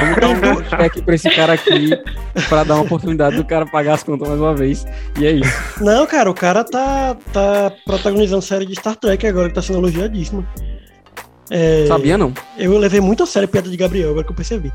[0.00, 1.90] Vamos dar um cheque pra esse cara aqui
[2.48, 4.86] pra dar uma oportunidade do cara pagar as contas mais uma vez.
[5.18, 5.82] E é isso.
[5.82, 9.78] Não, cara, o cara tá, tá protagonizando série de Star Trek agora, que tá sendo
[9.78, 10.46] elogiadíssima.
[11.50, 12.32] É, Sabia não?
[12.58, 14.72] Eu levei muito a sério a piada de Gabriel, agora que eu percebi.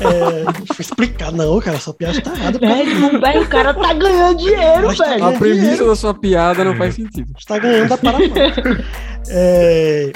[0.00, 0.44] É,
[0.74, 2.58] fui explicar, não, cara, essa piada tá errada.
[2.58, 5.24] Velho, velho, o cara tá ganhando dinheiro, Mas tá velho.
[5.24, 5.86] A premissa dinheiro.
[5.86, 7.32] da sua piada não faz sentido.
[7.38, 8.32] Está ganhando da Paramount.
[9.28, 10.12] É...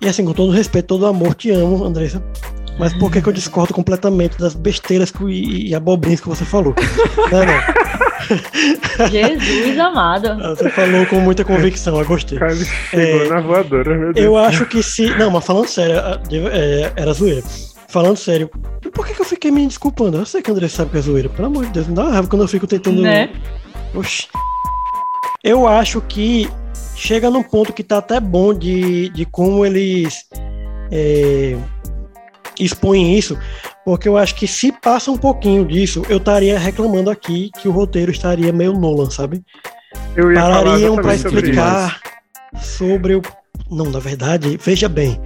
[0.00, 2.22] E assim, com todo respeito, todo amor, te amo, Andressa.
[2.78, 6.44] Mas por que, que eu discordo completamente das besteiras que, e, e abobrinhas que você
[6.44, 6.74] falou?
[7.30, 7.54] não, não.
[9.10, 10.36] Jesus amado.
[10.56, 12.38] Você falou com muita convicção, eu gostei.
[12.38, 14.24] Quase chegou É, na voadora, meu Deus.
[14.26, 15.06] Eu acho que se.
[15.16, 17.42] Não, mas falando sério, a- de- é, era zoeira.
[17.88, 18.50] Falando sério,
[18.92, 20.16] por que, que eu fiquei me desculpando?
[20.18, 21.28] Eu sei que o André sabe que é zoeira.
[21.28, 23.00] Pelo amor de Deus, me dá uma raiva quando eu fico tentando.
[23.00, 23.30] Né?
[23.94, 24.26] Oxi.
[25.42, 26.48] Eu acho que
[26.96, 30.24] chega num ponto que tá até bom de, de como eles
[30.90, 31.56] é,
[32.58, 33.38] expõem isso,
[33.84, 37.72] porque eu acho que se passa um pouquinho disso, eu estaria reclamando aqui que o
[37.72, 39.42] roteiro estaria meio Nolan, sabe?
[40.16, 42.00] Eu ia falar Parariam para exatamente sobre explicar
[42.60, 43.22] sobre o.
[43.70, 45.20] Não, na verdade, veja bem.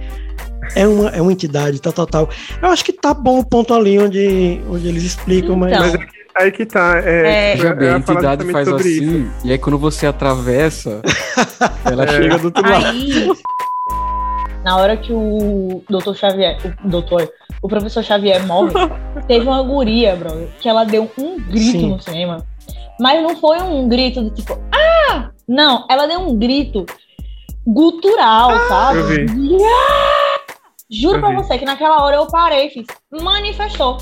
[0.75, 2.29] É uma, é uma entidade, tal, tal, tal.
[2.61, 5.71] Eu acho que tá bom o ponto ali onde, onde eles explicam, mas.
[5.73, 5.83] Então.
[5.85, 6.97] Mas é que- aí que tá.
[7.03, 7.55] É, É.
[7.55, 9.03] Veja bem, a entidade faz sobre isso.
[9.03, 11.01] assim, e aí quando você atravessa,
[11.85, 12.07] ela É.
[12.07, 12.85] chega do outro lado.
[12.85, 13.31] Aí,
[14.63, 16.13] na hora que o Dr.
[16.13, 17.31] Xavier, o doutor,
[17.61, 18.73] o professor Xavier morre,
[19.27, 21.89] teve uma guria, bro, que ela deu um grito Sim.
[21.91, 22.45] no cinema.
[22.99, 25.29] Mas não foi um grito do tipo, ah!
[25.47, 26.85] Não, ela deu um grito
[27.65, 28.99] gutural, sabe?
[28.99, 29.57] eu vi.
[29.63, 30.39] Ah!
[30.91, 31.35] Juro Eu pra vi.
[31.35, 32.87] você que naquela hora eu parei e fiz,
[33.21, 33.97] manifestou.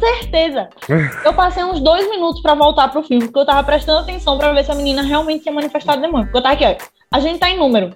[0.00, 0.68] Certeza.
[1.24, 4.52] Eu passei uns dois minutos pra voltar pro filme, porque eu tava prestando atenção pra
[4.52, 6.26] ver se a menina realmente tinha manifestado demônio.
[6.26, 6.74] Porque eu tava aqui, ó.
[7.12, 7.90] A gente tá em número.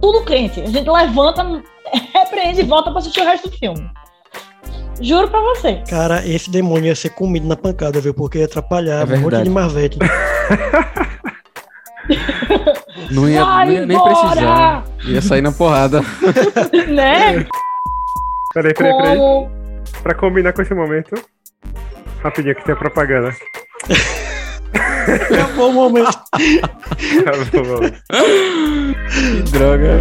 [0.00, 0.60] Tudo crente.
[0.60, 1.42] A gente levanta,
[2.12, 3.90] repreende e volta pra assistir o resto do filme.
[5.00, 5.82] Juro pra você.
[5.88, 8.14] Cara, esse demônio ia ser comido na pancada, viu?
[8.14, 9.98] Porque ia atrapalhar É um monte de marvete.
[13.10, 14.14] Não ia, Vai não ia nem embora!
[14.14, 14.84] precisar.
[15.06, 16.00] Ia sair na porrada.
[16.88, 17.44] né?
[18.54, 19.16] Peraí, peraí, peraí.
[19.16, 19.50] Como.
[20.02, 21.14] Pra combinar com esse momento,
[22.22, 23.34] rapidinho que tem a propaganda.
[25.06, 26.10] Acabou o momento.
[26.34, 27.90] Tá bom, vamos.
[29.44, 30.00] Que droga.